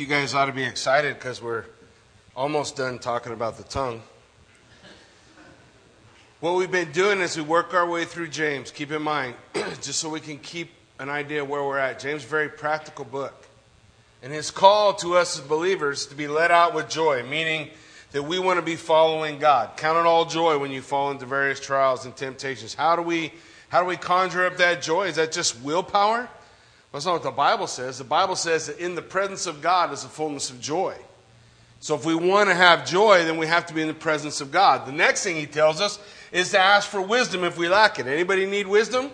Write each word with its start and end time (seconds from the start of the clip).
you 0.00 0.06
guys 0.06 0.32
ought 0.32 0.46
to 0.46 0.52
be 0.52 0.64
excited 0.64 1.12
because 1.12 1.42
we're 1.42 1.66
almost 2.34 2.74
done 2.74 2.98
talking 2.98 3.34
about 3.34 3.58
the 3.58 3.62
tongue. 3.64 4.00
What 6.40 6.56
we've 6.56 6.70
been 6.70 6.90
doing 6.90 7.20
is 7.20 7.36
we 7.36 7.42
work 7.42 7.74
our 7.74 7.86
way 7.86 8.06
through 8.06 8.28
James. 8.28 8.70
Keep 8.70 8.92
in 8.92 9.02
mind, 9.02 9.34
just 9.54 9.96
so 9.96 10.08
we 10.08 10.20
can 10.20 10.38
keep 10.38 10.70
an 10.98 11.10
idea 11.10 11.44
where 11.44 11.62
we're 11.62 11.76
at. 11.76 12.00
James 12.00 12.24
very 12.24 12.48
practical 12.48 13.04
book. 13.04 13.46
And 14.22 14.32
his 14.32 14.50
call 14.50 14.94
to 14.94 15.18
us 15.18 15.38
as 15.38 15.44
believers 15.44 16.06
to 16.06 16.14
be 16.14 16.28
led 16.28 16.50
out 16.50 16.74
with 16.74 16.88
joy, 16.88 17.22
meaning 17.22 17.68
that 18.12 18.22
we 18.22 18.38
want 18.38 18.58
to 18.58 18.64
be 18.64 18.76
following 18.76 19.38
God. 19.38 19.76
Count 19.76 19.98
it 19.98 20.06
all 20.06 20.24
joy 20.24 20.56
when 20.56 20.70
you 20.70 20.80
fall 20.80 21.10
into 21.10 21.26
various 21.26 21.60
trials 21.60 22.06
and 22.06 22.16
temptations. 22.16 22.72
How 22.72 22.96
do 22.96 23.02
we 23.02 23.34
how 23.68 23.80
do 23.80 23.86
we 23.86 23.98
conjure 23.98 24.46
up 24.46 24.56
that 24.56 24.80
joy? 24.80 25.08
Is 25.08 25.16
that 25.16 25.30
just 25.30 25.60
willpower? 25.60 26.30
That's 26.92 27.06
not 27.06 27.12
what 27.12 27.22
the 27.22 27.30
Bible 27.30 27.66
says. 27.66 27.98
The 27.98 28.04
Bible 28.04 28.36
says 28.36 28.66
that 28.66 28.78
in 28.78 28.94
the 28.94 29.02
presence 29.02 29.46
of 29.46 29.62
God 29.62 29.92
is 29.92 30.04
a 30.04 30.08
fullness 30.08 30.50
of 30.50 30.60
joy. 30.60 30.96
So 31.78 31.94
if 31.94 32.04
we 32.04 32.14
want 32.14 32.48
to 32.48 32.54
have 32.54 32.86
joy, 32.86 33.24
then 33.24 33.38
we 33.38 33.46
have 33.46 33.66
to 33.66 33.74
be 33.74 33.80
in 33.80 33.88
the 33.88 33.94
presence 33.94 34.40
of 34.40 34.50
God. 34.50 34.86
The 34.86 34.92
next 34.92 35.22
thing 35.22 35.36
he 35.36 35.46
tells 35.46 35.80
us 35.80 35.98
is 36.30 36.50
to 36.50 36.58
ask 36.58 36.88
for 36.88 37.00
wisdom 37.00 37.44
if 37.44 37.56
we 37.56 37.68
lack 37.68 37.98
it. 37.98 38.06
Anybody 38.06 38.44
need 38.44 38.66
wisdom? 38.66 39.10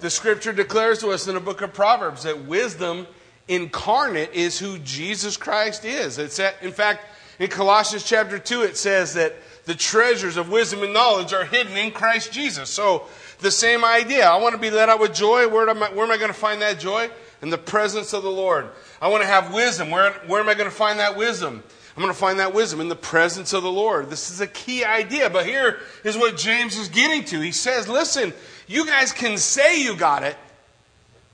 The 0.00 0.10
scripture 0.10 0.52
declares 0.52 0.98
to 0.98 1.10
us 1.10 1.28
in 1.28 1.34
the 1.34 1.40
book 1.40 1.62
of 1.62 1.72
Proverbs 1.72 2.24
that 2.24 2.44
wisdom 2.44 3.06
incarnate 3.48 4.32
is 4.32 4.58
who 4.58 4.78
Jesus 4.80 5.36
Christ 5.36 5.84
is. 5.84 6.18
It's 6.18 6.38
at, 6.40 6.56
in 6.62 6.72
fact, 6.72 7.06
in 7.38 7.48
Colossians 7.48 8.04
chapter 8.04 8.38
2, 8.38 8.62
it 8.62 8.76
says 8.76 9.14
that 9.14 9.34
the 9.64 9.74
treasures 9.74 10.36
of 10.36 10.50
wisdom 10.50 10.82
and 10.82 10.92
knowledge 10.92 11.32
are 11.32 11.44
hidden 11.44 11.76
in 11.76 11.92
Christ 11.92 12.32
Jesus. 12.32 12.68
So 12.68 13.06
the 13.42 13.50
same 13.50 13.84
idea. 13.84 14.26
I 14.26 14.36
want 14.36 14.54
to 14.54 14.60
be 14.60 14.70
led 14.70 14.88
out 14.88 15.00
with 15.00 15.14
joy. 15.14 15.48
Where 15.48 15.68
am 15.68 15.82
I, 15.82 15.90
where 15.90 16.04
am 16.04 16.10
I 16.10 16.16
going 16.16 16.30
to 16.30 16.38
find 16.38 16.62
that 16.62 16.80
joy? 16.80 17.10
In 17.42 17.50
the 17.50 17.58
presence 17.58 18.12
of 18.12 18.22
the 18.22 18.30
Lord. 18.30 18.68
I 19.00 19.08
want 19.08 19.22
to 19.22 19.26
have 19.26 19.52
wisdom. 19.52 19.90
Where, 19.90 20.12
where 20.26 20.40
am 20.40 20.48
I 20.48 20.54
going 20.54 20.70
to 20.70 20.74
find 20.74 20.98
that 21.00 21.16
wisdom? 21.16 21.62
I'm 21.96 22.02
going 22.02 22.14
to 22.14 22.18
find 22.18 22.38
that 22.38 22.54
wisdom 22.54 22.80
in 22.80 22.88
the 22.88 22.96
presence 22.96 23.52
of 23.52 23.62
the 23.62 23.70
Lord. 23.70 24.08
This 24.08 24.30
is 24.30 24.40
a 24.40 24.46
key 24.46 24.84
idea, 24.84 25.28
but 25.28 25.44
here 25.44 25.80
is 26.04 26.16
what 26.16 26.38
James 26.38 26.78
is 26.78 26.88
getting 26.88 27.24
to. 27.24 27.40
He 27.40 27.52
says, 27.52 27.86
listen, 27.86 28.32
you 28.66 28.86
guys 28.86 29.12
can 29.12 29.36
say 29.36 29.82
you 29.82 29.94
got 29.94 30.22
it, 30.22 30.36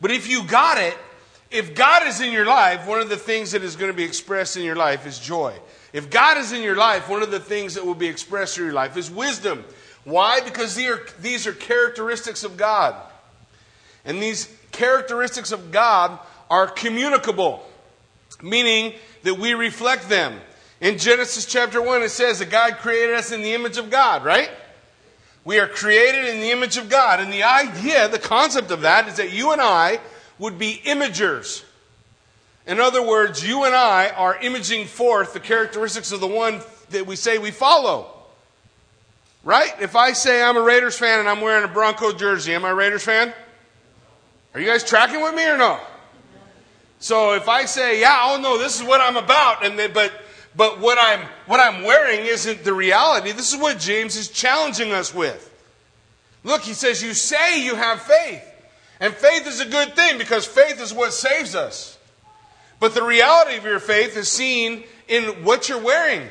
but 0.01 0.11
if 0.11 0.29
you 0.29 0.43
got 0.45 0.79
it, 0.79 0.97
if 1.51 1.75
God 1.75 2.07
is 2.07 2.21
in 2.21 2.33
your 2.33 2.45
life, 2.45 2.87
one 2.87 3.01
of 3.01 3.09
the 3.09 3.17
things 3.17 3.53
that 3.53 3.63
is 3.63 3.77
going 3.77 3.91
to 3.91 3.97
be 3.97 4.03
expressed 4.03 4.57
in 4.57 4.65
your 4.65 4.77
life 4.77 5.07
is 5.07 5.19
joy. 5.19 5.55
If 5.93 6.11
God 6.11 6.37
is 6.37 6.53
in 6.53 6.63
your 6.63 6.77
life, 6.77 7.09
one 7.09 7.23
of 7.23 7.31
the 7.31 7.41
things 7.41 7.75
that 7.75 7.87
will 7.87 7.95
be 7.95 8.09
expressed 8.09 8.59
in 8.59 8.65
your 8.65 8.73
life 8.73 8.97
is 8.97 9.11
wisdom. 9.11 9.65
Why? 10.09 10.41
Because 10.41 10.75
these 10.75 10.89
are, 10.89 11.07
these 11.21 11.47
are 11.47 11.53
characteristics 11.53 12.43
of 12.43 12.57
God. 12.57 12.95
And 14.07 14.23
these 14.23 14.49
characteristics 14.73 15.53
of 15.53 15.71
God 15.71 16.19
are 16.49 16.67
communicable, 16.67 17.63
meaning 18.43 18.95
that 19.25 19.35
we 19.35 19.53
reflect 19.53 20.09
them. 20.09 20.41
In 20.81 20.97
Genesis 20.97 21.45
chapter 21.45 21.83
1, 21.83 22.03
it 22.03 22.09
says 22.09 22.39
that 22.39 22.49
God 22.49 22.79
created 22.79 23.17
us 23.17 23.33
in 23.33 23.43
the 23.43 23.53
image 23.53 23.77
of 23.77 23.91
God, 23.91 24.25
right? 24.25 24.51
We 25.45 25.59
are 25.59 25.69
created 25.69 26.25
in 26.25 26.41
the 26.41 26.53
image 26.53 26.79
of 26.79 26.89
God. 26.89 27.21
And 27.21 27.31
the 27.31 27.43
idea, 27.43 28.09
the 28.09 28.19
concept 28.19 28.71
of 28.71 28.81
that, 28.83 29.09
is 29.09 29.17
that 29.17 29.33
you 29.33 29.53
and 29.53 29.61
I 29.61 30.01
would 30.39 30.59
be 30.59 30.81
imagers. 30.87 31.65
In 32.67 32.81
other 32.81 33.07
words, 33.07 33.47
you 33.47 33.65
and 33.65 33.75
I 33.75 34.09
are 34.09 34.39
imaging 34.39 34.87
forth 34.87 35.35
the 35.35 35.41
characteristics 35.41 36.13
of 36.13 36.21
the 36.21 36.27
one 36.27 36.63
that 36.91 37.07
we 37.07 37.15
say 37.15 37.37
we 37.37 37.51
follow. 37.51 38.18
Right? 39.49 39.73
If 39.81 39.97
I 39.97 40.13
say 40.13 40.43
I'm 40.43 40.59
a 40.59 40.61
Raiders 40.61 40.99
fan 40.99 41.21
and 41.21 41.27
I'm 41.27 41.41
wearing 41.41 41.65
a 41.65 41.73
Bronco 41.73 42.13
jersey, 42.13 42.53
am 42.53 42.67
I 42.67 42.69
a 42.69 42.75
Raiders 42.75 43.03
fan? 43.03 43.33
Are 44.53 44.61
you 44.61 44.67
guys 44.67 44.85
tracking 44.85 45.23
with 45.23 45.35
me 45.35 45.43
or 45.49 45.57
no? 45.57 45.81
So 46.99 47.33
if 47.33 47.49
I 47.49 47.65
say, 47.65 47.99
yeah, 47.99 48.25
oh 48.25 48.39
no, 48.43 48.59
this 48.59 48.79
is 48.79 48.87
what 48.87 49.01
I'm 49.01 49.17
about, 49.17 49.65
and 49.65 49.79
then, 49.79 49.95
but 49.95 50.13
but 50.55 50.81
what 50.81 50.99
I'm 51.01 51.27
what 51.47 51.61
I'm 51.61 51.83
wearing 51.83 52.27
isn't 52.27 52.63
the 52.63 52.75
reality. 52.75 53.33
This 53.33 53.51
is 53.51 53.59
what 53.59 53.79
James 53.79 54.17
is 54.17 54.29
challenging 54.29 54.93
us 54.93 55.15
with. 55.15 55.51
Look, 56.45 56.61
he 56.61 56.75
says, 56.75 57.03
you 57.03 57.15
say 57.15 57.65
you 57.65 57.75
have 57.75 58.03
faith. 58.03 58.45
And 59.01 59.15
faith 59.15 59.47
is 59.47 59.61
a 59.61 59.67
good 59.67 59.97
thing 59.97 60.19
because 60.19 60.45
faith 60.45 60.79
is 60.79 60.93
what 60.93 61.15
saves 61.15 61.55
us. 61.55 61.97
But 62.81 62.93
the 62.93 63.03
reality 63.03 63.57
of 63.57 63.65
your 63.65 63.81
faith 63.81 64.15
is 64.15 64.29
seen 64.29 64.85
in 65.09 65.43
what 65.43 65.71
you're 65.71 65.83
wearing. 65.83 66.29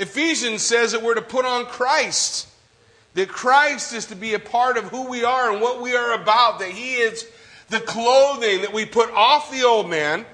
Ephesians 0.00 0.62
says 0.62 0.92
that 0.92 1.02
we're 1.02 1.14
to 1.14 1.22
put 1.22 1.44
on 1.44 1.66
Christ. 1.66 2.48
That 3.12 3.28
Christ 3.28 3.92
is 3.92 4.06
to 4.06 4.16
be 4.16 4.32
a 4.32 4.38
part 4.38 4.78
of 4.78 4.84
who 4.84 5.10
we 5.10 5.24
are 5.24 5.52
and 5.52 5.60
what 5.60 5.82
we 5.82 5.94
are 5.94 6.14
about. 6.14 6.58
That 6.60 6.70
He 6.70 6.94
is 6.94 7.26
the 7.68 7.80
clothing 7.80 8.62
that 8.62 8.72
we 8.72 8.86
put 8.86 9.10
off 9.10 9.50
the 9.50 9.62
old 9.62 9.90
man 9.90 10.24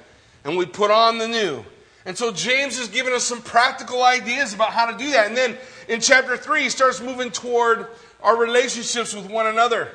and 0.44 0.56
we 0.56 0.66
put 0.66 0.92
on 0.92 1.18
the 1.18 1.26
new. 1.26 1.64
And 2.04 2.16
so 2.16 2.30
James 2.32 2.78
is 2.78 2.86
giving 2.86 3.12
us 3.12 3.24
some 3.24 3.42
practical 3.42 4.04
ideas 4.04 4.54
about 4.54 4.70
how 4.70 4.88
to 4.88 4.96
do 4.96 5.10
that. 5.10 5.26
And 5.26 5.36
then 5.36 5.56
in 5.88 6.00
chapter 6.00 6.36
3, 6.36 6.62
he 6.62 6.68
starts 6.68 7.00
moving 7.00 7.32
toward 7.32 7.88
our 8.22 8.36
relationships 8.36 9.12
with 9.12 9.28
one 9.28 9.48
another. 9.48 9.88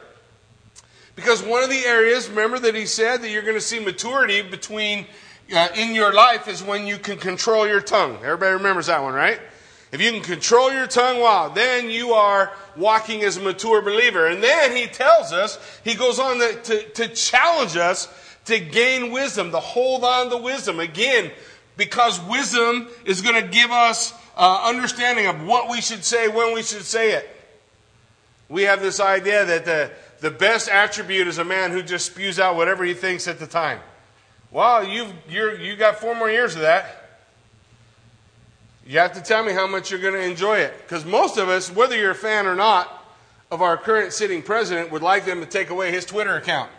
Because 1.16 1.42
one 1.42 1.64
of 1.64 1.70
the 1.70 1.86
areas, 1.86 2.28
remember 2.28 2.59
that 2.59 2.76
he 2.76 2.86
said 2.86 3.22
that 3.22 3.30
you're 3.30 3.42
going 3.42 3.56
to 3.56 3.62
see 3.62 3.80
maturity 3.80 4.42
between 4.42 5.06
uh, 5.56 5.70
in 5.78 5.96
your 5.96 6.12
life 6.14 6.50
is 6.50 6.62
when 6.62 6.86
you 6.86 6.98
can 6.98 7.18
control 7.18 7.66
your 7.66 7.80
tongue. 7.80 8.18
Everybody 8.18 8.56
remembers 8.56 8.88
that 8.88 9.02
one, 9.02 9.14
right? 9.14 9.40
If 9.91 10.02
you 10.02 10.12
can 10.12 10.22
control 10.22 10.72
your 10.72 10.88
tongue, 10.88 11.19
wow, 11.19 11.50
then 11.50 11.90
you 11.90 12.13
are 12.13 12.53
walking 12.78 13.24
as 13.24 13.38
a 13.38 13.41
mature 13.41 13.81
believer. 13.81 14.28
And 14.28 14.41
then 14.41 14.75
he 14.75 14.88
tells 14.88 15.34
us, 15.34 15.59
he 15.84 15.96
goes 15.96 16.18
on 16.18 16.40
to, 16.40 16.62
to, 16.63 16.90
to 16.91 17.07
challenge 17.09 17.75
us 17.75 18.07
to 18.46 18.59
gain 18.59 19.12
wisdom, 19.12 19.52
to 19.52 19.59
hold 19.59 20.03
on 20.03 20.29
to 20.29 20.38
wisdom. 20.38 20.79
Again, 20.79 21.31
because 21.75 22.22
wisdom 22.22 22.88
is 23.06 23.22
going 23.22 23.41
to 23.41 23.47
give 23.47 23.69
us 23.69 24.13
uh, 24.38 24.63
understanding 24.66 25.28
of 25.28 25.46
what 25.46 25.69
we 25.69 25.81
should 25.81 26.06
say 26.06 26.28
when 26.28 26.53
we 26.53 26.63
should 26.63 26.84
say 26.84 27.12
it. 27.12 27.29
We 28.47 28.63
have 28.63 28.81
this 28.81 29.00
idea 29.00 29.46
that 29.46 29.66
the, 29.66 29.91
the 30.19 30.31
best 30.31 30.69
attribute 30.69 31.28
is 31.28 31.38
a 31.38 31.46
man 31.46 31.72
who 31.72 31.81
just 31.84 32.06
spews 32.06 32.40
out 32.40 32.56
whatever 32.56 32.84
he 32.84 32.94
thinks 32.94 33.28
at 33.28 33.40
the 33.40 33.47
time. 33.47 33.79
Well, 34.52 34.85
you've, 34.85 35.13
you're, 35.29 35.59
you 35.59 35.75
got 35.75 36.00
four 36.00 36.16
more 36.16 36.29
years 36.29 36.56
of 36.56 36.62
that. 36.62 37.01
You 38.86 39.00
have 39.00 39.14
to 39.14 39.22
tell 39.22 39.44
me 39.44 39.53
how 39.53 39.68
much 39.68 39.92
you're 39.92 40.00
going 40.00 40.14
to 40.14 40.24
enjoy 40.24 40.58
it. 40.58 40.74
Because 40.78 41.06
most 41.06 41.38
of 41.38 41.50
us, 41.50 41.72
whether 41.72 41.96
you're 41.96 42.12
a 42.12 42.16
fan 42.16 42.47
or 42.47 42.56
not 42.56 43.06
of 43.52 43.62
our 43.62 43.78
current 43.78 44.14
sitting 44.14 44.42
president, 44.42 44.92
would 44.92 45.02
like 45.02 45.25
them 45.25 45.40
to 45.42 45.46
take 45.46 45.69
away 45.69 45.92
his 45.92 46.06
Twitter 46.06 46.36
account. 46.36 46.72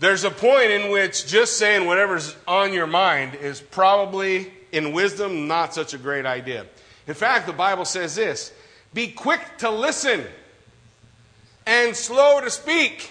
There's 0.00 0.24
a 0.24 0.30
point 0.30 0.70
in 0.70 0.90
which 0.90 1.26
just 1.26 1.58
saying 1.58 1.86
whatever's 1.86 2.36
on 2.46 2.72
your 2.72 2.86
mind 2.86 3.34
is 3.34 3.60
probably, 3.60 4.52
in 4.70 4.92
wisdom, 4.92 5.48
not 5.48 5.74
such 5.74 5.92
a 5.92 5.98
great 5.98 6.24
idea. 6.24 6.66
In 7.08 7.14
fact, 7.14 7.46
the 7.46 7.52
Bible 7.52 7.84
says 7.84 8.14
this 8.14 8.52
be 8.94 9.08
quick 9.08 9.40
to 9.58 9.70
listen 9.70 10.24
and 11.66 11.96
slow 11.96 12.40
to 12.40 12.50
speak. 12.50 13.10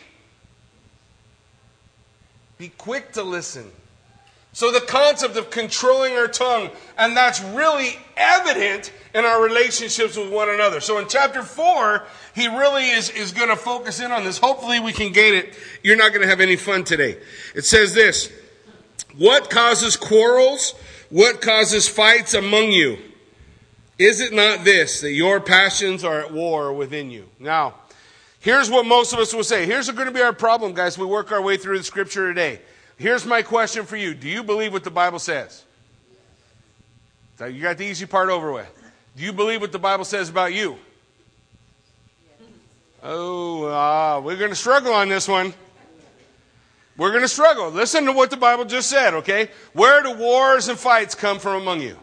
Be 2.57 2.69
quick 2.69 3.13
to 3.13 3.23
listen 3.23 3.72
so, 4.57 4.72
the 4.72 4.81
concept 4.81 5.38
of 5.38 5.51
controlling 5.51 6.13
our 6.13 6.28
tongue, 6.28 6.72
and 6.97 7.16
that's 7.16 7.40
really 7.44 7.91
evident 8.16 8.91
in 9.13 9.23
our 9.23 9.40
relationships 9.40 10.18
with 10.18 10.31
one 10.31 10.50
another. 10.50 10.79
So, 10.79 10.97
in 10.97 11.07
chapter 11.07 11.44
4, 11.44 12.03
he 12.34 12.47
really 12.47 12.90
is, 12.90 13.12
is 13.12 13.34
going 13.34 13.50
to 13.50 13.56
focus 13.56 14.00
in 14.00 14.12
on 14.12 14.23
this. 14.23 14.40
Hopefully, 14.40 14.79
we 14.79 14.94
can 14.94 15.12
gain 15.12 15.35
it. 15.35 15.53
You're 15.84 15.96
not 15.96 16.09
going 16.09 16.23
to 16.23 16.28
have 16.28 16.41
any 16.41 16.56
fun 16.56 16.85
today. 16.85 17.19
It 17.53 17.66
says 17.66 17.94
this 17.94 18.31
What 19.16 19.51
causes 19.51 19.96
quarrels? 19.96 20.73
What 21.12 21.40
causes 21.40 21.88
fights 21.88 22.34
among 22.34 22.72
you? 22.72 22.97
Is 24.00 24.22
it 24.22 24.34
not 24.34 24.66
this, 24.66 25.01
that 25.01 25.12
your 25.12 25.40
passions 25.40 26.03
are 26.03 26.22
at 26.22 26.34
war 26.34 26.73
within 26.73 27.12
you? 27.12 27.29
Now, 27.40 27.75
here's 28.40 28.72
what 28.72 28.88
most 28.88 29.13
of 29.13 29.19
us 29.19 29.35
will 29.35 29.44
say. 29.44 29.67
Here's 29.67 29.88
going 29.91 30.07
to 30.07 30.12
be 30.12 30.23
our 30.23 30.34
problem, 30.34 30.73
guys. 30.73 30.97
We 30.97 31.06
work 31.06 31.31
our 31.31 31.44
way 31.44 31.57
through 31.57 31.78
the 31.78 31.84
scripture 31.84 32.28
today. 32.34 32.59
Here's 32.97 33.26
my 33.26 33.44
question 33.44 33.85
for 33.85 33.96
you 33.96 34.14
Do 34.14 34.28
you 34.28 34.44
believe 34.44 34.73
what 34.73 34.84
the 34.84 34.91
Bible 34.91 35.20
says? 35.20 35.64
So 37.38 37.46
you 37.46 37.61
got 37.61 37.78
the 37.78 37.85
easy 37.85 38.08
part 38.08 38.29
over 38.29 38.52
with. 38.52 38.72
Do 39.16 39.23
you 39.23 39.32
believe 39.32 39.61
what 39.61 39.72
the 39.72 39.79
Bible 39.79 40.05
says 40.05 40.29
about 40.29 40.53
you? 40.53 40.78
Oh, 43.03 43.66
uh, 43.66 44.22
we're 44.23 44.38
going 44.38 44.49
to 44.49 44.55
struggle 44.55 44.91
on 44.91 45.08
this 45.08 45.28
one. 45.28 45.53
We're 46.97 47.11
going 47.11 47.22
to 47.22 47.28
struggle. 47.28 47.70
Listen 47.70 48.05
to 48.05 48.11
what 48.11 48.32
the 48.32 48.38
Bible 48.38 48.66
just 48.66 48.90
said, 48.90 49.14
okay? 49.14 49.49
Where 49.73 50.02
do 50.02 50.14
wars 50.14 50.67
and 50.67 50.79
fights 50.79 51.14
come 51.14 51.38
from 51.38 51.61
among 51.61 51.82
you? 51.82 51.96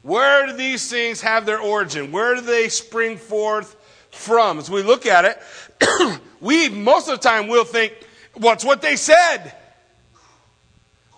Where 0.00 0.46
do 0.46 0.54
these 0.54 0.90
things 0.90 1.20
have 1.20 1.44
their 1.44 1.60
origin? 1.60 2.12
Where 2.12 2.34
do 2.34 2.40
they 2.40 2.70
spring 2.70 3.18
forth 3.18 3.76
from? 4.10 4.58
As 4.58 4.70
we 4.70 4.82
look 4.82 5.04
at 5.04 5.26
it, 5.26 6.20
we, 6.40 6.70
most 6.70 7.08
of 7.08 7.20
the 7.20 7.28
time, 7.28 7.46
will 7.46 7.64
think, 7.64 7.92
what's 8.32 8.64
well, 8.64 8.72
what 8.72 8.82
they 8.82 8.96
said? 8.96 9.52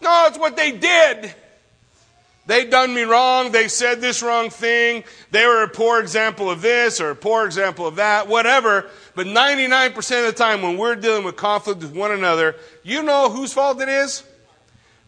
No, 0.01 0.27
it's 0.29 0.39
what 0.39 0.57
they 0.57 0.73
did. 0.73 1.35
They 2.49 2.65
done 2.65 2.95
me 2.95 3.03
wrong. 3.03 3.53
They 3.53 3.69
said 3.69 4.01
this 4.01 4.23
wrong 4.23 4.49
thing. 4.49 5.05
They 5.31 5.45
were 5.45 5.65
a 5.65 5.69
poor 5.69 6.01
example 6.01 6.51
of 6.51 6.63
this 6.63 6.99
or 6.99 7.11
a 7.11 7.15
poor 7.15 7.45
example 7.45 7.87
of 7.87 7.97
that, 7.97 8.27
whatever. 8.27 8.89
But 9.15 9.27
99% 9.27 9.97
of 9.97 10.27
the 10.27 10.33
time 10.33 10.63
when 10.63 10.79
we're 10.79 10.97
dealing 10.97 11.25
with 11.25 11.37
conflict 11.37 11.83
with 11.83 11.95
one 11.95 12.11
another, 12.11 12.57
you 12.83 13.03
know 13.03 13.29
whose 13.29 13.53
fault 13.53 13.83
it 13.83 13.91
is? 13.91 14.25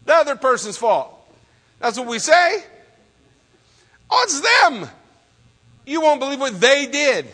The 0.05 0.13
other 0.13 0.35
person's 0.35 0.77
fault. 0.77 1.17
That's 1.79 1.97
what 1.97 2.07
we 2.07 2.19
say. 2.19 2.63
Oh, 4.11 4.21
it's 4.23 4.39
them. 4.61 4.87
You 5.85 6.01
won't 6.01 6.19
believe 6.19 6.39
what 6.39 6.61
they 6.61 6.85
did. 6.85 7.25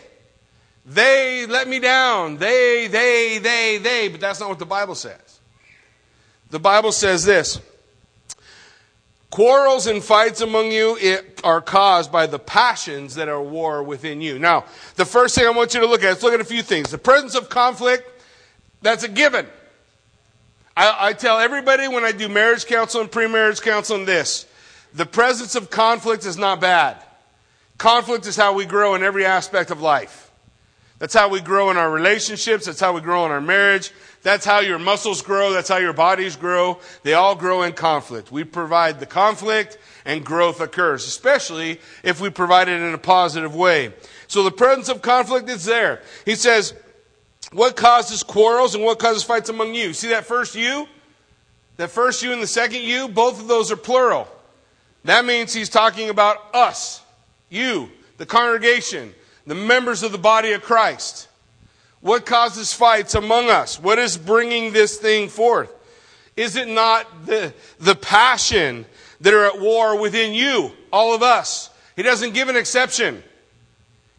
They 0.86 1.44
let 1.44 1.68
me 1.68 1.80
down. 1.80 2.38
They, 2.38 2.86
they, 2.86 3.38
they, 3.42 3.76
they. 3.76 4.08
But 4.08 4.20
that's 4.20 4.40
not 4.40 4.48
what 4.48 4.58
the 4.58 4.64
Bible 4.64 4.94
says. 4.94 5.27
The 6.50 6.58
Bible 6.58 6.92
says 6.92 7.24
this 7.24 7.60
Quarrels 9.30 9.86
and 9.86 10.02
fights 10.02 10.40
among 10.40 10.72
you 10.72 10.98
are 11.44 11.60
caused 11.60 12.10
by 12.10 12.26
the 12.26 12.38
passions 12.38 13.16
that 13.16 13.28
are 13.28 13.42
war 13.42 13.82
within 13.82 14.20
you. 14.20 14.38
Now, 14.38 14.64
the 14.96 15.04
first 15.04 15.34
thing 15.34 15.46
I 15.46 15.50
want 15.50 15.74
you 15.74 15.80
to 15.80 15.86
look 15.86 16.02
at, 16.02 16.08
let's 16.08 16.22
look 16.22 16.32
at 16.32 16.40
a 16.40 16.44
few 16.44 16.62
things. 16.62 16.90
The 16.90 16.98
presence 16.98 17.34
of 17.34 17.50
conflict, 17.50 18.08
that's 18.80 19.04
a 19.04 19.08
given. 19.08 19.46
I, 20.76 21.08
I 21.08 21.12
tell 21.12 21.38
everybody 21.38 21.88
when 21.88 22.04
I 22.04 22.12
do 22.12 22.28
marriage 22.28 22.64
counseling, 22.64 23.08
pre-marriage 23.08 23.60
counseling 23.60 24.06
this. 24.06 24.46
The 24.94 25.06
presence 25.06 25.54
of 25.54 25.68
conflict 25.68 26.24
is 26.24 26.38
not 26.38 26.60
bad. 26.60 26.96
Conflict 27.76 28.26
is 28.26 28.36
how 28.36 28.54
we 28.54 28.64
grow 28.64 28.94
in 28.94 29.02
every 29.02 29.26
aspect 29.26 29.70
of 29.70 29.82
life. 29.82 30.27
That's 30.98 31.14
how 31.14 31.28
we 31.28 31.40
grow 31.40 31.70
in 31.70 31.76
our 31.76 31.90
relationships. 31.90 32.66
That's 32.66 32.80
how 32.80 32.92
we 32.92 33.00
grow 33.00 33.24
in 33.24 33.30
our 33.30 33.40
marriage. 33.40 33.92
That's 34.22 34.44
how 34.44 34.60
your 34.60 34.80
muscles 34.80 35.22
grow. 35.22 35.52
That's 35.52 35.68
how 35.68 35.76
your 35.76 35.92
bodies 35.92 36.34
grow. 36.34 36.80
They 37.04 37.14
all 37.14 37.36
grow 37.36 37.62
in 37.62 37.72
conflict. 37.74 38.32
We 38.32 38.42
provide 38.42 38.98
the 38.98 39.06
conflict 39.06 39.78
and 40.04 40.24
growth 40.24 40.60
occurs, 40.60 41.06
especially 41.06 41.80
if 42.02 42.20
we 42.20 42.30
provide 42.30 42.68
it 42.68 42.80
in 42.80 42.94
a 42.94 42.98
positive 42.98 43.54
way. 43.54 43.92
So 44.26 44.42
the 44.42 44.50
presence 44.50 44.88
of 44.88 45.02
conflict 45.02 45.48
is 45.48 45.64
there. 45.64 46.02
He 46.24 46.34
says, 46.34 46.74
what 47.52 47.76
causes 47.76 48.22
quarrels 48.22 48.74
and 48.74 48.84
what 48.84 48.98
causes 48.98 49.22
fights 49.22 49.48
among 49.48 49.74
you? 49.74 49.92
See 49.92 50.08
that 50.08 50.26
first 50.26 50.54
you? 50.54 50.88
That 51.76 51.90
first 51.90 52.22
you 52.22 52.32
and 52.32 52.42
the 52.42 52.46
second 52.48 52.82
you? 52.82 53.08
Both 53.08 53.40
of 53.40 53.46
those 53.46 53.70
are 53.70 53.76
plural. 53.76 54.26
That 55.04 55.24
means 55.24 55.54
he's 55.54 55.68
talking 55.68 56.10
about 56.10 56.54
us, 56.54 57.02
you, 57.48 57.88
the 58.16 58.26
congregation, 58.26 59.14
the 59.48 59.54
members 59.54 60.02
of 60.02 60.12
the 60.12 60.18
body 60.18 60.52
of 60.52 60.62
Christ. 60.62 61.26
What 62.00 62.26
causes 62.26 62.72
fights 62.72 63.14
among 63.14 63.48
us? 63.48 63.80
What 63.80 63.98
is 63.98 64.16
bringing 64.16 64.72
this 64.72 64.98
thing 64.98 65.28
forth? 65.28 65.74
Is 66.36 66.54
it 66.54 66.68
not 66.68 67.26
the, 67.26 67.52
the 67.80 67.96
passion 67.96 68.84
that 69.22 69.34
are 69.34 69.46
at 69.46 69.58
war 69.58 69.98
within 69.98 70.34
you, 70.34 70.70
all 70.92 71.14
of 71.14 71.22
us? 71.22 71.70
He 71.96 72.02
doesn't 72.02 72.34
give 72.34 72.48
an 72.48 72.56
exception. 72.56 73.24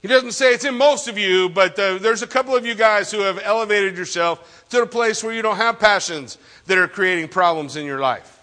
He 0.02 0.08
doesn't 0.08 0.32
say 0.32 0.54
it's 0.54 0.66
in 0.66 0.76
most 0.76 1.08
of 1.08 1.18
you, 1.18 1.48
but 1.48 1.78
uh, 1.78 2.00
there's 2.00 2.24
a 2.24 2.28
couple 2.28 2.56
of 2.56 2.66
you 2.66 2.74
guys 2.74 3.12
who 3.12 3.20
have 3.20 3.40
elevated 3.42 3.98
yourself 3.98 4.66
to 4.70 4.80
the 4.80 4.88
place 4.88 5.24
where 5.24 5.34
you 5.34 5.42
don't 5.42 5.58
have 5.58 5.80
passions 5.80 6.40
that 6.66 6.78
are 6.78 6.88
creating 6.88 7.28
problems 7.28 7.76
in 7.76 7.86
your 7.86 8.00
life. 8.00 8.39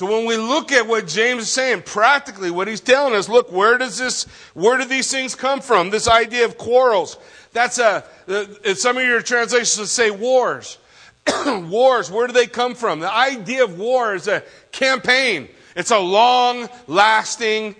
So 0.00 0.06
when 0.06 0.24
we 0.24 0.38
look 0.38 0.72
at 0.72 0.86
what 0.86 1.06
James 1.06 1.42
is 1.42 1.50
saying, 1.50 1.82
practically 1.82 2.50
what 2.50 2.66
he's 2.66 2.80
telling 2.80 3.14
us, 3.14 3.28
look, 3.28 3.52
where 3.52 3.76
does 3.76 3.98
this, 3.98 4.24
where 4.54 4.78
do 4.78 4.86
these 4.86 5.10
things 5.10 5.34
come 5.34 5.60
from? 5.60 5.90
This 5.90 6.08
idea 6.08 6.46
of 6.46 6.56
quarrels. 6.56 7.18
That's 7.52 7.78
a, 7.78 8.02
uh, 8.26 8.74
some 8.76 8.96
of 8.96 9.04
your 9.04 9.20
translations 9.20 9.92
say 9.92 10.10
wars. 10.10 10.78
wars, 11.46 12.10
where 12.10 12.26
do 12.26 12.32
they 12.32 12.46
come 12.46 12.74
from? 12.74 13.00
The 13.00 13.12
idea 13.12 13.62
of 13.62 13.78
war 13.78 14.14
is 14.14 14.26
a 14.26 14.42
campaign. 14.72 15.50
It's 15.76 15.90
a 15.90 15.98
long 15.98 16.70
lasting 16.86 17.76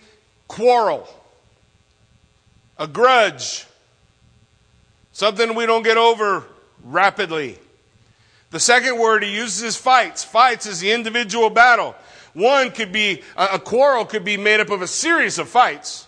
quarrel. 0.47 1.09
A 2.77 2.87
grudge. 2.87 3.65
Something 5.13 5.55
we 5.55 5.65
don't 5.65 5.85
get 5.85 5.97
over 5.97 6.45
rapidly. 6.85 7.59
The 8.51 8.61
second 8.61 8.99
word 8.99 9.23
he 9.23 9.35
uses 9.35 9.63
is 9.63 9.77
fights. 9.79 10.23
Fights 10.23 10.67
is 10.67 10.81
the 10.81 10.93
individual 10.93 11.49
battle. 11.49 11.95
One 12.35 12.71
could 12.71 12.93
be, 12.93 13.23
a 13.37 13.59
quarrel 13.59 14.05
could 14.05 14.25
be 14.25 14.37
made 14.37 14.61
up 14.61 14.71
of 14.71 14.82
a 14.82 14.87
series 14.87 15.38
of 15.38 15.49
fights. 15.49 16.06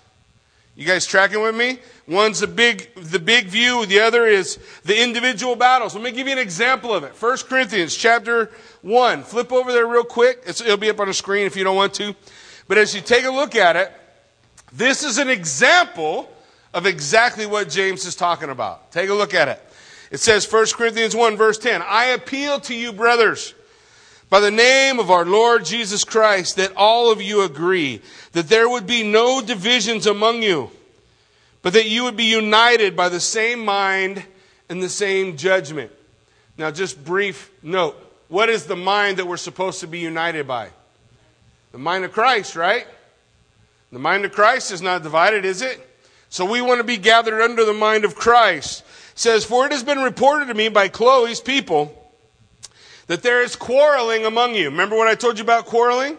You 0.74 0.86
guys 0.86 1.04
tracking 1.04 1.42
with 1.42 1.54
me? 1.54 1.80
One's 2.08 2.40
the 2.40 2.46
big, 2.46 2.94
the 2.94 3.19
big 3.19 3.46
view. 3.46 3.84
The 3.84 4.00
other 4.00 4.26
is 4.26 4.58
the 4.84 5.00
individual 5.00 5.54
battles. 5.54 5.94
Let 5.94 6.02
me 6.02 6.12
give 6.12 6.26
you 6.26 6.32
an 6.32 6.38
example 6.38 6.94
of 6.94 7.04
it. 7.04 7.12
1 7.12 7.38
Corinthians 7.48 7.94
chapter 7.94 8.50
1. 8.80 9.22
Flip 9.22 9.52
over 9.52 9.70
there 9.70 9.86
real 9.86 10.04
quick. 10.04 10.42
It's, 10.46 10.60
it'll 10.60 10.78
be 10.78 10.88
up 10.88 10.98
on 10.98 11.08
the 11.08 11.14
screen 11.14 11.46
if 11.46 11.56
you 11.56 11.64
don't 11.64 11.76
want 11.76 11.94
to. 11.94 12.14
But 12.68 12.78
as 12.78 12.94
you 12.94 13.02
take 13.02 13.25
a 13.25 13.30
look 13.30 13.54
at 13.54 13.76
it, 13.76 13.92
this 14.72 15.04
is 15.04 15.18
an 15.18 15.28
example 15.28 16.30
of 16.72 16.86
exactly 16.86 17.44
what 17.44 17.68
James 17.68 18.06
is 18.06 18.16
talking 18.16 18.48
about. 18.48 18.90
Take 18.90 19.10
a 19.10 19.14
look 19.14 19.34
at 19.34 19.48
it. 19.48 19.62
It 20.10 20.20
says 20.20 20.50
1 20.50 20.66
Corinthians 20.75 21.14
1 21.14 21.36
verse 21.36 21.58
10, 21.58 21.82
I 21.82 22.06
appeal 22.06 22.60
to 22.60 22.75
you 22.75 22.92
brothers 22.92 23.54
by 24.32 24.40
the 24.40 24.50
name 24.50 24.99
of 24.99 25.11
our 25.11 25.26
Lord 25.26 25.62
Jesus 25.62 26.05
Christ, 26.05 26.56
that 26.56 26.73
all 26.75 27.12
of 27.12 27.20
you 27.20 27.43
agree, 27.43 28.00
that 28.32 28.49
there 28.49 28.67
would 28.67 28.87
be 28.87 29.02
no 29.02 29.43
divisions 29.43 30.06
among 30.06 30.43
you, 30.43 30.70
but 31.61 31.75
that 31.75 31.87
you 31.87 32.05
would 32.05 32.17
be 32.17 32.25
united 32.25 32.96
by 32.96 33.11
the 33.11 33.20
same 33.20 33.62
mind 33.62 34.25
and 34.70 34.82
the 34.82 34.88
same 34.88 35.37
judgment. 35.37 35.93
Now, 36.56 36.70
just 36.70 37.05
brief 37.05 37.50
note. 37.62 37.94
What 38.29 38.49
is 38.49 38.64
the 38.64 38.75
mind 38.75 39.19
that 39.19 39.26
we're 39.26 39.37
supposed 39.37 39.81
to 39.81 39.87
be 39.87 39.99
united 39.99 40.49
by? 40.49 40.70
The 41.73 41.78
mind 41.78 42.06
of 42.06 42.12
Christ, 42.12 42.56
right? 42.56 42.87
The 43.93 43.99
mind 43.99 44.25
of 44.25 44.32
Christ 44.32 44.73
is 44.73 44.81
not 44.81 45.02
divided, 45.02 45.44
is 45.44 45.61
it? 45.61 45.78
So 46.31 46.50
we 46.50 46.62
want 46.62 46.78
to 46.78 46.85
be 46.85 46.96
gathered 46.96 47.43
under 47.43 47.67
the 47.67 47.75
mind 47.75 48.06
of 48.06 48.14
Christ. 48.14 48.81
It 48.81 49.19
says, 49.19 49.44
For 49.44 49.67
it 49.67 49.73
has 49.73 49.85
been 49.85 50.00
reported 50.00 50.46
to 50.46 50.55
me 50.55 50.70
by 50.70 50.88
Chloe's 50.88 51.43
people 51.43 52.01
that 53.12 53.23
there 53.23 53.43
is 53.43 53.56
quarreling 53.56 54.25
among 54.25 54.55
you. 54.55 54.70
Remember 54.70 54.97
what 54.97 55.06
I 55.06 55.14
told 55.14 55.37
you 55.37 55.44
about 55.44 55.67
quarreling? 55.67 56.17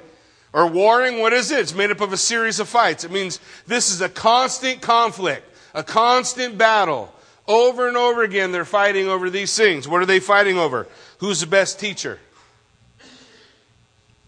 Or 0.53 0.67
warring? 0.67 1.21
What 1.21 1.33
is 1.33 1.49
it? 1.49 1.57
It's 1.57 1.73
made 1.73 1.89
up 1.89 2.01
of 2.01 2.13
a 2.13 2.17
series 2.17 2.59
of 2.59 2.69
fights. 2.69 3.03
It 3.03 3.09
means 3.09 3.39
this 3.65 3.91
is 3.91 3.99
a 4.01 4.09
constant 4.09 4.79
conflict, 4.79 5.43
a 5.73 5.81
constant 5.81 6.55
battle. 6.55 7.11
Over 7.47 7.87
and 7.87 7.97
over 7.97 8.21
again, 8.21 8.51
they're 8.51 8.63
fighting 8.63 9.07
over 9.07 9.31
these 9.31 9.57
things. 9.57 9.87
What 9.87 10.03
are 10.03 10.05
they 10.05 10.19
fighting 10.19 10.59
over? 10.59 10.87
Who's 11.17 11.39
the 11.39 11.47
best 11.47 11.79
teacher? 11.79 12.19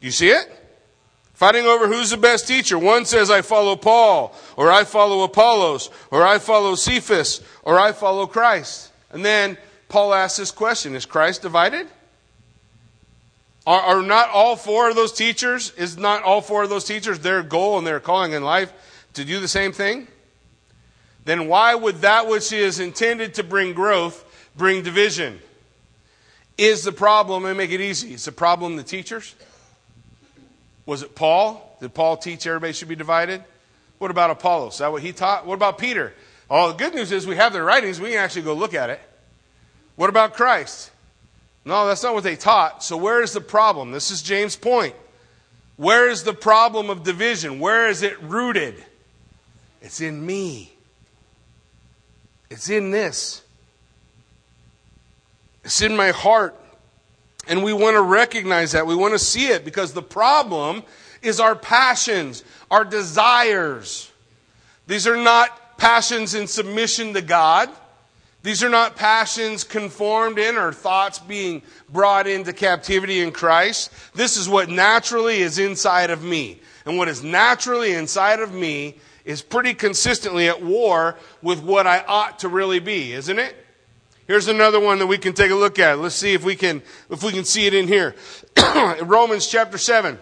You 0.01 0.09
see 0.09 0.29
it? 0.29 0.51
Fighting 1.35 1.67
over 1.67 1.87
who's 1.87 2.09
the 2.09 2.17
best 2.17 2.47
teacher. 2.47 2.79
One 2.79 3.05
says, 3.05 3.29
I 3.29 3.43
follow 3.43 3.75
Paul, 3.75 4.33
or 4.57 4.71
I 4.71 4.85
follow 4.85 5.21
Apollos, 5.21 5.91
or 6.09 6.25
I 6.25 6.39
follow 6.39 6.73
Cephas, 6.73 7.43
or 7.61 7.79
I 7.79 7.91
follow 7.91 8.25
Christ. 8.25 8.91
And 9.11 9.23
then 9.23 9.55
Paul 9.87 10.15
asks 10.15 10.39
this 10.39 10.49
question 10.49 10.95
Is 10.95 11.05
Christ 11.05 11.43
divided? 11.43 11.89
Are, 13.67 13.81
are 13.81 14.01
not 14.01 14.29
all 14.29 14.55
four 14.55 14.89
of 14.89 14.95
those 14.95 15.11
teachers, 15.11 15.71
is 15.71 15.97
not 15.97 16.23
all 16.23 16.41
four 16.41 16.63
of 16.63 16.69
those 16.69 16.85
teachers 16.85 17.19
their 17.19 17.41
goal 17.41 17.77
and 17.77 17.85
their 17.85 17.99
calling 17.99 18.33
in 18.33 18.43
life 18.43 18.71
to 19.13 19.25
do 19.25 19.39
the 19.39 19.47
same 19.47 19.71
thing? 19.71 20.07
Then 21.25 21.47
why 21.47 21.73
would 21.73 22.01
that 22.01 22.27
which 22.27 22.51
is 22.51 22.79
intended 22.79 23.33
to 23.35 23.43
bring 23.43 23.73
growth 23.73 24.23
bring 24.55 24.83
division? 24.83 25.39
Is 26.57 26.83
the 26.83 26.91
problem, 26.91 27.43
me 27.43 27.53
make 27.53 27.71
it 27.71 27.81
easy, 27.81 28.13
is 28.13 28.25
the 28.25 28.31
problem 28.31 28.75
the 28.75 28.83
teachers? 28.83 29.35
Was 30.85 31.01
it 31.01 31.15
Paul? 31.15 31.77
Did 31.81 31.93
Paul 31.93 32.17
teach 32.17 32.47
everybody 32.47 32.71
should 32.73 32.87
be 32.87 32.95
divided? 32.95 33.43
What 33.97 34.11
about 34.11 34.29
Apollos? 34.29 34.73
Is 34.73 34.79
that 34.79 34.91
what 34.91 35.01
he 35.01 35.11
taught? 35.11 35.45
What 35.45 35.55
about 35.55 35.77
Peter? 35.77 36.13
Oh, 36.49 36.71
the 36.71 36.77
good 36.77 36.93
news 36.93 37.11
is 37.11 37.25
we 37.25 37.35
have 37.35 37.53
their 37.53 37.63
writings. 37.63 37.99
We 37.99 38.11
can 38.11 38.19
actually 38.19 38.43
go 38.43 38.53
look 38.53 38.73
at 38.73 38.89
it. 38.89 39.01
What 39.95 40.09
about 40.09 40.35
Christ? 40.35 40.91
No, 41.65 41.87
that's 41.87 42.03
not 42.03 42.13
what 42.13 42.23
they 42.23 42.35
taught. 42.35 42.83
So, 42.83 42.95
where 42.95 43.21
is 43.21 43.33
the 43.33 43.41
problem? 43.41 43.91
This 43.91 44.11
is 44.11 44.21
James' 44.21 44.55
point. 44.55 44.95
Where 45.77 46.09
is 46.09 46.23
the 46.23 46.33
problem 46.33 46.89
of 46.89 47.03
division? 47.03 47.59
Where 47.59 47.89
is 47.89 48.03
it 48.03 48.21
rooted? 48.21 48.75
It's 49.81 49.99
in 49.99 50.23
me. 50.25 50.71
It's 52.49 52.69
in 52.69 52.91
this. 52.91 53.41
It's 55.63 55.81
in 55.81 55.97
my 55.97 56.11
heart. 56.11 56.55
And 57.47 57.63
we 57.63 57.73
want 57.73 57.95
to 57.95 58.01
recognize 58.01 58.71
that. 58.71 58.87
We 58.87 58.95
want 58.95 59.13
to 59.13 59.19
see 59.19 59.47
it 59.47 59.65
because 59.65 59.93
the 59.93 60.01
problem 60.01 60.83
is 61.21 61.39
our 61.39 61.55
passions, 61.55 62.43
our 62.71 62.85
desires. 62.85 64.11
These 64.87 65.07
are 65.07 65.17
not 65.17 65.77
passions 65.77 66.35
in 66.35 66.47
submission 66.47 67.13
to 67.15 67.21
God. 67.21 67.69
These 68.45 68.63
are 68.63 68.69
not 68.69 68.95
passions 68.95 69.63
conformed 69.63 70.37
in 70.37 70.55
or 70.55 70.71
thoughts 70.71 71.17
being 71.17 71.63
brought 71.89 72.27
into 72.27 72.53
captivity 72.53 73.21
in 73.21 73.31
Christ. 73.31 73.91
This 74.13 74.37
is 74.37 74.47
what 74.47 74.69
naturally 74.69 75.37
is 75.39 75.57
inside 75.57 76.11
of 76.11 76.21
me. 76.23 76.61
And 76.85 76.95
what 76.95 77.07
is 77.07 77.23
naturally 77.23 77.93
inside 77.93 78.41
of 78.41 78.53
me 78.53 78.99
is 79.25 79.41
pretty 79.41 79.73
consistently 79.73 80.47
at 80.47 80.61
war 80.61 81.17
with 81.41 81.63
what 81.63 81.87
I 81.87 82.05
ought 82.07 82.37
to 82.39 82.47
really 82.47 82.77
be, 82.77 83.13
isn't 83.13 83.39
it? 83.39 83.55
Here's 84.27 84.47
another 84.47 84.79
one 84.79 84.99
that 84.99 85.07
we 85.07 85.17
can 85.17 85.33
take 85.33 85.49
a 85.49 85.55
look 85.55 85.79
at. 85.79 85.97
Let's 85.97 86.13
see 86.13 86.35
if 86.35 86.43
we 86.43 86.55
can 86.55 86.83
if 87.09 87.23
we 87.23 87.31
can 87.31 87.45
see 87.45 87.65
it 87.65 87.73
in 87.73 87.87
here. 87.87 88.13
Romans 89.01 89.47
chapter 89.47 89.79
7. 89.79 90.19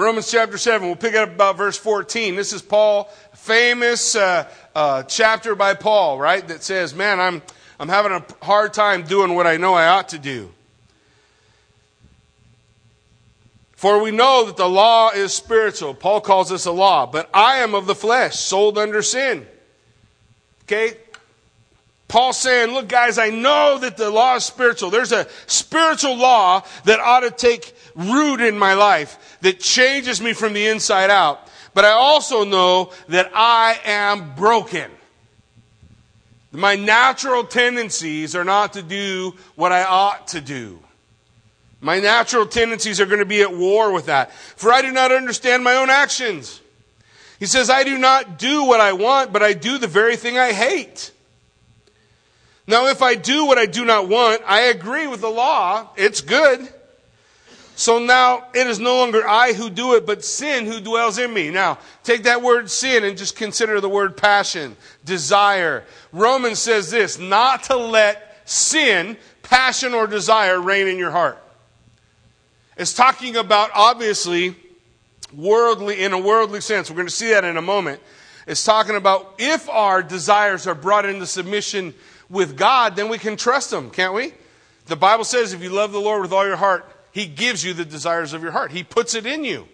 Romans 0.00 0.30
chapter 0.30 0.56
7, 0.56 0.86
we'll 0.86 0.96
pick 0.96 1.14
up 1.14 1.28
about 1.28 1.58
verse 1.58 1.76
14. 1.76 2.34
This 2.34 2.54
is 2.54 2.62
Paul, 2.62 3.04
famous 3.34 4.16
uh, 4.16 4.48
uh, 4.74 5.02
chapter 5.02 5.54
by 5.54 5.74
Paul, 5.74 6.18
right? 6.18 6.48
That 6.48 6.62
says, 6.62 6.94
Man, 6.94 7.20
I'm, 7.20 7.42
I'm 7.78 7.90
having 7.90 8.12
a 8.12 8.24
hard 8.42 8.72
time 8.72 9.02
doing 9.02 9.34
what 9.34 9.46
I 9.46 9.58
know 9.58 9.74
I 9.74 9.88
ought 9.88 10.08
to 10.08 10.18
do. 10.18 10.52
For 13.72 14.02
we 14.02 14.10
know 14.10 14.46
that 14.46 14.56
the 14.56 14.68
law 14.68 15.10
is 15.10 15.34
spiritual. 15.34 15.92
Paul 15.92 16.22
calls 16.22 16.48
this 16.48 16.64
a 16.64 16.72
law, 16.72 17.04
but 17.04 17.28
I 17.34 17.56
am 17.56 17.74
of 17.74 17.86
the 17.86 17.94
flesh, 17.94 18.36
sold 18.36 18.78
under 18.78 19.02
sin. 19.02 19.46
Okay? 20.62 20.96
Paul 22.10 22.32
saying, 22.32 22.74
look 22.74 22.88
guys, 22.88 23.18
I 23.18 23.30
know 23.30 23.78
that 23.78 23.96
the 23.96 24.10
law 24.10 24.34
is 24.34 24.44
spiritual. 24.44 24.90
There's 24.90 25.12
a 25.12 25.28
spiritual 25.46 26.16
law 26.16 26.64
that 26.82 26.98
ought 26.98 27.20
to 27.20 27.30
take 27.30 27.72
root 27.94 28.40
in 28.40 28.58
my 28.58 28.74
life 28.74 29.38
that 29.42 29.60
changes 29.60 30.20
me 30.20 30.32
from 30.32 30.52
the 30.52 30.66
inside 30.66 31.08
out. 31.08 31.48
But 31.72 31.84
I 31.84 31.90
also 31.90 32.42
know 32.42 32.92
that 33.10 33.30
I 33.32 33.78
am 33.84 34.34
broken. 34.34 34.90
My 36.50 36.74
natural 36.74 37.44
tendencies 37.44 38.34
are 38.34 38.42
not 38.42 38.72
to 38.72 38.82
do 38.82 39.34
what 39.54 39.70
I 39.70 39.84
ought 39.84 40.26
to 40.28 40.40
do. 40.40 40.80
My 41.80 42.00
natural 42.00 42.44
tendencies 42.44 43.00
are 43.00 43.06
going 43.06 43.20
to 43.20 43.24
be 43.24 43.42
at 43.42 43.56
war 43.56 43.92
with 43.92 44.06
that. 44.06 44.32
For 44.32 44.72
I 44.72 44.82
do 44.82 44.90
not 44.90 45.12
understand 45.12 45.62
my 45.62 45.76
own 45.76 45.90
actions. 45.90 46.60
He 47.38 47.46
says, 47.46 47.70
I 47.70 47.84
do 47.84 47.96
not 47.98 48.36
do 48.36 48.64
what 48.64 48.80
I 48.80 48.94
want, 48.94 49.32
but 49.32 49.44
I 49.44 49.52
do 49.52 49.78
the 49.78 49.86
very 49.86 50.16
thing 50.16 50.38
I 50.38 50.52
hate. 50.52 51.12
Now, 52.70 52.86
if 52.86 53.02
I 53.02 53.16
do 53.16 53.46
what 53.46 53.58
I 53.58 53.66
do 53.66 53.84
not 53.84 54.08
want, 54.08 54.42
I 54.46 54.66
agree 54.66 55.08
with 55.08 55.20
the 55.20 55.28
law. 55.28 55.88
It's 55.96 56.20
good. 56.20 56.68
So 57.74 57.98
now 57.98 58.46
it 58.54 58.68
is 58.68 58.78
no 58.78 58.98
longer 58.98 59.26
I 59.26 59.54
who 59.54 59.70
do 59.70 59.94
it, 59.94 60.06
but 60.06 60.24
sin 60.24 60.66
who 60.66 60.80
dwells 60.80 61.18
in 61.18 61.34
me. 61.34 61.50
Now, 61.50 61.78
take 62.04 62.22
that 62.24 62.42
word 62.42 62.70
sin 62.70 63.02
and 63.02 63.18
just 63.18 63.34
consider 63.34 63.80
the 63.80 63.88
word 63.88 64.16
passion, 64.16 64.76
desire. 65.04 65.82
Romans 66.12 66.60
says 66.60 66.92
this, 66.92 67.18
not 67.18 67.64
to 67.64 67.76
let 67.76 68.48
sin, 68.48 69.16
passion, 69.42 69.92
or 69.92 70.06
desire 70.06 70.60
reign 70.60 70.86
in 70.86 70.96
your 70.96 71.10
heart. 71.10 71.42
It's 72.76 72.94
talking 72.94 73.36
about, 73.36 73.70
obviously, 73.74 74.54
worldly, 75.34 76.04
in 76.04 76.12
a 76.12 76.18
worldly 76.18 76.60
sense. 76.60 76.88
We're 76.88 76.96
going 76.96 77.08
to 77.08 77.12
see 77.12 77.30
that 77.30 77.42
in 77.42 77.56
a 77.56 77.62
moment. 77.62 78.00
It's 78.46 78.64
talking 78.64 78.94
about 78.94 79.34
if 79.38 79.68
our 79.68 80.04
desires 80.04 80.68
are 80.68 80.74
brought 80.76 81.04
into 81.04 81.26
submission 81.26 81.94
with 82.30 82.56
God, 82.56 82.96
then 82.96 83.08
we 83.08 83.18
can 83.18 83.36
trust 83.36 83.72
Him, 83.72 83.90
can't 83.90 84.14
we? 84.14 84.32
The 84.86 84.96
Bible 84.96 85.24
says 85.24 85.52
if 85.52 85.62
you 85.62 85.70
love 85.70 85.92
the 85.92 86.00
Lord 86.00 86.22
with 86.22 86.32
all 86.32 86.46
your 86.46 86.56
heart, 86.56 86.88
He 87.12 87.26
gives 87.26 87.62
you 87.64 87.74
the 87.74 87.84
desires 87.84 88.32
of 88.32 88.42
your 88.42 88.52
heart. 88.52 88.70
He 88.70 88.84
puts 88.84 89.14
it 89.14 89.26
in 89.26 89.44
you. 89.44 89.66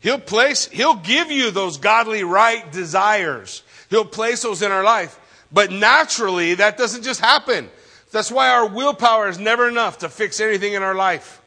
He'll 0.00 0.18
place, 0.18 0.66
He'll 0.66 0.96
give 0.96 1.30
you 1.30 1.50
those 1.50 1.78
godly 1.78 2.24
right 2.24 2.70
desires. 2.70 3.62
He'll 3.88 4.04
place 4.04 4.42
those 4.42 4.60
in 4.60 4.72
our 4.72 4.84
life. 4.84 5.18
But 5.50 5.70
naturally, 5.70 6.54
that 6.54 6.76
doesn't 6.76 7.04
just 7.04 7.20
happen. 7.20 7.70
That's 8.10 8.30
why 8.30 8.50
our 8.50 8.66
willpower 8.66 9.28
is 9.28 9.38
never 9.38 9.68
enough 9.68 9.98
to 9.98 10.08
fix 10.08 10.40
anything 10.40 10.74
in 10.74 10.82
our 10.82 10.94
life. 10.94 11.40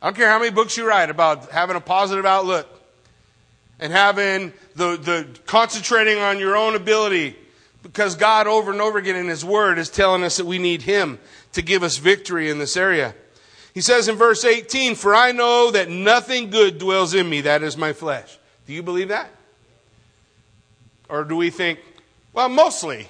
I 0.00 0.06
don't 0.06 0.14
care 0.14 0.28
how 0.28 0.38
many 0.38 0.50
books 0.50 0.76
you 0.76 0.86
write 0.86 1.10
about 1.10 1.50
having 1.50 1.76
a 1.76 1.80
positive 1.80 2.24
outlook 2.24 2.68
and 3.80 3.92
having 3.92 4.52
the, 4.76 4.96
the 4.96 5.26
concentrating 5.46 6.18
on 6.18 6.38
your 6.38 6.56
own 6.56 6.76
ability 6.76 7.36
because 7.88 8.16
God, 8.16 8.46
over 8.46 8.70
and 8.70 8.82
over 8.82 8.98
again 8.98 9.16
in 9.16 9.28
His 9.28 9.44
Word, 9.44 9.78
is 9.78 9.88
telling 9.88 10.22
us 10.22 10.36
that 10.36 10.44
we 10.44 10.58
need 10.58 10.82
Him 10.82 11.18
to 11.52 11.62
give 11.62 11.82
us 11.82 11.96
victory 11.96 12.50
in 12.50 12.58
this 12.58 12.76
area. 12.76 13.14
He 13.72 13.80
says 13.80 14.08
in 14.08 14.16
verse 14.16 14.44
18, 14.44 14.94
For 14.94 15.14
I 15.14 15.32
know 15.32 15.70
that 15.70 15.88
nothing 15.88 16.50
good 16.50 16.78
dwells 16.78 17.14
in 17.14 17.28
me, 17.28 17.40
that 17.42 17.62
is 17.62 17.78
my 17.78 17.94
flesh. 17.94 18.38
Do 18.66 18.74
you 18.74 18.82
believe 18.82 19.08
that? 19.08 19.30
Or 21.08 21.24
do 21.24 21.34
we 21.34 21.48
think, 21.48 21.78
well, 22.34 22.50
mostly. 22.50 23.08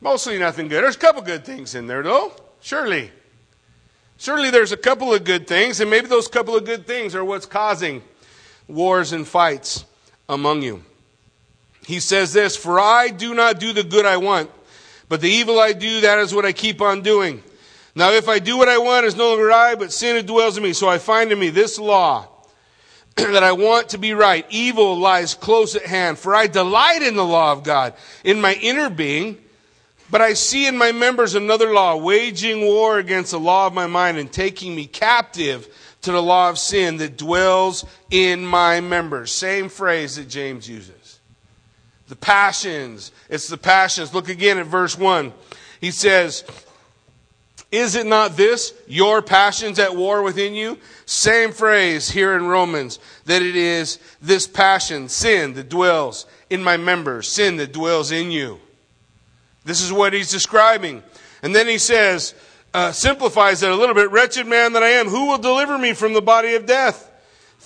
Mostly 0.00 0.38
nothing 0.38 0.68
good. 0.68 0.84
There's 0.84 0.94
a 0.94 1.00
couple 1.00 1.22
good 1.22 1.44
things 1.44 1.74
in 1.74 1.88
there, 1.88 2.04
though. 2.04 2.32
Surely. 2.60 3.10
Surely 4.16 4.50
there's 4.50 4.70
a 4.70 4.76
couple 4.76 5.12
of 5.12 5.24
good 5.24 5.48
things, 5.48 5.80
and 5.80 5.90
maybe 5.90 6.06
those 6.06 6.28
couple 6.28 6.54
of 6.54 6.64
good 6.64 6.86
things 6.86 7.16
are 7.16 7.24
what's 7.24 7.46
causing 7.46 8.02
wars 8.68 9.12
and 9.12 9.26
fights 9.26 9.84
among 10.28 10.62
you. 10.62 10.84
He 11.86 12.00
says 12.00 12.32
this, 12.32 12.56
For 12.56 12.80
I 12.80 13.10
do 13.10 13.32
not 13.32 13.60
do 13.60 13.72
the 13.72 13.84
good 13.84 14.06
I 14.06 14.16
want, 14.16 14.50
but 15.08 15.20
the 15.20 15.30
evil 15.30 15.60
I 15.60 15.72
do, 15.72 16.00
that 16.00 16.18
is 16.18 16.34
what 16.34 16.44
I 16.44 16.50
keep 16.50 16.82
on 16.82 17.02
doing. 17.02 17.44
Now, 17.94 18.10
if 18.10 18.28
I 18.28 18.40
do 18.40 18.58
what 18.58 18.68
I 18.68 18.78
want, 18.78 19.06
it's 19.06 19.14
no 19.14 19.28
longer 19.28 19.52
I, 19.52 19.76
but 19.76 19.92
sin 19.92 20.16
that 20.16 20.26
dwells 20.26 20.56
in 20.56 20.64
me. 20.64 20.72
So 20.72 20.88
I 20.88 20.98
find 20.98 21.30
in 21.30 21.38
me 21.38 21.48
this 21.48 21.78
law 21.78 22.26
that 23.14 23.44
I 23.44 23.52
want 23.52 23.90
to 23.90 23.98
be 23.98 24.14
right. 24.14 24.44
Evil 24.50 24.98
lies 24.98 25.34
close 25.34 25.76
at 25.76 25.86
hand, 25.86 26.18
for 26.18 26.34
I 26.34 26.48
delight 26.48 27.02
in 27.02 27.14
the 27.14 27.24
law 27.24 27.52
of 27.52 27.62
God 27.62 27.94
in 28.24 28.40
my 28.40 28.54
inner 28.54 28.90
being. 28.90 29.38
But 30.10 30.22
I 30.22 30.32
see 30.32 30.66
in 30.66 30.76
my 30.76 30.90
members 30.90 31.36
another 31.36 31.72
law, 31.72 31.96
waging 31.96 32.62
war 32.62 32.98
against 32.98 33.30
the 33.30 33.40
law 33.40 33.68
of 33.68 33.74
my 33.74 33.86
mind 33.86 34.18
and 34.18 34.30
taking 34.30 34.74
me 34.74 34.86
captive 34.86 35.68
to 36.02 36.10
the 36.10 36.22
law 36.22 36.50
of 36.50 36.58
sin 36.58 36.96
that 36.96 37.16
dwells 37.16 37.84
in 38.10 38.44
my 38.44 38.80
members. 38.80 39.30
Same 39.30 39.68
phrase 39.68 40.16
that 40.16 40.28
James 40.28 40.68
uses. 40.68 40.95
The 42.08 42.16
passions. 42.16 43.12
It's 43.28 43.48
the 43.48 43.58
passions. 43.58 44.14
Look 44.14 44.28
again 44.28 44.58
at 44.58 44.66
verse 44.66 44.96
1. 44.96 45.32
He 45.80 45.90
says, 45.90 46.44
Is 47.72 47.94
it 47.94 48.06
not 48.06 48.36
this, 48.36 48.72
your 48.86 49.22
passions 49.22 49.78
at 49.78 49.96
war 49.96 50.22
within 50.22 50.54
you? 50.54 50.78
Same 51.04 51.52
phrase 51.52 52.10
here 52.10 52.36
in 52.36 52.46
Romans, 52.46 52.98
that 53.24 53.42
it 53.42 53.56
is 53.56 53.98
this 54.22 54.46
passion, 54.46 55.08
sin 55.08 55.54
that 55.54 55.68
dwells 55.68 56.26
in 56.48 56.62
my 56.62 56.76
members, 56.76 57.28
sin 57.28 57.56
that 57.56 57.72
dwells 57.72 58.12
in 58.12 58.30
you. 58.30 58.60
This 59.64 59.82
is 59.82 59.92
what 59.92 60.12
he's 60.12 60.30
describing. 60.30 61.02
And 61.42 61.54
then 61.54 61.66
he 61.66 61.78
says, 61.78 62.34
uh, 62.72 62.92
simplifies 62.92 63.62
it 63.62 63.70
a 63.70 63.74
little 63.74 63.94
bit, 63.94 64.10
wretched 64.10 64.46
man 64.46 64.74
that 64.74 64.82
I 64.82 64.90
am, 64.90 65.08
who 65.08 65.26
will 65.26 65.38
deliver 65.38 65.76
me 65.76 65.92
from 65.92 66.12
the 66.12 66.22
body 66.22 66.54
of 66.54 66.66
death? 66.66 67.10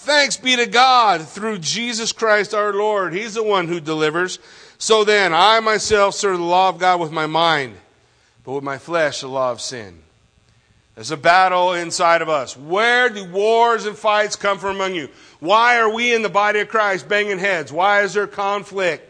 Thanks 0.03 0.39
be 0.39 0.57
to 0.57 0.65
God 0.65 1.29
through 1.29 1.59
Jesus 1.59 2.11
Christ 2.11 2.55
our 2.55 2.73
Lord. 2.73 3.13
He's 3.13 3.35
the 3.35 3.43
one 3.43 3.69
who 3.69 3.81
delivers. 3.81 4.39
So 4.79 5.05
then, 5.05 5.35
I 5.35 5.61
myself 5.61 6.15
serve 6.15 6.39
the 6.39 6.43
law 6.43 6.71
of 6.71 6.79
God 6.79 7.01
with 7.01 7.13
my 7.13 7.27
mind, 7.27 7.77
but 8.43 8.53
with 8.53 8.65
my 8.65 8.79
flesh, 8.79 9.21
the 9.21 9.29
law 9.29 9.53
of 9.53 9.61
sin. 9.61 9.99
There's 10.95 11.11
a 11.11 11.19
battle 11.19 11.75
inside 11.75 12.23
of 12.23 12.31
us. 12.31 12.57
Where 12.57 13.11
do 13.11 13.27
wars 13.27 13.85
and 13.85 13.95
fights 13.95 14.37
come 14.37 14.57
from 14.57 14.77
among 14.77 14.95
you? 14.95 15.11
Why 15.39 15.79
are 15.79 15.93
we 15.93 16.15
in 16.15 16.23
the 16.23 16.31
body 16.31 16.61
of 16.61 16.69
Christ 16.69 17.07
banging 17.07 17.39
heads? 17.39 17.71
Why 17.71 18.01
is 18.01 18.15
there 18.15 18.27
conflict? 18.27 19.07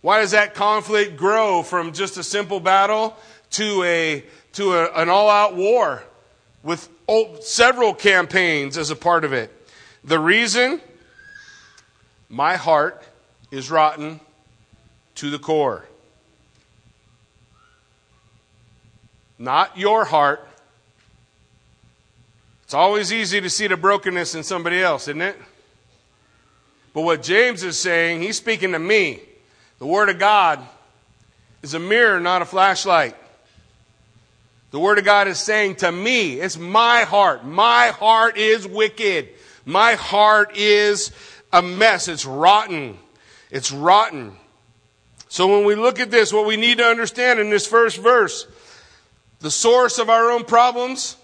Why 0.00 0.18
does 0.18 0.32
that 0.32 0.56
conflict 0.56 1.16
grow 1.16 1.62
from 1.62 1.92
just 1.92 2.16
a 2.16 2.24
simple 2.24 2.58
battle 2.58 3.16
to 3.50 3.84
a 3.84 4.24
to 4.54 4.72
a, 4.72 4.92
an 4.94 5.08
all-out 5.08 5.54
war 5.54 6.02
with 6.64 6.88
several 7.42 7.94
campaigns 7.94 8.76
as 8.76 8.90
a 8.90 8.96
part 8.96 9.24
of 9.24 9.32
it? 9.32 9.52
The 10.04 10.18
reason 10.18 10.80
my 12.28 12.56
heart 12.56 13.02
is 13.50 13.70
rotten 13.70 14.20
to 15.16 15.30
the 15.30 15.38
core. 15.38 15.86
Not 19.38 19.78
your 19.78 20.04
heart. 20.04 20.46
It's 22.64 22.74
always 22.74 23.12
easy 23.12 23.40
to 23.40 23.48
see 23.48 23.66
the 23.66 23.76
brokenness 23.76 24.34
in 24.34 24.42
somebody 24.42 24.82
else, 24.82 25.08
isn't 25.08 25.22
it? 25.22 25.36
But 26.92 27.02
what 27.02 27.22
James 27.22 27.62
is 27.62 27.78
saying, 27.78 28.22
he's 28.22 28.36
speaking 28.36 28.72
to 28.72 28.78
me. 28.78 29.20
The 29.78 29.86
Word 29.86 30.08
of 30.10 30.18
God 30.18 30.60
is 31.62 31.74
a 31.74 31.78
mirror, 31.78 32.20
not 32.20 32.42
a 32.42 32.44
flashlight. 32.44 33.16
The 34.70 34.78
Word 34.78 34.98
of 34.98 35.04
God 35.04 35.28
is 35.28 35.38
saying 35.38 35.76
to 35.76 35.90
me, 35.90 36.40
it's 36.40 36.58
my 36.58 37.00
heart. 37.00 37.44
My 37.44 37.88
heart 37.88 38.36
is 38.36 38.66
wicked. 38.66 39.28
My 39.64 39.94
heart 39.94 40.56
is 40.56 41.10
a 41.52 41.62
mess. 41.62 42.08
It's 42.08 42.26
rotten. 42.26 42.98
It's 43.50 43.72
rotten. 43.72 44.36
So 45.28 45.46
when 45.46 45.64
we 45.66 45.74
look 45.74 45.98
at 46.00 46.10
this, 46.10 46.32
what 46.32 46.46
we 46.46 46.56
need 46.56 46.78
to 46.78 46.84
understand 46.84 47.40
in 47.40 47.50
this 47.50 47.66
first 47.66 47.98
verse, 47.98 48.46
the 49.40 49.50
source 49.50 49.98
of 49.98 50.08
our 50.08 50.30
own 50.30 50.44
problems 50.44 51.16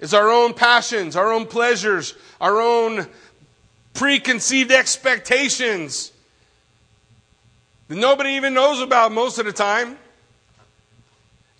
is 0.00 0.14
our 0.14 0.30
own 0.30 0.54
passions, 0.54 1.16
our 1.16 1.32
own 1.32 1.46
pleasures, 1.46 2.14
our 2.40 2.60
own 2.60 3.06
preconceived 3.94 4.72
expectations 4.72 6.12
that 7.88 7.96
nobody 7.96 8.30
even 8.30 8.54
knows 8.54 8.80
about 8.80 9.12
most 9.12 9.38
of 9.38 9.46
the 9.46 9.52
time. 9.52 9.98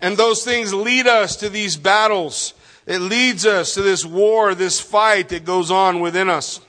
And 0.01 0.17
those 0.17 0.43
things 0.43 0.73
lead 0.73 1.07
us 1.07 1.37
to 1.37 1.49
these 1.49 1.77
battles 1.77 2.53
it 2.85 2.99
leads 2.99 3.45
us 3.45 3.73
to 3.73 3.81
this 3.81 4.05
war, 4.05 4.55
this 4.55 4.79
fight 4.79 5.29
that 5.29 5.45
goes 5.45 5.71
on 5.71 5.99
within 5.99 6.29
us. 6.29 6.59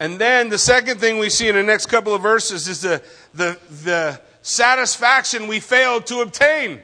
And 0.00 0.18
then 0.18 0.48
the 0.48 0.58
second 0.58 0.98
thing 0.98 1.18
we 1.18 1.30
see 1.30 1.48
in 1.48 1.54
the 1.54 1.62
next 1.62 1.86
couple 1.86 2.14
of 2.14 2.22
verses 2.22 2.66
is 2.66 2.80
the, 2.80 3.02
the, 3.34 3.58
the 3.84 4.20
satisfaction 4.42 5.46
we 5.46 5.60
failed 5.60 6.06
to 6.06 6.20
obtain. 6.20 6.80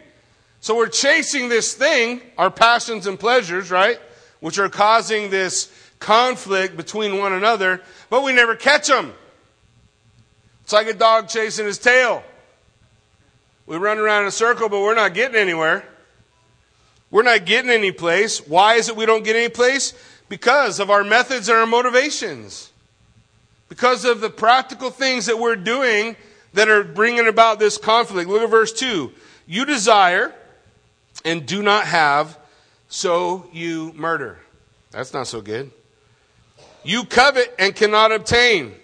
So 0.60 0.76
we're 0.76 0.88
chasing 0.88 1.48
this 1.48 1.74
thing, 1.74 2.20
our 2.36 2.50
passions 2.50 3.06
and 3.06 3.18
pleasures, 3.18 3.70
right? 3.70 3.98
which 4.40 4.58
are 4.58 4.68
causing 4.68 5.30
this 5.30 5.72
conflict 5.98 6.76
between 6.76 7.18
one 7.18 7.32
another, 7.32 7.82
but 8.08 8.22
we 8.22 8.32
never 8.32 8.54
catch 8.54 8.86
them. 8.86 9.12
It's 10.62 10.72
like 10.72 10.86
a 10.86 10.94
dog 10.94 11.28
chasing 11.28 11.66
his 11.66 11.78
tail. 11.78 12.22
We 13.66 13.76
run 13.76 13.98
around 13.98 14.22
in 14.22 14.28
a 14.28 14.32
circle, 14.32 14.68
but 14.68 14.80
we're 14.80 14.94
not 14.94 15.14
getting 15.14 15.36
anywhere. 15.36 15.84
We're 17.10 17.22
not 17.22 17.46
getting 17.46 17.70
any 17.70 17.92
place. 17.92 18.46
Why 18.46 18.74
is 18.74 18.88
it 18.88 18.96
we 18.96 19.06
don't 19.06 19.24
get 19.24 19.36
any 19.36 19.48
place? 19.48 19.94
Because 20.28 20.78
of 20.78 20.90
our 20.90 21.04
methods 21.04 21.48
and 21.48 21.58
our 21.58 21.66
motivations. 21.66 22.70
Because 23.68 24.04
of 24.04 24.20
the 24.20 24.30
practical 24.30 24.90
things 24.90 25.26
that 25.26 25.38
we're 25.38 25.56
doing 25.56 26.16
that 26.54 26.68
are 26.68 26.84
bringing 26.84 27.28
about 27.28 27.58
this 27.58 27.78
conflict. 27.78 28.28
Look 28.28 28.42
at 28.42 28.50
verse 28.50 28.72
2. 28.72 29.12
You 29.46 29.64
desire 29.64 30.34
and 31.24 31.46
do 31.46 31.62
not 31.62 31.86
have, 31.86 32.38
so 32.88 33.48
you 33.52 33.92
murder. 33.94 34.38
That's 34.90 35.12
not 35.12 35.26
so 35.26 35.40
good. 35.40 35.70
You 36.84 37.04
covet 37.04 37.54
and 37.58 37.74
cannot 37.74 38.12
obtain, 38.12 38.74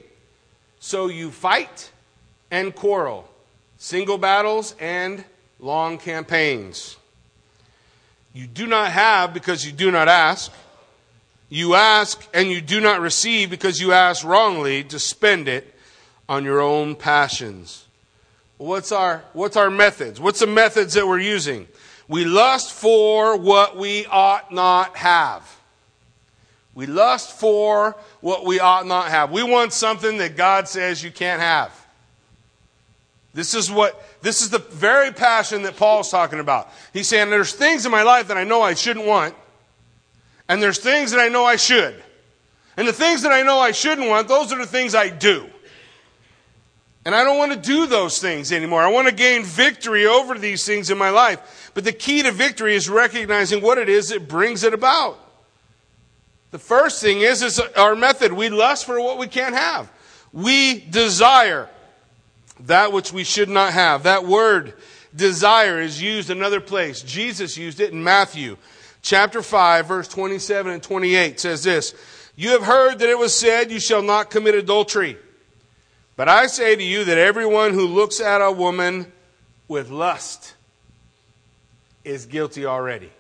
so 0.79 1.09
you 1.09 1.31
fight 1.31 1.91
and 2.51 2.75
quarrel. 2.75 3.29
Single 3.79 4.19
battles 4.19 4.75
and 4.79 5.25
long 5.59 5.99
campaigns. 5.99 6.97
You 8.35 8.49
do 8.49 8.67
not 8.67 8.91
have 8.91 9.33
because 9.33 9.65
you 9.65 9.73
do 9.73 9.93
not 9.93 10.09
ask. 10.09 10.53
You 11.49 11.75
ask 11.77 12.27
and 12.35 12.51
you 12.51 12.61
do 12.61 12.81
not 12.81 13.01
receive 13.01 13.49
because 13.49 13.81
you 13.81 13.93
ask 13.93 14.25
wrongly 14.25 14.83
to 14.85 14.99
spend 14.99 15.47
it 15.47 15.73
on 16.29 16.45
your 16.45 16.61
own 16.61 16.97
passions. 16.97 17.87
What's 18.57 18.91
our, 18.91 19.23
what's 19.35 19.57
our 19.57 19.71
methods? 19.71 20.21
What's 20.21 20.41
the 20.41 20.49
methods 20.49 20.95
that 20.95 21.07
we're 21.07 21.21
using? 21.21 21.69
We 22.09 22.25
lust 22.25 22.73
for 22.73 23.37
what 23.37 23.77
we 23.77 24.05
ought 24.07 24.53
not 24.53 24.97
have. 24.97 25.49
We 26.75 26.87
lust 26.87 27.39
for 27.39 27.97
what 28.21 28.45
we 28.45 28.59
ought 28.59 28.85
not 28.85 29.11
have. 29.11 29.31
We 29.31 29.45
want 29.45 29.73
something 29.73 30.19
that 30.19 30.37
God 30.37 30.67
says 30.67 31.05
you 31.05 31.13
can't 31.13 31.41
have. 31.41 31.84
This 33.35 33.55
is 33.55 33.71
what, 33.71 34.03
this 34.23 34.43
is 34.43 34.51
the 34.51 34.59
very 34.59 35.11
passion 35.11 35.63
that 35.65 35.77
Paul's 35.77 36.11
talking 36.11 36.39
about. 36.39 36.71
He's 36.93 37.09
saying 37.09 37.31
there's 37.31 37.53
things 37.53 37.85
in 37.85 37.91
my 37.91 38.03
life 38.03 38.29
that 38.29 38.37
I 38.37 38.45
know 38.45 38.63
I 38.63 38.75
shouldn't 38.75 39.07
want, 39.07 39.35
and 40.49 40.63
there's 40.63 40.79
things 40.79 41.11
that 41.11 41.21
I 41.21 41.29
know 41.29 41.45
I 41.45 41.57
should. 41.57 42.01
And 42.77 42.87
the 42.87 42.93
things 42.93 43.23
that 43.23 43.33
I 43.33 43.43
know 43.43 43.59
I 43.59 43.73
shouldn't 43.73 44.09
want, 44.09 44.29
those 44.29 44.53
are 44.53 44.59
the 44.59 44.67
things 44.67 44.95
I 44.95 45.09
do. 45.09 45.49
And 47.05 47.15
I 47.15 47.23
don't 47.23 47.37
want 47.37 47.53
to 47.53 47.59
do 47.59 47.87
those 47.87 48.21
things 48.21 48.51
anymore. 48.51 48.83
I 48.83 48.91
want 48.91 49.09
to 49.09 49.15
gain 49.15 49.43
victory 49.43 50.07
over 50.07 50.39
these 50.39 50.65
things 50.65 50.91
in 50.91 50.97
my 50.97 51.11
life. 51.11 51.71
But 51.75 51.85
the 51.85 51.93
key 51.93 52.23
to 52.23 52.31
victory 52.31 52.75
is 52.75 52.89
recognizing 52.89 53.63
what 53.63 53.79
it 53.79 53.89
is 53.89 54.09
that 54.09 54.27
brings 54.27 54.65
it 54.65 54.73
about. 54.73 55.19
The 56.51 56.59
first 56.59 57.03
thing 57.03 57.21
is, 57.21 57.43
is 57.43 57.61
our 57.77 57.95
method. 57.95 58.33
We 58.33 58.49
lust 58.49 58.87
for 58.87 59.01
what 59.01 59.19
we 59.19 59.27
can't 59.27 59.55
have. 59.55 59.91
We 60.33 60.81
desire 60.81 61.69
that 62.61 62.93
which 62.93 63.13
we 63.13 63.25
should 63.25 63.49
not 63.49 63.73
have. 63.73 64.05
That 64.05 64.25
word 64.25 64.75
desire 65.15 65.81
is 65.81 66.01
used 66.01 66.31
another 66.31 66.61
place. 66.61 67.03
Jesus 67.03 67.57
used 67.57 67.81
it 67.81 67.93
in 67.93 68.03
Matthew 68.03 68.57
chapter 69.05 69.43
5 69.43 69.87
verse 69.87 70.09
27 70.09 70.73
and 70.73 70.83
28 70.83 71.39
says 71.39 71.63
this, 71.63 71.95
You 72.35 72.51
have 72.51 72.63
heard 72.63 72.99
that 72.99 73.09
it 73.09 73.19
was 73.19 73.33
said, 73.33 73.71
you 73.71 73.79
shall 73.79 74.03
not 74.03 74.31
commit 74.31 74.57
adultery. 74.57 75.17
But 76.17 76.29
I 76.29 76.47
say 76.47 76.75
to 76.75 76.83
you 76.83 77.05
that 77.05 77.19
everyone 77.19 77.75
who 77.75 77.87
looks 77.87 78.21
at 78.21 78.41
a 78.41 78.51
woman 78.51 79.13
with 79.69 79.91
lust 79.91 80.55
is 82.05 82.27
guilty 82.27 82.67
already. 82.67 83.11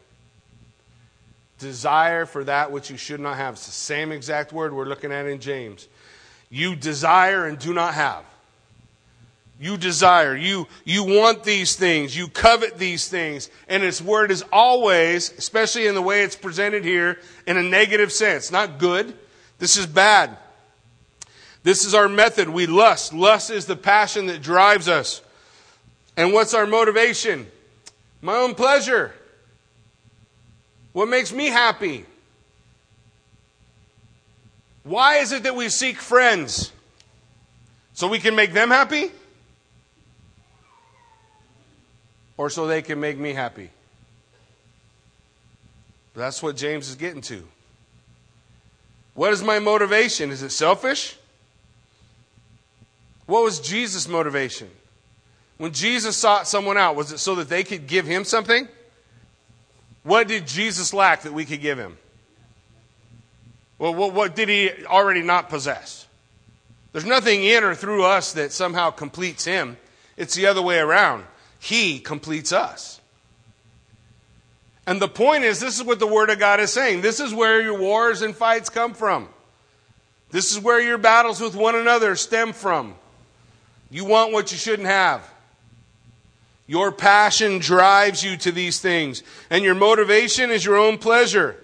Desire 1.58 2.26
for 2.26 2.44
that 2.44 2.70
which 2.72 2.90
you 2.90 2.96
should 2.96 3.20
not 3.20 3.36
have. 3.36 3.54
It's 3.54 3.66
the 3.66 3.72
same 3.72 4.12
exact 4.12 4.52
word 4.52 4.72
we're 4.72 4.84
looking 4.84 5.12
at 5.12 5.26
in 5.26 5.40
James. 5.40 5.88
You 6.50 6.76
desire 6.76 7.46
and 7.46 7.58
do 7.58 7.72
not 7.72 7.94
have. 7.94 8.24
You 9.64 9.78
desire, 9.78 10.36
you, 10.36 10.68
you 10.84 11.04
want 11.04 11.42
these 11.42 11.74
things, 11.74 12.14
you 12.14 12.28
covet 12.28 12.76
these 12.76 13.08
things, 13.08 13.48
and 13.66 13.82
its 13.82 13.98
word 13.98 14.30
is 14.30 14.44
always, 14.52 15.32
especially 15.38 15.86
in 15.86 15.94
the 15.94 16.02
way 16.02 16.22
it's 16.22 16.36
presented 16.36 16.84
here, 16.84 17.18
in 17.46 17.56
a 17.56 17.62
negative 17.62 18.12
sense. 18.12 18.52
Not 18.52 18.78
good. 18.78 19.16
This 19.58 19.78
is 19.78 19.86
bad. 19.86 20.36
This 21.62 21.86
is 21.86 21.94
our 21.94 22.10
method. 22.10 22.50
We 22.50 22.66
lust. 22.66 23.14
Lust 23.14 23.50
is 23.50 23.64
the 23.64 23.74
passion 23.74 24.26
that 24.26 24.42
drives 24.42 24.86
us. 24.86 25.22
And 26.14 26.34
what's 26.34 26.52
our 26.52 26.66
motivation? 26.66 27.46
My 28.20 28.36
own 28.36 28.54
pleasure. 28.54 29.14
What 30.92 31.08
makes 31.08 31.32
me 31.32 31.46
happy? 31.46 32.04
Why 34.82 35.20
is 35.20 35.32
it 35.32 35.44
that 35.44 35.56
we 35.56 35.70
seek 35.70 35.96
friends? 35.96 36.70
So 37.94 38.08
we 38.08 38.18
can 38.18 38.36
make 38.36 38.52
them 38.52 38.68
happy? 38.68 39.10
Or 42.36 42.50
so 42.50 42.66
they 42.66 42.82
can 42.82 43.00
make 43.00 43.18
me 43.18 43.32
happy? 43.32 43.70
That's 46.14 46.42
what 46.42 46.56
James 46.56 46.88
is 46.88 46.94
getting 46.94 47.20
to. 47.22 47.46
What 49.14 49.32
is 49.32 49.42
my 49.42 49.58
motivation? 49.58 50.30
Is 50.30 50.42
it 50.42 50.50
selfish? 50.50 51.16
What 53.26 53.42
was 53.42 53.60
Jesus' 53.60 54.08
motivation? 54.08 54.68
When 55.58 55.72
Jesus 55.72 56.16
sought 56.16 56.48
someone 56.48 56.76
out, 56.76 56.96
was 56.96 57.12
it 57.12 57.18
so 57.18 57.36
that 57.36 57.48
they 57.48 57.62
could 57.64 57.86
give 57.86 58.06
him 58.06 58.24
something? 58.24 58.68
What 60.02 60.28
did 60.28 60.46
Jesus 60.46 60.92
lack 60.92 61.22
that 61.22 61.32
we 61.32 61.44
could 61.44 61.60
give 61.60 61.78
him? 61.78 61.96
Well, 63.78 63.94
what, 63.94 64.12
what 64.12 64.36
did 64.36 64.48
he 64.48 64.70
already 64.86 65.22
not 65.22 65.48
possess? 65.48 66.06
There's 66.92 67.04
nothing 67.04 67.42
in 67.42 67.64
or 67.64 67.74
through 67.74 68.04
us 68.04 68.32
that 68.34 68.52
somehow 68.52 68.90
completes 68.90 69.44
him. 69.44 69.76
It's 70.16 70.34
the 70.34 70.46
other 70.46 70.62
way 70.62 70.78
around. 70.78 71.24
He 71.64 71.98
completes 71.98 72.52
us. 72.52 73.00
And 74.86 75.00
the 75.00 75.08
point 75.08 75.44
is, 75.44 75.60
this 75.60 75.78
is 75.78 75.82
what 75.82 75.98
the 75.98 76.06
Word 76.06 76.28
of 76.28 76.38
God 76.38 76.60
is 76.60 76.70
saying. 76.70 77.00
This 77.00 77.20
is 77.20 77.32
where 77.32 77.58
your 77.62 77.78
wars 77.78 78.20
and 78.20 78.36
fights 78.36 78.68
come 78.68 78.92
from. 78.92 79.30
This 80.30 80.52
is 80.52 80.60
where 80.60 80.78
your 80.78 80.98
battles 80.98 81.40
with 81.40 81.56
one 81.56 81.74
another 81.74 82.16
stem 82.16 82.52
from. 82.52 82.94
You 83.90 84.04
want 84.04 84.34
what 84.34 84.52
you 84.52 84.58
shouldn't 84.58 84.88
have. 84.88 85.26
Your 86.66 86.92
passion 86.92 87.60
drives 87.60 88.22
you 88.22 88.36
to 88.36 88.52
these 88.52 88.78
things, 88.78 89.22
and 89.48 89.64
your 89.64 89.74
motivation 89.74 90.50
is 90.50 90.66
your 90.66 90.76
own 90.76 90.98
pleasure. 90.98 91.56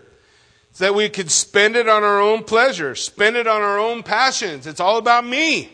So 0.72 0.84
that 0.84 0.94
we 0.94 1.10
could 1.10 1.30
spend 1.30 1.76
it 1.76 1.90
on 1.90 2.04
our 2.04 2.22
own 2.22 2.44
pleasure, 2.44 2.94
spend 2.94 3.36
it 3.36 3.46
on 3.46 3.60
our 3.60 3.78
own 3.78 4.02
passions. 4.02 4.66
It's 4.66 4.80
all 4.80 4.96
about 4.96 5.26
me. 5.26 5.70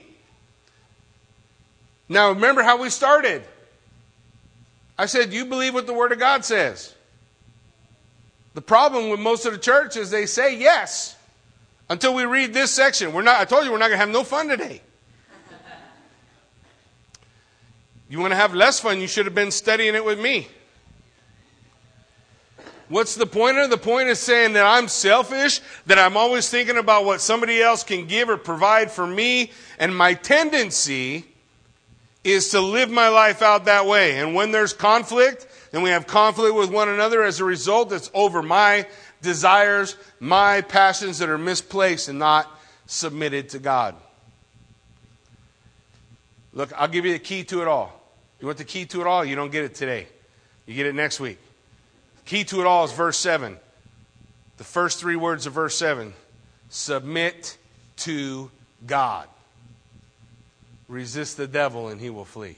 Now, 2.08 2.30
remember 2.30 2.64
how 2.64 2.82
we 2.82 2.90
started. 2.90 3.44
I 4.98 5.06
said, 5.06 5.32
You 5.32 5.44
believe 5.44 5.74
what 5.74 5.86
the 5.86 5.94
Word 5.94 6.12
of 6.12 6.18
God 6.18 6.44
says. 6.44 6.94
The 8.54 8.62
problem 8.62 9.10
with 9.10 9.20
most 9.20 9.44
of 9.44 9.52
the 9.52 9.58
church 9.58 9.96
is 9.96 10.10
they 10.10 10.24
say 10.24 10.56
yes 10.56 11.14
until 11.90 12.14
we 12.14 12.24
read 12.24 12.54
this 12.54 12.70
section. 12.70 13.12
We're 13.12 13.22
not, 13.22 13.38
I 13.40 13.44
told 13.44 13.64
you 13.64 13.70
we're 13.70 13.78
not 13.78 13.88
going 13.88 13.98
to 13.98 14.06
have 14.06 14.08
no 14.08 14.24
fun 14.24 14.48
today. 14.48 14.80
You 18.08 18.20
want 18.20 18.30
to 18.30 18.36
have 18.36 18.54
less 18.54 18.80
fun, 18.80 19.00
you 19.00 19.08
should 19.08 19.26
have 19.26 19.34
been 19.34 19.50
studying 19.50 19.94
it 19.94 20.04
with 20.04 20.20
me. 20.20 20.48
What's 22.88 23.16
the 23.16 23.26
point 23.26 23.58
of? 23.58 23.68
The 23.68 23.76
point 23.76 24.08
is 24.08 24.20
saying 24.20 24.52
that 24.52 24.64
I'm 24.64 24.86
selfish, 24.86 25.60
that 25.86 25.98
I'm 25.98 26.16
always 26.16 26.48
thinking 26.48 26.76
about 26.76 27.04
what 27.04 27.20
somebody 27.20 27.60
else 27.60 27.82
can 27.82 28.06
give 28.06 28.30
or 28.30 28.36
provide 28.36 28.92
for 28.92 29.06
me, 29.06 29.50
and 29.78 29.94
my 29.94 30.14
tendency 30.14 31.24
is 32.26 32.50
to 32.50 32.60
live 32.60 32.90
my 32.90 33.08
life 33.08 33.40
out 33.40 33.66
that 33.66 33.86
way. 33.86 34.18
And 34.18 34.34
when 34.34 34.50
there's 34.50 34.72
conflict, 34.72 35.46
and 35.72 35.82
we 35.82 35.90
have 35.90 36.06
conflict 36.06 36.54
with 36.54 36.70
one 36.70 36.88
another 36.88 37.22
as 37.22 37.40
a 37.40 37.44
result, 37.44 37.92
it's 37.92 38.10
over 38.14 38.42
my 38.42 38.86
desires, 39.22 39.96
my 40.20 40.60
passions 40.60 41.18
that 41.18 41.28
are 41.28 41.38
misplaced 41.38 42.08
and 42.08 42.18
not 42.18 42.48
submitted 42.86 43.50
to 43.50 43.58
God. 43.58 43.94
Look, 46.52 46.72
I'll 46.76 46.88
give 46.88 47.04
you 47.04 47.12
the 47.12 47.18
key 47.18 47.44
to 47.44 47.62
it 47.62 47.68
all. 47.68 47.92
You 48.40 48.46
want 48.46 48.58
the 48.58 48.64
key 48.64 48.86
to 48.86 49.00
it 49.00 49.06
all? 49.06 49.24
You 49.24 49.36
don't 49.36 49.52
get 49.52 49.64
it 49.64 49.74
today. 49.74 50.06
You 50.66 50.74
get 50.74 50.86
it 50.86 50.94
next 50.94 51.20
week. 51.20 51.38
Key 52.24 52.44
to 52.44 52.60
it 52.60 52.66
all 52.66 52.84
is 52.84 52.92
verse 52.92 53.18
7. 53.18 53.58
The 54.56 54.64
first 54.64 54.98
three 54.98 55.16
words 55.16 55.46
of 55.46 55.52
verse 55.52 55.76
7 55.76 56.14
submit 56.70 57.58
to 57.98 58.50
God. 58.86 59.28
Resist 60.88 61.36
the 61.36 61.46
devil 61.46 61.88
and 61.88 62.00
he 62.00 62.10
will 62.10 62.24
flee. 62.24 62.56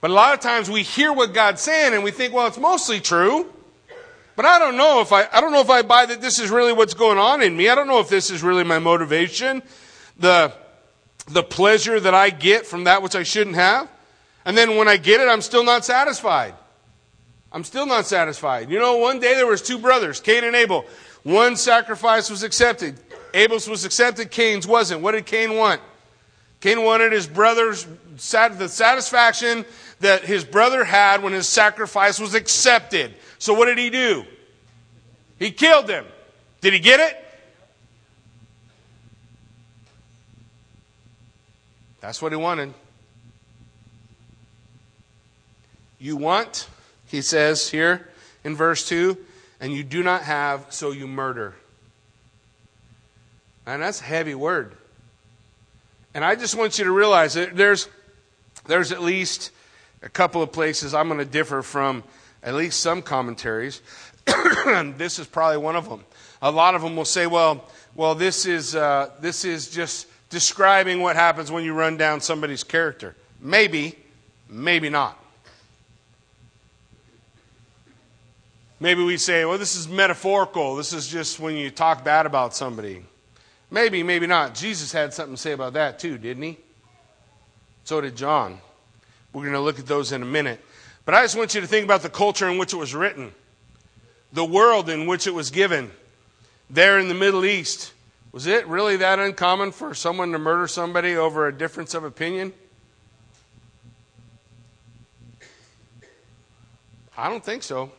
But 0.00 0.10
a 0.10 0.14
lot 0.14 0.32
of 0.32 0.40
times 0.40 0.70
we 0.70 0.82
hear 0.82 1.12
what 1.12 1.34
God's 1.34 1.60
saying 1.60 1.92
and 1.92 2.02
we 2.02 2.10
think, 2.10 2.32
well, 2.32 2.46
it's 2.46 2.58
mostly 2.58 3.00
true. 3.00 3.52
But 4.36 4.46
I 4.46 4.58
don't 4.58 4.78
know 4.78 5.02
if 5.02 5.12
I, 5.12 5.28
I 5.30 5.42
don't 5.42 5.52
know 5.52 5.60
if 5.60 5.68
I 5.68 5.82
buy 5.82 6.06
that 6.06 6.22
this 6.22 6.38
is 6.38 6.50
really 6.50 6.72
what's 6.72 6.94
going 6.94 7.18
on 7.18 7.42
in 7.42 7.54
me. 7.54 7.68
I 7.68 7.74
don't 7.74 7.86
know 7.86 8.00
if 8.00 8.08
this 8.08 8.30
is 8.30 8.42
really 8.42 8.64
my 8.64 8.78
motivation. 8.78 9.62
The, 10.18 10.54
the 11.28 11.42
pleasure 11.42 12.00
that 12.00 12.14
I 12.14 12.30
get 12.30 12.64
from 12.64 12.84
that 12.84 13.02
which 13.02 13.14
I 13.14 13.22
shouldn't 13.22 13.56
have. 13.56 13.90
And 14.46 14.56
then 14.56 14.76
when 14.76 14.88
I 14.88 14.96
get 14.96 15.20
it, 15.20 15.28
I'm 15.28 15.42
still 15.42 15.64
not 15.64 15.84
satisfied. 15.84 16.54
I'm 17.52 17.64
still 17.64 17.84
not 17.84 18.06
satisfied. 18.06 18.70
You 18.70 18.78
know, 18.78 18.96
one 18.96 19.20
day 19.20 19.34
there 19.34 19.46
was 19.46 19.60
two 19.60 19.78
brothers, 19.78 20.20
Cain 20.20 20.44
and 20.44 20.56
Abel. 20.56 20.86
One 21.22 21.56
sacrifice 21.56 22.30
was 22.30 22.42
accepted. 22.42 22.98
Abel's 23.34 23.68
was 23.68 23.84
accepted, 23.84 24.30
Cain's 24.30 24.66
wasn't. 24.66 25.00
What 25.00 25.12
did 25.12 25.26
Cain 25.26 25.56
want? 25.56 25.80
Cain 26.60 26.84
wanted 26.84 27.12
his 27.12 27.26
brother's 27.26 27.84
the 27.84 28.68
satisfaction 28.68 29.64
that 30.00 30.24
his 30.24 30.44
brother 30.44 30.84
had 30.84 31.22
when 31.22 31.32
his 31.32 31.48
sacrifice 31.48 32.18
was 32.20 32.34
accepted. 32.34 33.14
So 33.38 33.54
what 33.54 33.66
did 33.66 33.78
he 33.78 33.88
do? 33.90 34.24
He 35.38 35.50
killed 35.50 35.88
him. 35.88 36.04
Did 36.60 36.74
he 36.74 36.78
get 36.78 37.00
it? 37.00 37.16
That's 42.00 42.20
what 42.20 42.32
he 42.32 42.36
wanted. 42.36 42.74
You 45.98 46.16
want, 46.16 46.66
he 47.06 47.20
says 47.20 47.68
here 47.68 48.08
in 48.42 48.56
verse 48.56 48.88
2, 48.88 49.16
and 49.60 49.72
you 49.72 49.84
do 49.84 50.02
not 50.02 50.22
have, 50.22 50.66
so 50.70 50.92
you 50.92 51.06
murder. 51.06 51.54
And 53.66 53.82
that's 53.82 54.00
a 54.00 54.04
heavy 54.04 54.34
word. 54.34 54.74
And 56.14 56.24
I 56.24 56.34
just 56.34 56.56
want 56.56 56.78
you 56.78 56.84
to 56.84 56.90
realize 56.90 57.34
that 57.34 57.56
there's, 57.56 57.88
there's 58.66 58.90
at 58.92 59.00
least 59.00 59.52
a 60.02 60.08
couple 60.08 60.42
of 60.42 60.50
places 60.52 60.94
I'm 60.94 61.08
going 61.08 61.18
to 61.18 61.24
differ 61.24 61.62
from 61.62 62.02
at 62.42 62.54
least 62.54 62.80
some 62.80 63.02
commentaries. 63.02 63.82
this 64.96 65.18
is 65.18 65.26
probably 65.26 65.58
one 65.58 65.76
of 65.76 65.88
them. 65.88 66.04
A 66.42 66.50
lot 66.50 66.74
of 66.74 66.82
them 66.82 66.96
will 66.96 67.04
say, 67.04 67.26
well, 67.26 67.64
well 67.94 68.14
this, 68.14 68.46
is, 68.46 68.74
uh, 68.74 69.10
this 69.20 69.44
is 69.44 69.70
just 69.70 70.06
describing 70.30 71.00
what 71.00 71.16
happens 71.16 71.50
when 71.50 71.64
you 71.64 71.74
run 71.74 71.96
down 71.96 72.20
somebody's 72.20 72.64
character. 72.64 73.14
Maybe, 73.40 73.96
maybe 74.48 74.88
not. 74.88 75.18
Maybe 78.82 79.04
we 79.04 79.18
say, 79.18 79.44
well, 79.44 79.58
this 79.58 79.76
is 79.76 79.86
metaphorical. 79.86 80.76
This 80.76 80.94
is 80.94 81.06
just 81.06 81.38
when 81.38 81.54
you 81.54 81.70
talk 81.70 82.02
bad 82.02 82.24
about 82.24 82.54
somebody. 82.54 83.04
Maybe, 83.70 84.02
maybe 84.02 84.26
not. 84.26 84.54
Jesus 84.54 84.92
had 84.92 85.14
something 85.14 85.36
to 85.36 85.40
say 85.40 85.52
about 85.52 85.74
that 85.74 85.98
too, 85.98 86.18
didn't 86.18 86.42
he? 86.42 86.58
So 87.84 88.00
did 88.00 88.16
John. 88.16 88.60
We're 89.32 89.42
going 89.42 89.54
to 89.54 89.60
look 89.60 89.78
at 89.78 89.86
those 89.86 90.12
in 90.12 90.22
a 90.22 90.26
minute. 90.26 90.60
But 91.04 91.14
I 91.14 91.22
just 91.22 91.36
want 91.36 91.54
you 91.54 91.60
to 91.60 91.66
think 91.66 91.84
about 91.84 92.02
the 92.02 92.10
culture 92.10 92.48
in 92.48 92.58
which 92.58 92.72
it 92.72 92.76
was 92.76 92.94
written, 92.94 93.32
the 94.32 94.44
world 94.44 94.90
in 94.90 95.06
which 95.06 95.26
it 95.26 95.34
was 95.34 95.50
given. 95.50 95.90
There 96.68 96.98
in 96.98 97.08
the 97.08 97.14
Middle 97.14 97.44
East, 97.44 97.92
was 98.32 98.46
it 98.46 98.66
really 98.66 98.96
that 98.98 99.18
uncommon 99.18 99.72
for 99.72 99.94
someone 99.94 100.32
to 100.32 100.38
murder 100.38 100.68
somebody 100.68 101.16
over 101.16 101.48
a 101.48 101.56
difference 101.56 101.94
of 101.94 102.04
opinion? 102.04 102.52
I 107.16 107.28
don't 107.28 107.44
think 107.44 107.62
so. 107.62 107.90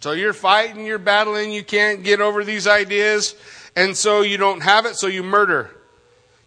So 0.00 0.12
you're 0.12 0.32
fighting, 0.32 0.86
you're 0.86 0.98
battling, 0.98 1.52
you 1.52 1.62
can't 1.62 2.02
get 2.02 2.20
over 2.20 2.42
these 2.42 2.66
ideas, 2.66 3.34
and 3.76 3.94
so 3.94 4.22
you 4.22 4.38
don't 4.38 4.62
have 4.62 4.86
it, 4.86 4.96
so 4.96 5.06
you 5.06 5.22
murder. 5.22 5.70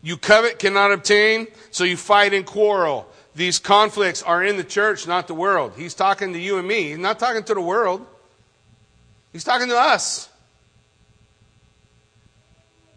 You 0.02 0.18
covet, 0.18 0.58
cannot 0.58 0.92
obtain, 0.92 1.48
so 1.70 1.84
you 1.84 1.96
fight 1.96 2.34
and 2.34 2.46
quarrel. 2.46 3.08
These 3.36 3.60
conflicts 3.60 4.24
are 4.24 4.44
in 4.44 4.58
the 4.58 4.64
church, 4.64 5.08
not 5.08 5.28
the 5.28 5.34
world. 5.34 5.74
He's 5.78 5.94
talking 5.94 6.34
to 6.34 6.40
you 6.40 6.58
and 6.58 6.68
me. 6.68 6.90
He's 6.90 6.98
not 6.98 7.20
talking 7.20 7.44
to 7.44 7.54
the 7.54 7.62
world. 7.62 8.06
He's 9.32 9.44
talking 9.44 9.70
to 9.70 9.78
us. 9.78 10.30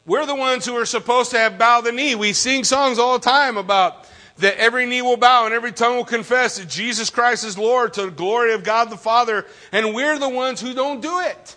We're 0.06 0.26
the 0.26 0.34
ones 0.34 0.64
who 0.64 0.74
are 0.76 0.86
supposed 0.86 1.32
to 1.32 1.38
have 1.38 1.58
bowed 1.58 1.82
the 1.82 1.92
knee. 1.92 2.14
We 2.14 2.32
sing 2.32 2.64
songs 2.64 2.98
all 2.98 3.18
the 3.18 3.24
time 3.24 3.56
about 3.56 4.08
that 4.38 4.56
every 4.58 4.86
knee 4.86 5.02
will 5.02 5.16
bow 5.16 5.46
and 5.46 5.54
every 5.54 5.72
tongue 5.72 5.96
will 5.96 6.04
confess 6.04 6.58
that 6.58 6.68
Jesus 6.68 7.10
Christ 7.10 7.44
is 7.44 7.56
Lord 7.56 7.94
to 7.94 8.02
the 8.02 8.10
glory 8.10 8.52
of 8.52 8.64
God 8.64 8.90
the 8.90 8.96
Father, 8.96 9.46
and 9.72 9.94
we're 9.94 10.18
the 10.18 10.28
ones 10.28 10.60
who 10.60 10.74
don't 10.74 11.00
do 11.00 11.20
it. 11.20 11.56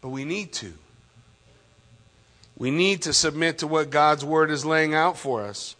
But 0.00 0.08
we 0.08 0.24
need 0.24 0.52
to. 0.54 0.72
We 2.56 2.70
need 2.70 3.02
to 3.02 3.12
submit 3.12 3.58
to 3.58 3.66
what 3.66 3.90
God's 3.90 4.24
Word 4.24 4.50
is 4.50 4.64
laying 4.64 4.94
out 4.94 5.16
for 5.16 5.42
us. 5.44 5.76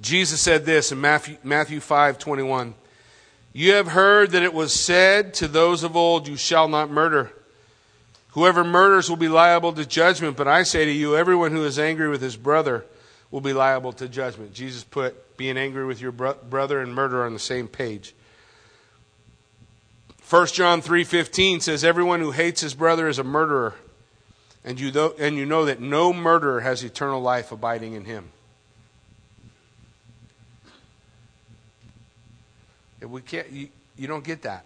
Jesus 0.00 0.40
said 0.40 0.64
this 0.64 0.90
in 0.90 1.00
Matthew, 1.00 1.36
Matthew 1.44 1.78
5 1.78 2.18
21. 2.18 2.74
You 3.52 3.74
have 3.74 3.88
heard 3.88 4.30
that 4.30 4.42
it 4.42 4.54
was 4.54 4.72
said 4.72 5.34
to 5.34 5.46
those 5.46 5.84
of 5.84 5.94
old, 5.94 6.26
You 6.26 6.36
shall 6.36 6.68
not 6.68 6.90
murder. 6.90 7.30
Whoever 8.32 8.64
murders 8.64 9.10
will 9.10 9.18
be 9.18 9.28
liable 9.28 9.74
to 9.74 9.84
judgment, 9.84 10.38
but 10.38 10.48
I 10.48 10.62
say 10.62 10.86
to 10.86 10.90
you, 10.90 11.16
everyone 11.16 11.52
who 11.52 11.64
is 11.64 11.78
angry 11.78 12.08
with 12.08 12.22
his 12.22 12.36
brother 12.36 12.84
will 13.30 13.42
be 13.42 13.52
liable 13.52 13.92
to 13.94 14.08
judgment. 14.08 14.54
Jesus 14.54 14.84
put 14.84 15.36
being 15.36 15.58
angry 15.58 15.84
with 15.84 16.00
your 16.00 16.12
bro- 16.12 16.34
brother 16.48 16.80
and 16.80 16.94
murder 16.94 17.24
on 17.24 17.34
the 17.34 17.38
same 17.38 17.68
page. 17.68 18.14
1 20.28 20.46
John 20.54 20.80
3:15 20.80 21.60
says 21.60 21.84
everyone 21.84 22.20
who 22.20 22.30
hates 22.30 22.62
his 22.62 22.74
brother 22.74 23.06
is 23.06 23.18
a 23.18 23.24
murderer. 23.24 23.74
And 24.64 24.80
you, 24.80 24.92
know, 24.92 25.12
and 25.18 25.36
you 25.36 25.44
know 25.44 25.66
that 25.66 25.80
no 25.80 26.12
murderer 26.12 26.60
has 26.60 26.82
eternal 26.84 27.20
life 27.20 27.52
abiding 27.52 27.94
in 27.94 28.04
him. 28.04 28.30
If 33.00 33.10
we 33.10 33.20
can't, 33.20 33.50
you, 33.50 33.68
you 33.98 34.06
don't 34.06 34.24
get 34.24 34.42
that. 34.42 34.64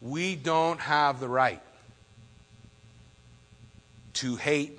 We 0.00 0.36
don't 0.36 0.80
have 0.80 1.20
the 1.20 1.28
right 1.28 1.60
to 4.22 4.36
hate 4.36 4.78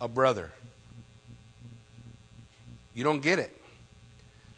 a 0.00 0.08
brother. 0.08 0.50
You 2.92 3.04
don't 3.04 3.22
get 3.22 3.38
it. 3.38 3.56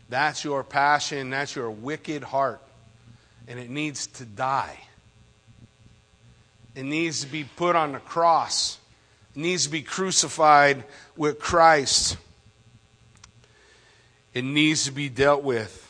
That's 0.08 0.42
your 0.42 0.64
passion, 0.64 1.28
that's 1.28 1.54
your 1.54 1.70
wicked 1.70 2.22
heart, 2.22 2.62
and 3.46 3.60
it 3.60 3.68
needs 3.68 4.06
to 4.06 4.24
die. 4.24 4.78
It 6.74 6.84
needs 6.84 7.20
to 7.20 7.26
be 7.26 7.44
put 7.44 7.76
on 7.76 7.92
the 7.92 7.98
cross. 7.98 8.78
It 9.34 9.40
needs 9.40 9.64
to 9.64 9.70
be 9.70 9.82
crucified 9.82 10.84
with 11.14 11.38
Christ. 11.38 12.16
It 14.32 14.44
needs 14.44 14.84
to 14.84 14.92
be 14.92 15.10
dealt 15.10 15.42
with. 15.42 15.82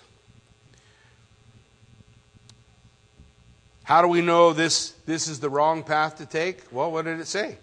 How 3.84 4.02
do 4.02 4.08
we 4.08 4.20
know 4.20 4.52
this, 4.52 4.90
this 5.06 5.28
is 5.28 5.38
the 5.38 5.48
wrong 5.48 5.84
path 5.84 6.18
to 6.18 6.26
take? 6.26 6.64
Well, 6.72 6.90
what 6.90 7.04
did 7.04 7.20
it 7.20 7.28
say? 7.28 7.58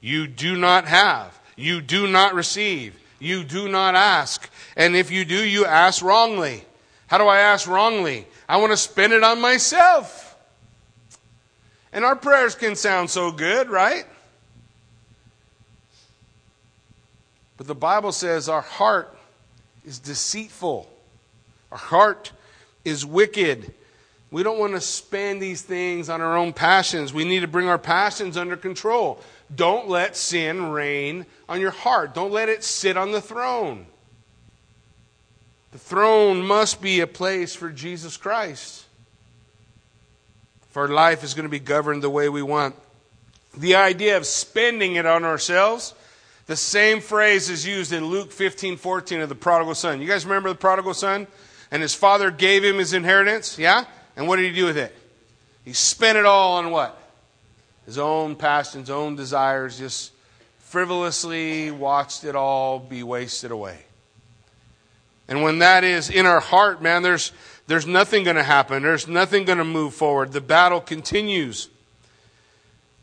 You 0.00 0.26
do 0.26 0.56
not 0.56 0.86
have. 0.86 1.38
You 1.56 1.80
do 1.80 2.06
not 2.06 2.34
receive. 2.34 2.98
You 3.18 3.44
do 3.44 3.68
not 3.68 3.94
ask. 3.94 4.48
And 4.76 4.96
if 4.96 5.10
you 5.10 5.24
do, 5.24 5.44
you 5.44 5.66
ask 5.66 6.02
wrongly. 6.02 6.64
How 7.06 7.18
do 7.18 7.24
I 7.24 7.40
ask 7.40 7.68
wrongly? 7.68 8.26
I 8.48 8.56
want 8.56 8.72
to 8.72 8.76
spend 8.76 9.12
it 9.12 9.22
on 9.22 9.40
myself. 9.40 10.36
And 11.92 12.04
our 12.04 12.16
prayers 12.16 12.54
can 12.54 12.76
sound 12.76 13.10
so 13.10 13.30
good, 13.30 13.68
right? 13.68 14.06
But 17.56 17.66
the 17.66 17.74
Bible 17.74 18.12
says 18.12 18.48
our 18.48 18.62
heart 18.62 19.14
is 19.84 19.98
deceitful, 19.98 20.88
our 21.70 21.78
heart 21.78 22.32
is 22.84 23.04
wicked. 23.04 23.74
We 24.30 24.44
don't 24.44 24.60
want 24.60 24.74
to 24.74 24.80
spend 24.80 25.42
these 25.42 25.60
things 25.60 26.08
on 26.08 26.20
our 26.20 26.36
own 26.36 26.52
passions. 26.52 27.12
We 27.12 27.24
need 27.24 27.40
to 27.40 27.48
bring 27.48 27.68
our 27.68 27.78
passions 27.78 28.36
under 28.36 28.56
control. 28.56 29.20
Don't 29.54 29.88
let 29.88 30.16
sin 30.16 30.70
reign 30.70 31.26
on 31.48 31.60
your 31.60 31.70
heart. 31.70 32.14
Don't 32.14 32.32
let 32.32 32.48
it 32.48 32.62
sit 32.62 32.96
on 32.96 33.10
the 33.10 33.20
throne. 33.20 33.86
The 35.72 35.78
throne 35.78 36.46
must 36.46 36.80
be 36.80 37.00
a 37.00 37.06
place 37.06 37.54
for 37.54 37.70
Jesus 37.70 38.16
Christ. 38.16 38.84
If 40.68 40.76
our 40.76 40.88
life 40.88 41.24
is 41.24 41.34
going 41.34 41.44
to 41.44 41.50
be 41.50 41.58
governed 41.58 42.02
the 42.02 42.10
way 42.10 42.28
we 42.28 42.42
want. 42.42 42.76
The 43.56 43.74
idea 43.74 44.16
of 44.16 44.26
spending 44.26 44.94
it 44.94 45.06
on 45.06 45.24
ourselves, 45.24 45.94
the 46.46 46.56
same 46.56 47.00
phrase 47.00 47.50
is 47.50 47.66
used 47.66 47.92
in 47.92 48.04
Luke 48.06 48.30
15 48.30 48.76
14 48.76 49.20
of 49.20 49.28
the 49.28 49.34
prodigal 49.34 49.74
son. 49.74 50.00
You 50.00 50.06
guys 50.06 50.24
remember 50.24 50.48
the 50.48 50.54
prodigal 50.54 50.94
son? 50.94 51.26
And 51.72 51.82
his 51.82 51.94
father 51.94 52.30
gave 52.30 52.64
him 52.64 52.78
his 52.78 52.92
inheritance, 52.92 53.58
yeah? 53.58 53.84
And 54.16 54.26
what 54.26 54.36
did 54.36 54.46
he 54.46 54.52
do 54.52 54.66
with 54.66 54.76
it? 54.76 54.94
He 55.64 55.72
spent 55.72 56.18
it 56.18 56.26
all 56.26 56.58
on 56.58 56.70
what? 56.70 56.99
His 57.90 57.98
own 57.98 58.36
passions, 58.36 58.86
his 58.86 58.90
own 58.90 59.16
desires, 59.16 59.76
just 59.76 60.12
frivolously 60.60 61.72
watched 61.72 62.22
it 62.22 62.36
all 62.36 62.78
be 62.78 63.02
wasted 63.02 63.50
away. 63.50 63.80
And 65.26 65.42
when 65.42 65.58
that 65.58 65.82
is 65.82 66.08
in 66.08 66.24
our 66.24 66.38
heart, 66.38 66.80
man, 66.80 67.02
there's, 67.02 67.32
there's 67.66 67.88
nothing 67.88 68.22
going 68.22 68.36
to 68.36 68.44
happen. 68.44 68.84
There's 68.84 69.08
nothing 69.08 69.44
going 69.44 69.58
to 69.58 69.64
move 69.64 69.92
forward. 69.92 70.30
The 70.30 70.40
battle 70.40 70.80
continues. 70.80 71.68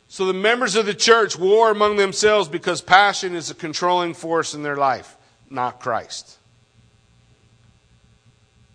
So 0.08 0.26
the 0.26 0.32
members 0.32 0.78
of 0.78 0.86
the 0.86 0.94
church 0.94 1.38
war 1.38 1.70
among 1.70 1.98
themselves 1.98 2.48
because 2.48 2.80
passion 2.80 3.36
is 3.36 3.52
a 3.52 3.56
controlling 3.56 4.14
force 4.14 4.54
in 4.54 4.64
their 4.64 4.78
life, 4.78 5.18
not 5.50 5.82
Christ. 5.82 6.38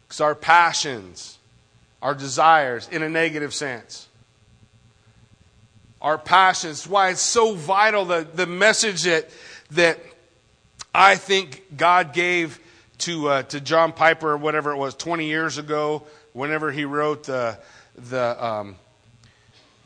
Because 0.03 0.21
our 0.21 0.35
passions, 0.35 1.39
our 2.03 2.15
desires, 2.15 2.87
in 2.93 3.03
a 3.03 3.09
negative 3.09 3.55
sense, 3.55 4.09
our 6.03 6.19
passions. 6.19 6.87
Why 6.87 7.11
it's 7.11 7.23
so 7.23 7.55
vital 7.55 8.05
the, 8.05 8.27
the 8.35 8.47
message 8.47 9.05
that, 9.05 9.31
that 9.71 9.99
I 10.95 11.17
think 11.17 11.63
God 11.75 12.13
gave 12.13 12.61
to, 12.99 13.29
uh, 13.29 13.43
to 13.45 13.61
John 13.61 13.93
Piper, 13.93 14.37
whatever 14.37 14.73
it 14.73 14.77
was, 14.77 14.95
20 14.97 15.27
years 15.27 15.57
ago, 15.57 16.03
whenever 16.35 16.71
he 16.71 16.85
wrote 16.85 17.25
the, 17.25 17.59
the, 17.97 18.45
um, 18.45 18.77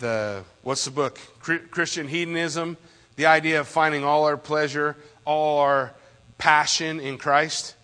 the 0.01 0.43
what's 0.63 0.85
the 0.87 0.91
book? 0.91 1.21
Christian 1.39 2.09
Hedonism, 2.09 2.77
the 3.15 3.27
idea 3.27 3.61
of 3.61 3.69
finding 3.69 4.03
all 4.03 4.25
our 4.25 4.37
pleasure, 4.37 4.97
all 5.25 5.61
our 5.61 5.93
passion 6.39 6.99
in 6.99 7.19
Christ 7.19 7.76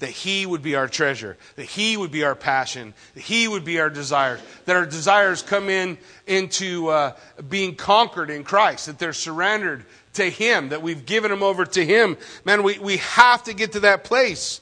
that 0.00 0.10
He 0.10 0.44
would 0.44 0.62
be 0.62 0.74
our 0.74 0.88
treasure, 0.88 1.36
that 1.56 1.66
He 1.66 1.96
would 1.96 2.10
be 2.10 2.24
our 2.24 2.34
passion, 2.34 2.92
that 3.14 3.22
He 3.22 3.46
would 3.46 3.64
be 3.64 3.78
our 3.80 3.90
desires, 3.90 4.40
that 4.64 4.74
our 4.74 4.86
desires 4.86 5.42
come 5.42 5.68
in 5.68 5.98
into 6.26 6.88
uh, 6.88 7.16
being 7.48 7.76
conquered 7.76 8.30
in 8.30 8.42
Christ, 8.42 8.86
that 8.86 8.98
they're 8.98 9.12
surrendered 9.12 9.84
to 10.14 10.28
Him, 10.28 10.70
that 10.70 10.82
we've 10.82 11.06
given 11.06 11.30
them 11.30 11.42
over 11.42 11.64
to 11.64 11.84
Him. 11.84 12.16
Man, 12.44 12.62
we, 12.62 12.78
we 12.78 12.96
have 12.98 13.44
to 13.44 13.54
get 13.54 13.72
to 13.72 13.80
that 13.80 14.04
place. 14.04 14.60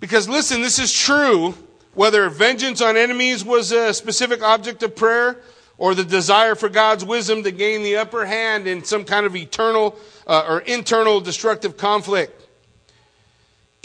Because 0.00 0.28
listen, 0.28 0.62
this 0.62 0.78
is 0.78 0.92
true 0.92 1.54
whether 1.94 2.28
vengeance 2.28 2.82
on 2.82 2.96
enemies 2.96 3.44
was 3.44 3.72
a 3.72 3.94
specific 3.94 4.42
object 4.42 4.82
of 4.82 4.96
prayer 4.96 5.38
or 5.78 5.94
the 5.94 6.04
desire 6.04 6.54
for 6.54 6.68
God's 6.70 7.04
wisdom 7.04 7.42
to 7.42 7.50
gain 7.50 7.82
the 7.82 7.96
upper 7.96 8.24
hand 8.24 8.66
in 8.66 8.82
some 8.84 9.04
kind 9.04 9.26
of 9.26 9.36
eternal 9.36 9.96
uh, 10.26 10.44
or 10.48 10.60
internal 10.60 11.20
destructive 11.20 11.76
conflict 11.76 12.45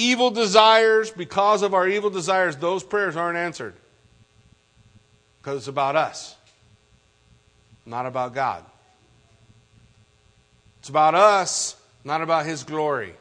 evil 0.02 0.32
desires, 0.32 1.12
because 1.12 1.62
of 1.62 1.74
our 1.74 1.88
evil 1.88 2.10
desires, 2.10 2.56
those 2.56 2.84
prayers 2.84 3.16
aren't 3.16 3.38
answered. 3.38 3.74
Because 5.42 5.58
it's 5.58 5.68
about 5.68 5.96
us, 5.96 6.36
not 7.86 8.06
about 8.06 8.34
God. 8.34 8.64
It's 10.80 10.90
about 10.90 11.16
us, 11.16 11.76
not 12.04 12.22
about 12.22 12.46
His 12.46 12.64
glory. 12.64 13.14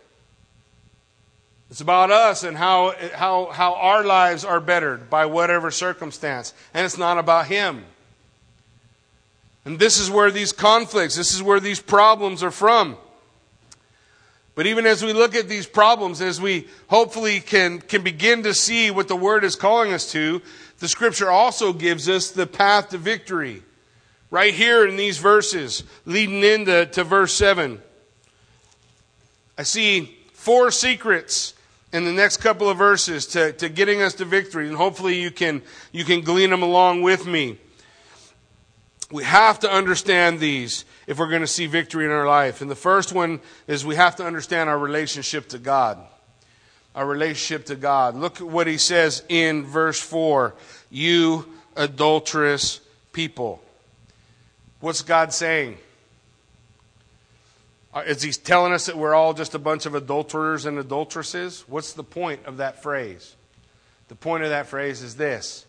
It's 1.71 1.81
about 1.81 2.11
us 2.11 2.43
and 2.43 2.57
how, 2.57 2.95
how, 3.14 3.47
how 3.47 3.75
our 3.75 4.05
lives 4.05 4.45
are 4.45 4.61
bettered 4.61 5.09
by 5.09 5.27
whatever 5.27 5.71
circumstance. 5.71 6.53
And 6.75 6.85
it's 6.85 6.99
not 6.99 7.16
about 7.16 7.47
Him. 7.47 7.85
And 9.64 9.79
this 9.79 10.01
is 10.01 10.11
where 10.11 10.31
these 10.31 10.53
conflicts, 10.53 11.16
this 11.16 11.35
is 11.35 11.43
where 11.43 11.61
these 11.61 11.81
problems 11.81 12.43
are 12.43 12.51
from. 12.51 12.97
But 14.61 14.66
even 14.66 14.85
as 14.85 15.03
we 15.03 15.14
look 15.14 15.35
at 15.35 15.49
these 15.49 15.66
problems, 15.66 16.20
as 16.20 16.38
we 16.38 16.68
hopefully 16.88 17.40
can, 17.40 17.81
can 17.81 18.03
begin 18.03 18.42
to 18.42 18.53
see 18.53 18.90
what 18.90 19.09
the 19.09 19.16
Word 19.16 19.42
is 19.42 19.57
calling 19.57 19.94
us 19.94 20.12
to, 20.12 20.42
the 20.81 20.87
Scripture 20.87 21.31
also 21.31 21.73
gives 21.73 22.11
us 22.11 22.31
the 22.31 22.46
path 22.46 22.90
to 22.90 22.99
victory. 22.99 23.62
Right 24.31 24.53
here 24.53 24.87
in 24.87 24.96
these 24.96 25.16
verses, 25.16 25.83
leading 26.05 26.44
into 26.44 26.85
to 26.85 27.05
verse 27.05 27.33
7. 27.33 27.81
I 29.57 29.62
see 29.62 30.14
four 30.35 30.70
secrets 30.70 31.55
in 31.90 32.05
the 32.05 32.12
next 32.12 32.37
couple 32.37 32.68
of 32.68 32.77
verses 32.77 33.29
to, 33.29 33.55
to 33.55 33.70
getting 33.70 34.03
us 34.03 34.12
to 34.16 34.27
victory, 34.27 34.68
and 34.68 34.77
hopefully 34.77 35.23
you 35.23 35.31
can, 35.31 35.62
you 35.90 36.05
can 36.05 36.20
glean 36.20 36.51
them 36.51 36.62
along 36.62 37.01
with 37.01 37.27
me. 37.27 37.57
We 39.11 39.25
have 39.25 39.59
to 39.61 39.70
understand 39.70 40.38
these 40.38 40.85
if 41.07 41.18
we're 41.18 41.29
going 41.29 41.40
to 41.40 41.46
see 41.46 41.66
victory 41.66 42.05
in 42.05 42.12
our 42.12 42.27
life. 42.27 42.61
And 42.61 42.70
the 42.70 42.77
first 42.77 43.12
one 43.12 43.40
is 43.66 43.85
we 43.85 43.96
have 43.96 44.16
to 44.16 44.25
understand 44.25 44.70
our 44.70 44.79
relationship 44.79 45.49
to 45.49 45.59
God. 45.59 45.99
Our 46.94 47.07
relationship 47.07 47.66
to 47.66 47.77
God. 47.77 48.14
Look 48.14 48.40
at 48.40 48.46
what 48.46 48.66
he 48.66 48.79
says 48.79 49.25
in 49.29 49.64
verse 49.64 50.01
4 50.01 50.55
You 50.90 51.46
adulterous 51.77 52.81
people. 53.12 53.62
What's 54.81 55.03
God 55.03 55.33
saying? 55.33 55.79
Uh, 57.92 58.05
is 58.07 58.23
he 58.23 58.31
telling 58.31 58.73
us 58.73 58.87
that 58.87 58.96
we're 58.96 59.14
all 59.14 59.35
just 59.35 59.55
a 59.55 59.59
bunch 59.59 59.85
of 59.85 59.96
adulterers 59.96 60.64
and 60.64 60.79
adulteresses? 60.79 61.64
What's 61.66 61.92
the 61.92 62.05
point 62.05 62.46
of 62.46 62.59
that 62.59 62.83
phrase? 62.83 63.35
The 64.09 64.14
point 64.14 64.44
of 64.44 64.51
that 64.51 64.66
phrase 64.68 65.03
is 65.03 65.16
this 65.16 65.66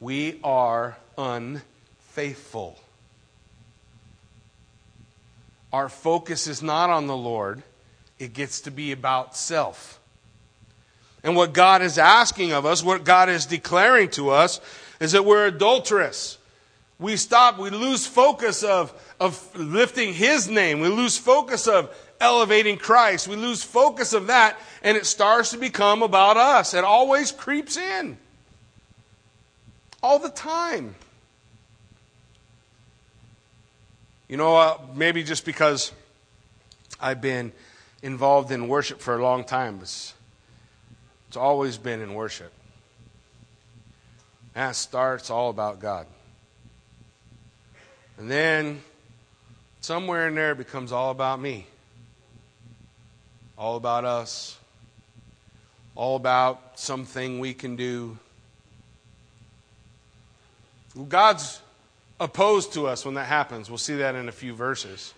We 0.00 0.40
are 0.42 0.96
unfaithful 2.12 2.78
our 5.72 5.88
focus 5.88 6.46
is 6.46 6.62
not 6.62 6.90
on 6.90 7.06
the 7.06 7.16
Lord, 7.16 7.62
it 8.18 8.34
gets 8.34 8.60
to 8.62 8.70
be 8.70 8.92
about 8.92 9.34
self. 9.34 9.98
And 11.24 11.34
what 11.34 11.54
God 11.54 11.80
is 11.80 11.96
asking 11.96 12.52
of 12.52 12.66
us, 12.66 12.82
what 12.82 13.04
God 13.04 13.30
is 13.30 13.46
declaring 13.46 14.10
to 14.10 14.28
us, 14.28 14.60
is 15.00 15.12
that 15.12 15.24
we're 15.24 15.46
adulterous. 15.46 16.36
We 16.98 17.16
stop, 17.16 17.58
we 17.58 17.70
lose 17.70 18.06
focus 18.06 18.62
of, 18.62 18.92
of 19.18 19.58
lifting 19.58 20.12
His 20.12 20.46
name. 20.46 20.80
We 20.80 20.88
lose 20.88 21.16
focus 21.16 21.66
of 21.66 21.88
elevating 22.20 22.76
Christ. 22.76 23.26
We 23.26 23.36
lose 23.36 23.62
focus 23.62 24.12
of 24.12 24.26
that, 24.26 24.58
and 24.82 24.98
it 24.98 25.06
starts 25.06 25.52
to 25.52 25.56
become 25.56 26.02
about 26.02 26.36
us. 26.36 26.74
It 26.74 26.84
always 26.84 27.32
creeps 27.32 27.78
in. 27.78 28.18
All 30.02 30.18
the 30.18 30.28
time. 30.28 30.96
You 34.32 34.38
know, 34.38 34.56
uh, 34.56 34.78
maybe 34.94 35.22
just 35.24 35.44
because 35.44 35.92
I've 36.98 37.20
been 37.20 37.52
involved 38.02 38.50
in 38.50 38.66
worship 38.66 38.98
for 38.98 39.14
a 39.14 39.22
long 39.22 39.44
time, 39.44 39.80
it's, 39.82 40.14
it's 41.28 41.36
always 41.36 41.76
been 41.76 42.00
in 42.00 42.14
worship. 42.14 42.50
It 44.56 44.74
starts 44.74 45.28
all 45.28 45.50
about 45.50 45.80
God. 45.80 46.06
And 48.16 48.30
then 48.30 48.80
somewhere 49.82 50.28
in 50.28 50.34
there 50.34 50.52
it 50.52 50.56
becomes 50.56 50.92
all 50.92 51.10
about 51.10 51.38
me, 51.38 51.66
all 53.58 53.76
about 53.76 54.06
us, 54.06 54.56
all 55.94 56.16
about 56.16 56.80
something 56.80 57.38
we 57.38 57.52
can 57.52 57.76
do. 57.76 58.16
God's 61.10 61.60
opposed 62.22 62.72
to 62.74 62.86
us 62.86 63.04
when 63.04 63.14
that 63.14 63.26
happens. 63.26 63.68
We'll 63.68 63.78
see 63.78 63.96
that 63.96 64.14
in 64.14 64.28
a 64.28 64.32
few 64.32 64.54
verses. 64.54 65.12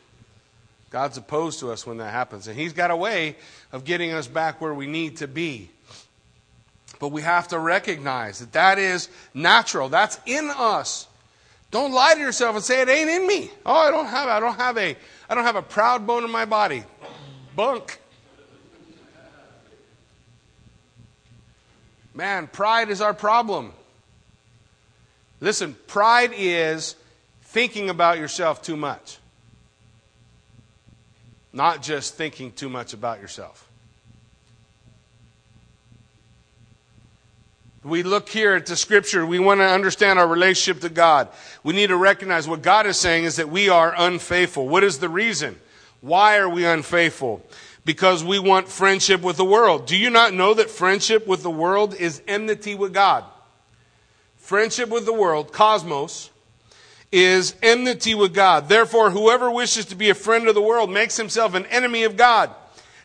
God's 0.91 1.19
opposed 1.19 1.61
to 1.61 1.71
us 1.71 1.87
when 1.87 1.99
that 1.99 2.11
happens. 2.11 2.49
And 2.49 2.59
He's 2.59 2.73
got 2.73 2.91
a 2.91 2.97
way 2.97 3.37
of 3.73 3.85
getting 3.85 4.13
us 4.13 4.27
back 4.27 4.61
where 4.61 4.73
we 4.73 4.87
need 4.87 5.19
to 5.19 5.29
be. 5.29 5.69
But 6.99 7.09
we 7.09 7.23
have 7.23 7.49
to 7.49 7.59
recognize 7.59 8.39
that 8.39 8.53
that 8.53 8.79
is 8.79 9.09
natural. 9.35 9.89
That's 9.89 10.19
in 10.25 10.51
us. 10.57 11.07
Don't 11.71 11.93
lie 11.93 12.15
to 12.15 12.21
yourself 12.21 12.55
and 12.55 12.65
say 12.65 12.81
it 12.81 12.89
ain't 12.89 13.11
in 13.11 13.27
me. 13.27 13.51
Oh, 13.67 13.75
I 13.75 13.91
don't 13.91 14.07
have 14.07 14.29
I 14.29 14.41
don't 14.41 14.57
have 14.57 14.79
a 14.79 14.97
I 15.29 15.35
don't 15.35 15.45
have 15.45 15.57
a 15.57 15.63
proud 15.63 16.07
bone 16.07 16.25
in 16.25 16.31
my 16.31 16.45
body. 16.45 16.85
Bunk. 17.57 18.01
Man, 22.15 22.47
pride 22.47 22.91
is 22.91 23.01
our 23.01 23.13
problem. 23.13 23.73
Listen, 25.45 25.77
pride 25.87 26.31
is 26.35 26.97
thinking 27.43 27.91
about 27.91 28.17
yourself 28.17 28.63
too 28.63 28.79
much, 28.79 29.19
not 31.53 31.83
just 31.83 32.15
thinking 32.15 32.51
too 32.51 32.71
much 32.71 32.95
about 32.95 33.21
yourself. 33.21 33.69
We 37.83 38.03
look 38.03 38.31
here 38.31 38.55
at 38.55 38.65
the 38.65 38.75
scripture. 38.75 39.27
We 39.27 39.39
want 39.39 39.61
to 39.61 39.67
understand 39.67 40.19
our 40.19 40.27
relationship 40.27 40.81
to 40.81 40.89
God. 40.89 41.29
We 41.63 41.75
need 41.75 41.89
to 41.89 41.97
recognize 41.99 42.49
what 42.49 42.63
God 42.63 42.87
is 42.87 42.97
saying 42.97 43.25
is 43.25 43.37
that 43.37 43.51
we 43.51 43.69
are 43.69 43.95
unfaithful. 43.95 44.67
What 44.67 44.83
is 44.83 44.99
the 44.99 45.11
reason? 45.11 45.61
Why 46.01 46.39
are 46.39 46.49
we 46.49 46.65
unfaithful? 46.65 47.45
Because 47.85 48.25
we 48.25 48.39
want 48.39 48.67
friendship 48.67 49.21
with 49.21 49.37
the 49.37 49.45
world. 49.45 49.87
Do 49.87 49.99
you 49.99 50.09
not 50.09 50.33
know 50.33 50.55
that 50.55 50.71
friendship 50.71 51.27
with 51.27 51.43
the 51.43 51.51
world 51.51 51.95
is 51.95 52.23
enmity 52.27 52.75
with 52.75 52.95
God? 52.95 53.25
Friendship 54.45 54.91
with 54.91 55.07
the 55.07 55.13
world, 55.13 55.53
cosmos, 55.53 56.31
is 57.11 57.55
enmity 57.63 58.15
with 58.15 58.35
God. 58.35 58.69
Therefore, 58.69 59.11
whoever 59.11 59.51
wishes 59.51 59.87
to 59.87 59.95
be 59.95 60.11
a 60.11 60.15
friend 60.15 60.49
of 60.49 60.55
the 60.55 60.61
world 60.61 60.91
makes 60.91 61.17
himself 61.17 61.55
an 61.55 61.65
enemy 61.67 62.05
of 62.05 62.19
God. 62.19 62.51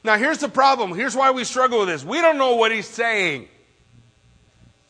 Now, 0.04 0.18
here's 0.18 0.40
the 0.40 0.50
problem. 0.50 0.94
Here's 0.94 1.16
why 1.16 1.32
we 1.32 1.46
struggle 1.46 1.80
with 1.80 1.88
this. 1.88 2.04
We 2.04 2.20
don't 2.20 2.38
know 2.38 2.56
what 2.56 2.74
he's 2.74 2.88
saying. 2.88 3.48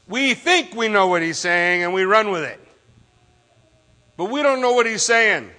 We 0.08 0.34
think 0.34 0.74
we 0.74 0.88
know 0.88 1.08
what 1.08 1.22
he's 1.22 1.38
saying 1.38 1.84
and 1.84 1.94
we 1.94 2.04
run 2.04 2.32
with 2.32 2.44
it. 2.44 2.60
But 4.18 4.32
we 4.32 4.42
don't 4.42 4.60
know 4.60 4.74
what 4.74 4.88
he's 4.88 5.04
saying. 5.04 5.52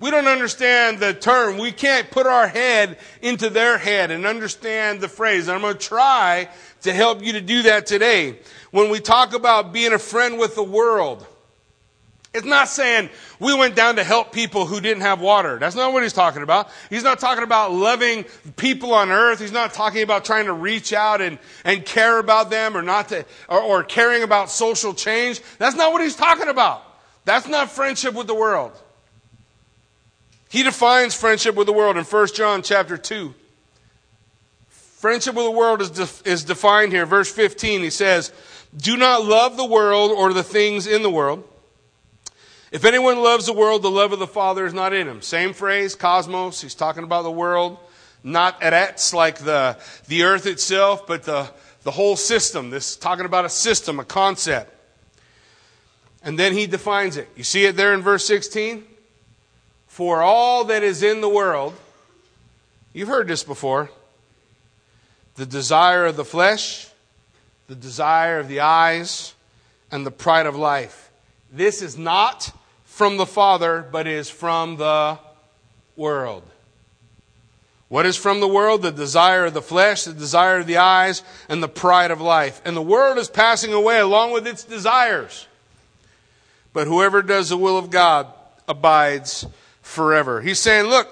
We 0.00 0.10
don't 0.10 0.26
understand 0.26 0.98
the 0.98 1.14
term. 1.14 1.58
We 1.58 1.70
can't 1.70 2.10
put 2.10 2.26
our 2.26 2.48
head 2.48 2.98
into 3.22 3.48
their 3.50 3.78
head 3.78 4.10
and 4.10 4.26
understand 4.26 5.00
the 5.00 5.08
phrase. 5.08 5.46
And 5.46 5.54
I'm 5.54 5.60
going 5.60 5.74
to 5.74 5.80
try 5.80 6.48
to 6.82 6.92
help 6.92 7.22
you 7.22 7.32
to 7.34 7.40
do 7.40 7.62
that 7.62 7.86
today. 7.86 8.40
When 8.74 8.90
we 8.90 8.98
talk 8.98 9.34
about 9.34 9.72
being 9.72 9.92
a 9.92 10.00
friend 10.00 10.36
with 10.36 10.56
the 10.56 10.64
world, 10.64 11.24
it's 12.34 12.44
not 12.44 12.68
saying 12.68 13.08
we 13.38 13.54
went 13.54 13.76
down 13.76 13.94
to 13.94 14.02
help 14.02 14.32
people 14.32 14.66
who 14.66 14.80
didn't 14.80 15.02
have 15.02 15.20
water. 15.20 15.60
That's 15.60 15.76
not 15.76 15.92
what 15.92 16.02
he's 16.02 16.12
talking 16.12 16.42
about. 16.42 16.68
He's 16.90 17.04
not 17.04 17.20
talking 17.20 17.44
about 17.44 17.70
loving 17.70 18.24
people 18.56 18.92
on 18.92 19.12
earth. 19.12 19.38
He's 19.38 19.52
not 19.52 19.74
talking 19.74 20.02
about 20.02 20.24
trying 20.24 20.46
to 20.46 20.52
reach 20.52 20.92
out 20.92 21.20
and, 21.20 21.38
and 21.64 21.86
care 21.86 22.18
about 22.18 22.50
them 22.50 22.76
or 22.76 22.82
not 22.82 23.10
to, 23.10 23.24
or, 23.48 23.60
or 23.60 23.84
caring 23.84 24.24
about 24.24 24.50
social 24.50 24.92
change. 24.92 25.40
That's 25.58 25.76
not 25.76 25.92
what 25.92 26.02
he's 26.02 26.16
talking 26.16 26.48
about. 26.48 26.82
That's 27.26 27.46
not 27.46 27.70
friendship 27.70 28.14
with 28.14 28.26
the 28.26 28.34
world. 28.34 28.72
He 30.48 30.64
defines 30.64 31.14
friendship 31.14 31.54
with 31.54 31.68
the 31.68 31.72
world 31.72 31.96
in 31.96 32.02
1 32.02 32.26
John 32.34 32.60
chapter 32.62 32.96
2. 32.96 33.34
Friendship 34.68 35.36
with 35.36 35.44
the 35.44 35.52
world 35.52 35.80
is, 35.80 35.90
de- 35.90 36.28
is 36.28 36.42
defined 36.42 36.90
here. 36.90 37.06
Verse 37.06 37.30
15, 37.30 37.82
he 37.82 37.90
says, 37.90 38.32
Do 38.76 38.96
not 38.96 39.24
love 39.24 39.56
the 39.56 39.64
world 39.64 40.10
or 40.10 40.32
the 40.32 40.42
things 40.42 40.86
in 40.86 41.02
the 41.02 41.10
world. 41.10 41.48
If 42.72 42.84
anyone 42.84 43.22
loves 43.22 43.46
the 43.46 43.52
world, 43.52 43.82
the 43.82 43.90
love 43.90 44.12
of 44.12 44.18
the 44.18 44.26
Father 44.26 44.66
is 44.66 44.74
not 44.74 44.92
in 44.92 45.06
him. 45.06 45.22
Same 45.22 45.52
phrase, 45.52 45.94
cosmos. 45.94 46.60
He's 46.60 46.74
talking 46.74 47.04
about 47.04 47.22
the 47.22 47.30
world, 47.30 47.78
not 48.24 48.60
etz 48.60 49.14
like 49.14 49.38
the, 49.38 49.78
the 50.08 50.24
earth 50.24 50.46
itself, 50.46 51.06
but 51.06 51.22
the, 51.22 51.48
the 51.84 51.92
whole 51.92 52.16
system. 52.16 52.70
This 52.70 52.96
talking 52.96 53.26
about 53.26 53.44
a 53.44 53.48
system, 53.48 54.00
a 54.00 54.04
concept. 54.04 54.74
And 56.24 56.36
then 56.36 56.52
he 56.52 56.66
defines 56.66 57.16
it. 57.16 57.28
You 57.36 57.44
see 57.44 57.64
it 57.66 57.76
there 57.76 57.94
in 57.94 58.02
verse 58.02 58.26
16? 58.26 58.84
For 59.86 60.22
all 60.22 60.64
that 60.64 60.82
is 60.82 61.04
in 61.04 61.20
the 61.20 61.28
world, 61.28 61.74
you've 62.92 63.06
heard 63.06 63.28
this 63.28 63.44
before 63.44 63.88
the 65.36 65.46
desire 65.46 66.06
of 66.06 66.16
the 66.16 66.24
flesh, 66.24 66.88
the 67.66 67.74
desire 67.74 68.38
of 68.38 68.48
the 68.48 68.60
eyes, 68.60 69.34
and 69.90 70.04
the 70.04 70.10
pride 70.10 70.46
of 70.46 70.56
life. 70.56 71.10
This 71.52 71.80
is 71.80 71.96
not 71.96 72.50
from 72.84 73.16
the 73.16 73.26
Father, 73.26 73.86
but 73.92 74.06
is 74.06 74.28
from 74.28 74.76
the 74.76 75.18
world. 75.96 76.42
What 77.88 78.06
is 78.06 78.16
from 78.16 78.40
the 78.40 78.48
world? 78.48 78.82
The 78.82 78.90
desire 78.90 79.44
of 79.44 79.54
the 79.54 79.62
flesh, 79.62 80.02
the 80.04 80.12
desire 80.12 80.58
of 80.58 80.66
the 80.66 80.78
eyes, 80.78 81.22
and 81.48 81.62
the 81.62 81.68
pride 81.68 82.10
of 82.10 82.20
life. 82.20 82.60
And 82.64 82.76
the 82.76 82.82
world 82.82 83.18
is 83.18 83.28
passing 83.28 83.72
away 83.72 84.00
along 84.00 84.32
with 84.32 84.48
its 84.48 84.64
desires. 84.64 85.46
But 86.72 86.88
whoever 86.88 87.22
does 87.22 87.50
the 87.50 87.56
will 87.56 87.78
of 87.78 87.90
God 87.90 88.26
abides 88.66 89.46
forever. 89.80 90.40
He's 90.40 90.58
saying, 90.58 90.86
look, 90.86 91.08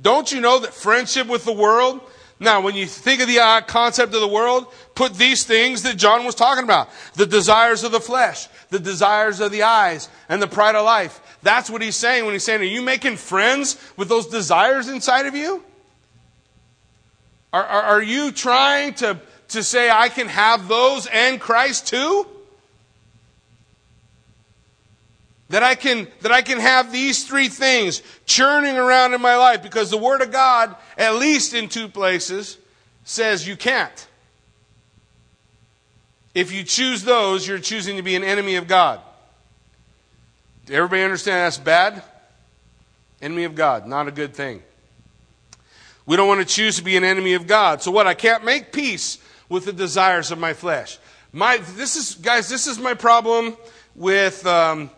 don't 0.00 0.30
you 0.30 0.40
know 0.40 0.60
that 0.60 0.74
friendship 0.74 1.26
with 1.26 1.44
the 1.44 1.52
world 1.52 2.00
now, 2.42 2.62
when 2.62 2.74
you 2.74 2.86
think 2.86 3.20
of 3.20 3.28
the 3.28 3.38
uh, 3.38 3.60
concept 3.60 4.14
of 4.14 4.22
the 4.22 4.28
world, 4.28 4.66
put 5.00 5.14
these 5.14 5.44
things 5.44 5.82
that 5.84 5.96
John 5.96 6.26
was 6.26 6.34
talking 6.34 6.62
about 6.62 6.90
the 7.14 7.24
desires 7.24 7.84
of 7.84 7.90
the 7.90 8.00
flesh, 8.00 8.48
the 8.68 8.78
desires 8.78 9.40
of 9.40 9.50
the 9.50 9.62
eyes, 9.62 10.10
and 10.28 10.42
the 10.42 10.46
pride 10.46 10.74
of 10.74 10.84
life. 10.84 11.38
That's 11.42 11.70
what 11.70 11.80
he's 11.80 11.96
saying 11.96 12.26
when 12.26 12.34
he's 12.34 12.44
saying, 12.44 12.60
Are 12.60 12.64
you 12.64 12.82
making 12.82 13.16
friends 13.16 13.80
with 13.96 14.10
those 14.10 14.26
desires 14.26 14.88
inside 14.88 15.24
of 15.24 15.34
you? 15.34 15.64
Are, 17.50 17.64
are, 17.64 17.82
are 17.82 18.02
you 18.02 18.30
trying 18.30 18.92
to, 18.96 19.18
to 19.48 19.62
say, 19.62 19.88
I 19.88 20.10
can 20.10 20.28
have 20.28 20.68
those 20.68 21.06
and 21.06 21.40
Christ 21.40 21.86
too? 21.86 22.26
That 25.48 25.62
I 25.62 25.76
can, 25.76 26.08
that 26.20 26.30
I 26.30 26.42
can 26.42 26.60
have 26.60 26.92
these 26.92 27.26
three 27.26 27.48
things 27.48 28.02
churning 28.26 28.76
around 28.76 29.14
in 29.14 29.22
my 29.22 29.36
life 29.36 29.62
because 29.62 29.90
the 29.90 29.96
Word 29.96 30.20
of 30.20 30.30
God, 30.30 30.76
at 30.98 31.14
least 31.14 31.54
in 31.54 31.70
two 31.70 31.88
places, 31.88 32.58
says 33.04 33.48
you 33.48 33.56
can't. 33.56 34.08
If 36.34 36.52
you 36.52 36.62
choose 36.62 37.02
those, 37.02 37.46
you're 37.46 37.58
choosing 37.58 37.96
to 37.96 38.02
be 38.02 38.14
an 38.16 38.24
enemy 38.24 38.56
of 38.56 38.68
God. 38.68 39.00
Everybody 40.70 41.02
understand 41.02 41.46
that's 41.46 41.58
bad? 41.58 42.02
Enemy 43.20 43.44
of 43.44 43.54
God, 43.54 43.86
not 43.86 44.06
a 44.06 44.12
good 44.12 44.34
thing. 44.34 44.62
We 46.06 46.16
don't 46.16 46.28
want 46.28 46.40
to 46.40 46.46
choose 46.46 46.76
to 46.76 46.82
be 46.82 46.96
an 46.96 47.04
enemy 47.04 47.34
of 47.34 47.46
God. 47.46 47.82
So 47.82 47.90
what? 47.90 48.06
I 48.06 48.14
can't 48.14 48.44
make 48.44 48.72
peace 48.72 49.18
with 49.48 49.64
the 49.64 49.72
desires 49.72 50.30
of 50.30 50.38
my 50.38 50.54
flesh. 50.54 50.98
My, 51.32 51.58
this 51.58 51.96
is, 51.96 52.14
guys, 52.14 52.48
this 52.48 52.66
is 52.66 52.78
my 52.78 52.94
problem 52.94 53.56
with, 53.94 54.46
um, 54.46 54.90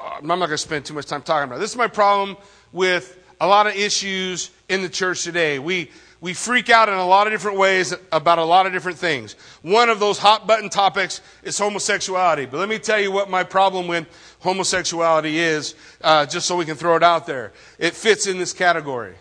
I'm 0.00 0.26
not 0.26 0.36
going 0.36 0.50
to 0.50 0.58
spend 0.58 0.84
too 0.84 0.94
much 0.94 1.06
time 1.06 1.22
talking 1.22 1.44
about 1.44 1.56
it. 1.56 1.60
This 1.60 1.70
is 1.70 1.76
my 1.76 1.88
problem 1.88 2.36
with 2.72 3.18
a 3.40 3.46
lot 3.46 3.66
of 3.66 3.74
issues 3.74 4.50
in 4.68 4.82
the 4.82 4.88
church 4.88 5.22
today. 5.22 5.58
We, 5.58 5.90
we 6.20 6.34
freak 6.34 6.68
out 6.68 6.88
in 6.88 6.94
a 6.94 7.06
lot 7.06 7.26
of 7.26 7.32
different 7.32 7.58
ways 7.58 7.94
about 8.10 8.38
a 8.38 8.44
lot 8.44 8.66
of 8.66 8.72
different 8.72 8.98
things. 8.98 9.34
One 9.62 9.88
of 9.88 10.00
those 10.00 10.18
hot 10.18 10.46
button 10.46 10.68
topics 10.68 11.20
is 11.44 11.56
homosexuality. 11.56 12.46
But 12.46 12.58
let 12.58 12.68
me 12.68 12.78
tell 12.78 12.98
you 12.98 13.12
what 13.12 13.30
my 13.30 13.44
problem 13.44 13.86
with 13.86 14.06
homosexuality 14.40 15.38
is, 15.38 15.76
uh, 16.00 16.26
just 16.26 16.46
so 16.46 16.56
we 16.56 16.64
can 16.64 16.76
throw 16.76 16.96
it 16.96 17.04
out 17.04 17.26
there. 17.26 17.52
It 17.78 17.94
fits 17.94 18.26
in 18.26 18.38
this 18.38 18.52
category. 18.52 19.14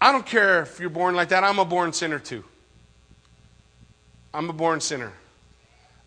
I 0.00 0.10
don't 0.10 0.26
care 0.26 0.62
if 0.62 0.80
you're 0.80 0.90
born 0.90 1.14
like 1.14 1.28
that, 1.28 1.44
I'm 1.44 1.60
a 1.60 1.64
born 1.64 1.92
sinner 1.92 2.18
too. 2.18 2.44
I'm 4.34 4.50
a 4.50 4.52
born 4.52 4.80
sinner. 4.80 5.12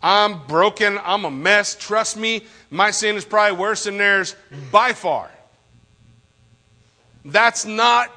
I'm 0.01 0.45
broken. 0.45 0.99
I'm 1.04 1.25
a 1.25 1.32
mess. 1.32 1.75
Trust 1.75 2.17
me, 2.17 2.43
my 2.69 2.91
sin 2.91 3.15
is 3.15 3.23
probably 3.23 3.58
worse 3.58 3.86
than 3.86 3.97
theirs 3.97 4.36
by 4.71 4.93
far. 4.93 5.32
That's 7.23 7.65
not 7.65 8.12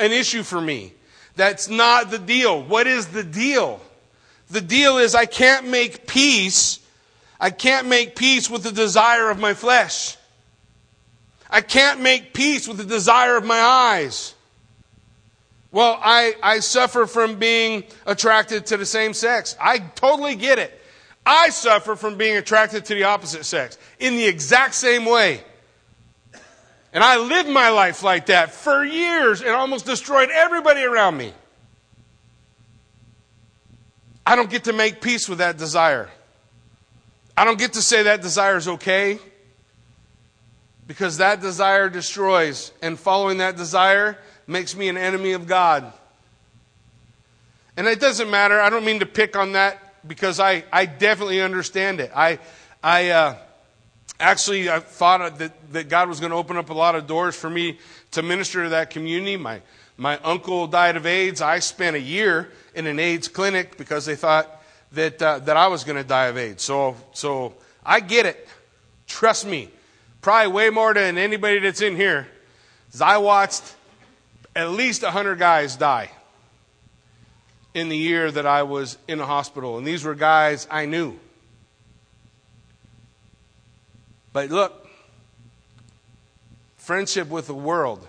an 0.00 0.12
issue 0.12 0.42
for 0.42 0.60
me. 0.60 0.92
That's 1.36 1.68
not 1.68 2.10
the 2.10 2.18
deal. 2.18 2.62
What 2.62 2.86
is 2.86 3.08
the 3.08 3.22
deal? 3.22 3.80
The 4.50 4.60
deal 4.60 4.98
is 4.98 5.14
I 5.14 5.26
can't 5.26 5.68
make 5.68 6.06
peace. 6.06 6.80
I 7.38 7.50
can't 7.50 7.86
make 7.86 8.16
peace 8.16 8.50
with 8.50 8.62
the 8.62 8.72
desire 8.72 9.30
of 9.30 9.38
my 9.38 9.54
flesh. 9.54 10.16
I 11.48 11.60
can't 11.60 12.00
make 12.00 12.34
peace 12.34 12.66
with 12.68 12.78
the 12.78 12.84
desire 12.84 13.36
of 13.36 13.44
my 13.44 13.58
eyes. 13.58 14.34
Well, 15.72 15.98
I, 16.02 16.34
I 16.42 16.58
suffer 16.60 17.06
from 17.06 17.36
being 17.36 17.84
attracted 18.06 18.66
to 18.66 18.76
the 18.76 18.86
same 18.86 19.14
sex. 19.14 19.56
I 19.60 19.78
totally 19.78 20.34
get 20.34 20.58
it. 20.58 20.76
I 21.24 21.50
suffer 21.50 21.94
from 21.96 22.16
being 22.16 22.36
attracted 22.36 22.84
to 22.86 22.94
the 22.94 23.04
opposite 23.04 23.44
sex 23.44 23.78
in 23.98 24.16
the 24.16 24.26
exact 24.26 24.74
same 24.74 25.04
way. 25.04 25.42
And 26.92 27.04
I 27.04 27.18
lived 27.18 27.48
my 27.48 27.70
life 27.70 28.02
like 28.02 28.26
that 28.26 28.52
for 28.52 28.84
years 28.84 29.42
and 29.42 29.50
almost 29.50 29.86
destroyed 29.86 30.30
everybody 30.32 30.82
around 30.82 31.16
me. 31.16 31.32
I 34.26 34.36
don't 34.36 34.50
get 34.50 34.64
to 34.64 34.72
make 34.72 35.00
peace 35.00 35.28
with 35.28 35.38
that 35.38 35.56
desire. 35.56 36.08
I 37.36 37.44
don't 37.44 37.58
get 37.58 37.74
to 37.74 37.82
say 37.82 38.04
that 38.04 38.22
desire 38.22 38.56
is 38.56 38.68
okay 38.68 39.18
because 40.86 41.18
that 41.18 41.40
desire 41.40 41.88
destroys, 41.88 42.72
and 42.82 42.98
following 42.98 43.38
that 43.38 43.56
desire 43.56 44.18
makes 44.48 44.74
me 44.74 44.88
an 44.88 44.96
enemy 44.96 45.32
of 45.32 45.46
God. 45.46 45.92
And 47.76 47.86
it 47.86 48.00
doesn't 48.00 48.28
matter. 48.28 48.60
I 48.60 48.70
don't 48.70 48.84
mean 48.84 48.98
to 48.98 49.06
pick 49.06 49.36
on 49.36 49.52
that 49.52 49.78
because 50.06 50.40
I, 50.40 50.64
I 50.72 50.86
definitely 50.86 51.40
understand 51.40 52.00
it. 52.00 52.10
I, 52.14 52.40
I 52.82 53.10
uh, 53.10 53.36
actually 54.20 54.70
I 54.70 54.80
thought 54.80 55.38
that, 55.38 55.72
that 55.72 55.88
God 55.88 56.08
was 56.08 56.20
going 56.20 56.30
to 56.30 56.36
open 56.36 56.56
up 56.56 56.70
a 56.70 56.74
lot 56.74 56.94
of 56.94 57.06
doors 57.06 57.34
for 57.34 57.50
me 57.50 57.78
to 58.12 58.22
minister 58.22 58.62
to 58.64 58.68
that 58.70 58.90
community. 58.90 59.36
My, 59.36 59.62
my 59.96 60.18
uncle 60.18 60.66
died 60.66 60.96
of 60.96 61.06
AIDS. 61.06 61.40
I 61.40 61.58
spent 61.58 61.96
a 61.96 62.00
year 62.00 62.50
in 62.74 62.86
an 62.86 62.98
AIDS 62.98 63.28
clinic 63.28 63.76
because 63.76 64.06
they 64.06 64.16
thought 64.16 64.62
that, 64.92 65.20
uh, 65.20 65.38
that 65.40 65.56
I 65.56 65.68
was 65.68 65.84
going 65.84 65.96
to 65.96 66.04
die 66.04 66.26
of 66.26 66.36
AIDS. 66.36 66.62
So, 66.62 66.96
so 67.12 67.54
I 67.84 68.00
get 68.00 68.26
it. 68.26 68.46
Trust 69.06 69.46
me. 69.46 69.70
Probably 70.20 70.52
way 70.52 70.70
more 70.70 70.92
than 70.92 71.16
anybody 71.16 71.60
that's 71.60 71.80
in 71.80 71.96
here. 71.96 72.28
I 73.00 73.18
watched 73.18 73.74
at 74.54 74.70
least 74.70 75.02
100 75.02 75.38
guys 75.38 75.76
die 75.76 76.10
in 77.72 77.88
the 77.88 77.96
year 77.96 78.30
that 78.30 78.46
I 78.46 78.64
was 78.64 78.98
in 79.08 79.20
a 79.20 79.26
hospital. 79.26 79.78
And 79.78 79.86
these 79.86 80.04
were 80.04 80.14
guys 80.14 80.66
I 80.70 80.86
knew. 80.86 81.18
But 84.32 84.50
look, 84.50 84.88
friendship 86.76 87.28
with 87.28 87.46
the 87.46 87.54
world 87.54 88.06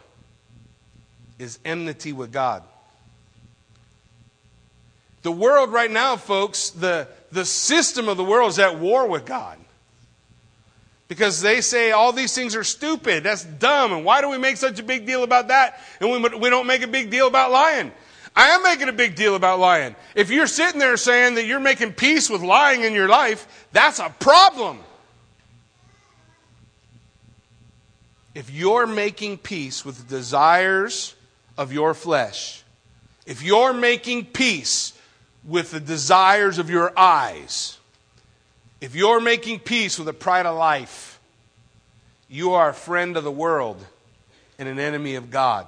is 1.39 1.59
enmity 1.65 2.13
with 2.13 2.31
God. 2.31 2.63
The 5.23 5.31
world 5.31 5.71
right 5.71 5.89
now, 5.89 6.15
folks, 6.15 6.71
the, 6.71 7.07
the 7.31 7.45
system 7.45 8.09
of 8.09 8.17
the 8.17 8.23
world 8.23 8.49
is 8.49 8.59
at 8.59 8.79
war 8.79 9.07
with 9.07 9.25
God. 9.25 9.57
Because 11.07 11.41
they 11.41 11.61
say 11.61 11.91
all 11.91 12.13
these 12.13 12.33
things 12.33 12.55
are 12.55 12.63
stupid, 12.63 13.23
that's 13.23 13.43
dumb, 13.43 13.91
and 13.91 14.05
why 14.05 14.21
do 14.21 14.29
we 14.29 14.37
make 14.37 14.57
such 14.57 14.79
a 14.79 14.83
big 14.83 15.05
deal 15.05 15.23
about 15.23 15.49
that? 15.49 15.81
And 15.99 16.09
we, 16.09 16.39
we 16.39 16.49
don't 16.49 16.67
make 16.67 16.83
a 16.83 16.87
big 16.87 17.09
deal 17.09 17.27
about 17.27 17.51
lying. 17.51 17.91
I 18.33 18.47
am 18.51 18.63
making 18.63 18.87
a 18.87 18.93
big 18.93 19.15
deal 19.15 19.35
about 19.35 19.59
lying. 19.59 19.95
If 20.15 20.31
you're 20.31 20.47
sitting 20.47 20.79
there 20.79 20.95
saying 20.95 21.35
that 21.35 21.45
you're 21.45 21.59
making 21.59 21.93
peace 21.93 22.29
with 22.29 22.41
lying 22.41 22.83
in 22.83 22.93
your 22.93 23.09
life, 23.09 23.67
that's 23.73 23.99
a 23.99 24.09
problem. 24.19 24.79
If 28.33 28.49
you're 28.49 28.87
making 28.87 29.39
peace 29.39 29.83
with 29.83 29.97
the 29.97 30.15
desires 30.15 31.15
of 31.57 31.73
your 31.73 31.93
flesh, 31.93 32.63
if 33.25 33.43
you're 33.43 33.73
making 33.73 34.25
peace 34.25 34.93
with 35.43 35.71
the 35.71 35.79
desires 35.79 36.57
of 36.57 36.69
your 36.69 36.97
eyes, 36.97 37.77
if 38.79 38.95
you're 38.95 39.19
making 39.19 39.59
peace 39.59 39.97
with 39.97 40.07
the 40.07 40.13
pride 40.13 40.45
of 40.45 40.57
life, 40.57 41.19
you 42.29 42.53
are 42.53 42.69
a 42.69 42.73
friend 42.73 43.17
of 43.17 43.23
the 43.23 43.31
world 43.31 43.83
and 44.57 44.69
an 44.69 44.79
enemy 44.79 45.15
of 45.15 45.29
God. 45.29 45.67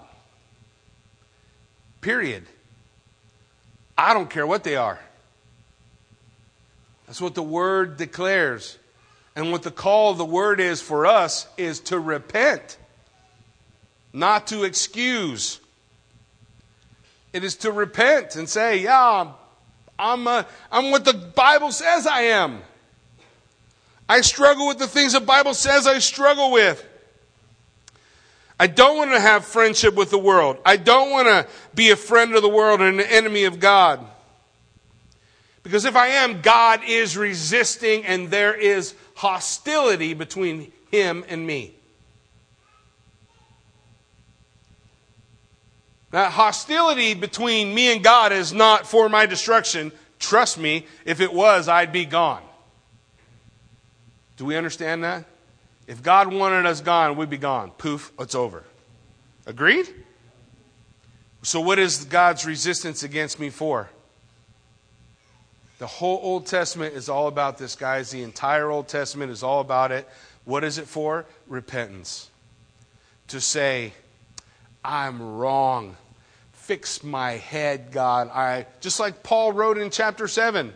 Period. 2.00 2.46
I 3.98 4.14
don't 4.14 4.30
care 4.30 4.48
what 4.48 4.64
they 4.64 4.76
are. 4.76 5.00
That's 7.06 7.22
what 7.22 7.36
the 7.36 7.44
word 7.44 7.98
declares. 7.98 8.78
And 9.36 9.52
what 9.52 9.64
the 9.64 9.72
call 9.72 10.12
of 10.12 10.18
the 10.18 10.26
word 10.26 10.60
is 10.60 10.82
for 10.82 11.06
us 11.06 11.48
is 11.58 11.80
to 11.82 12.00
repent. 12.00 12.78
not 14.14 14.46
to 14.48 14.64
excuse. 14.64 15.60
It 17.34 17.44
is 17.44 17.56
to 17.58 17.72
repent 17.72 18.36
and 18.36 18.48
say, 18.48 18.78
Yeah, 18.78 19.32
I'm, 19.98 20.28
uh, 20.28 20.44
I'm 20.72 20.92
what 20.92 21.04
the 21.04 21.14
Bible 21.14 21.72
says 21.72 22.06
I 22.06 22.22
am. 22.22 22.62
I 24.08 24.22
struggle 24.22 24.68
with 24.68 24.78
the 24.78 24.88
things 24.88 25.14
the 25.14 25.20
Bible 25.20 25.56
says 25.56 25.88
I 25.88 25.98
struggle 25.98 26.52
with. 26.52 26.88
I 28.60 28.68
don't 28.68 28.98
want 28.98 29.12
to 29.12 29.20
have 29.20 29.46
friendship 29.46 29.96
with 29.96 30.12
the 30.12 30.20
world. 30.20 30.58
I 30.64 30.78
don't 30.78 31.10
want 31.10 31.28
to 31.28 31.48
be 31.74 31.90
a 31.90 31.96
friend 31.96 32.36
of 32.36 32.44
the 32.44 32.50
world 32.50 32.82
and 32.82 33.00
an 33.00 33.08
enemy 33.08 33.46
of 33.46 33.60
God. 33.60 34.06
Because 35.64 35.86
if 35.86 35.96
I 35.96 36.08
am, 36.08 36.42
God 36.42 36.82
is 36.86 37.18
resisting 37.18 38.06
and 38.06 38.30
there 38.30 38.54
is 38.54 38.94
hostility 39.24 40.14
between 40.14 40.72
Him 40.92 41.24
and 41.30 41.48
me. 41.48 41.74
That 46.12 46.32
hostility 46.32 47.16
between 47.16 47.74
me 47.74 47.92
and 47.92 48.04
God 48.04 48.32
is 48.32 48.54
not 48.54 48.86
for 48.86 49.10
my 49.10 49.26
destruction. 49.26 49.92
Trust 50.20 50.60
me, 50.60 50.86
if 51.06 51.22
it 51.22 51.34
was, 51.34 51.68
I'd 51.68 51.92
be 51.92 52.06
gone. 52.06 52.44
Do 54.38 54.46
we 54.46 54.56
understand 54.56 55.04
that? 55.04 55.26
If 55.88 56.04
God 56.04 56.32
wanted 56.32 56.66
us 56.66 56.82
gone, 56.82 57.16
we'd 57.16 57.30
be 57.30 57.38
gone. 57.38 57.72
Poof, 57.72 58.12
it's 58.20 58.36
over. 58.36 58.64
Agreed? 59.46 59.88
So, 61.42 61.60
what 61.62 61.80
is 61.80 62.06
God's 62.06 62.46
resistance 62.46 63.04
against 63.04 63.40
me 63.40 63.50
for? 63.50 63.90
The 65.84 65.88
whole 65.88 66.22
Old 66.24 66.46
Testament 66.46 66.96
is 66.96 67.10
all 67.10 67.28
about 67.28 67.58
this, 67.58 67.76
guys. 67.76 68.10
The 68.10 68.24
entire 68.24 68.72
Old 68.72 68.88
Testament 68.88 69.34
is 69.34 69.44
all 69.44 69.60
about 69.60 69.92
it. 69.92 70.08
What 70.46 70.64
is 70.64 70.78
it 70.78 70.88
for? 70.88 71.26
Repentance. 71.46 72.30
To 73.28 73.42
say, 73.42 73.92
I'm 74.82 75.36
wrong 75.36 75.98
fix 76.54 77.04
my 77.04 77.32
head, 77.32 77.92
God. 77.92 78.30
I 78.30 78.66
just 78.80 78.98
like 78.98 79.24
Paul 79.24 79.52
wrote 79.52 79.78
in 79.78 79.90
chapter 79.90 80.30
7. 80.30 80.72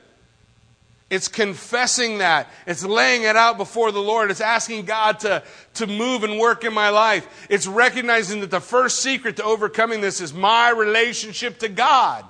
It's 1.10 1.30
confessing 1.30 2.18
that. 2.18 2.52
It's 2.66 2.84
laying 2.84 3.24
it 3.24 3.38
out 3.38 3.58
before 3.58 3.94
the 3.94 4.02
Lord. 4.02 4.30
It's 4.30 4.42
asking 4.42 4.84
God 4.84 5.22
to, 5.22 5.42
to 5.76 5.88
move 5.88 6.26
and 6.26 6.38
work 6.38 6.66
in 6.66 6.74
my 6.74 6.90
life. 6.90 7.48
It's 7.50 7.66
recognizing 7.66 8.42
that 8.42 8.52
the 8.52 8.60
first 8.60 9.00
secret 9.00 9.38
to 9.38 9.44
overcoming 9.46 10.02
this 10.02 10.20
is 10.20 10.34
my 10.34 10.70
relationship 10.70 11.60
to 11.60 11.70
God. 11.70 12.26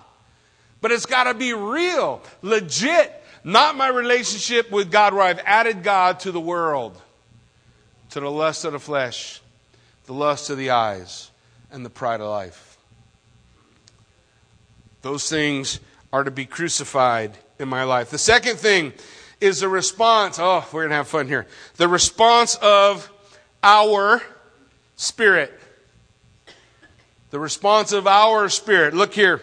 But 0.81 0.91
it's 0.91 1.05
got 1.05 1.23
to 1.25 1.33
be 1.33 1.53
real, 1.53 2.21
legit, 2.41 3.13
not 3.43 3.75
my 3.75 3.87
relationship 3.87 4.71
with 4.71 4.91
God 4.91 5.13
where 5.13 5.23
I've 5.23 5.39
added 5.39 5.83
God 5.83 6.19
to 6.21 6.31
the 6.31 6.39
world, 6.39 6.99
to 8.11 8.19
the 8.19 8.29
lust 8.29 8.65
of 8.65 8.73
the 8.73 8.79
flesh, 8.79 9.41
the 10.05 10.13
lust 10.13 10.49
of 10.49 10.57
the 10.57 10.69
eyes, 10.69 11.31
and 11.71 11.83
the 11.85 11.89
pride 11.89 12.21
of 12.21 12.29
life. 12.29 12.77
Those 15.01 15.29
things 15.29 15.79
are 16.13 16.23
to 16.23 16.31
be 16.31 16.45
crucified 16.45 17.37
in 17.59 17.67
my 17.69 17.83
life. 17.83 18.09
The 18.09 18.17
second 18.17 18.57
thing 18.57 18.93
is 19.39 19.59
the 19.59 19.69
response. 19.69 20.39
Oh, 20.39 20.65
we're 20.71 20.81
going 20.81 20.89
to 20.89 20.95
have 20.95 21.07
fun 21.07 21.27
here. 21.27 21.47
The 21.75 21.87
response 21.87 22.55
of 22.55 23.11
our 23.63 24.21
spirit. 24.95 25.57
The 27.29 27.39
response 27.39 27.91
of 27.91 28.07
our 28.07 28.49
spirit. 28.49 28.93
Look 28.93 29.13
here. 29.13 29.41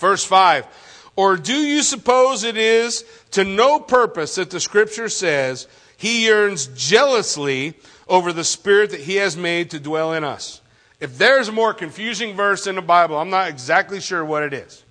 Verse 0.00 0.24
5. 0.24 0.66
Or 1.14 1.36
do 1.36 1.54
you 1.54 1.82
suppose 1.82 2.42
it 2.42 2.56
is 2.56 3.04
to 3.32 3.44
no 3.44 3.78
purpose 3.78 4.36
that 4.36 4.50
the 4.50 4.58
scripture 4.58 5.08
says 5.08 5.68
he 5.96 6.24
yearns 6.24 6.68
jealously 6.68 7.74
over 8.08 8.32
the 8.32 8.44
spirit 8.44 8.90
that 8.90 9.00
he 9.00 9.16
has 9.16 9.36
made 9.36 9.70
to 9.70 9.78
dwell 9.78 10.14
in 10.14 10.24
us? 10.24 10.62
If 10.98 11.18
there's 11.18 11.48
a 11.48 11.52
more 11.52 11.74
confusing 11.74 12.34
verse 12.34 12.66
in 12.66 12.74
the 12.74 12.82
Bible, 12.82 13.18
I'm 13.18 13.30
not 13.30 13.48
exactly 13.48 14.00
sure 14.00 14.24
what 14.24 14.42
it 14.42 14.52
is. 14.52 14.82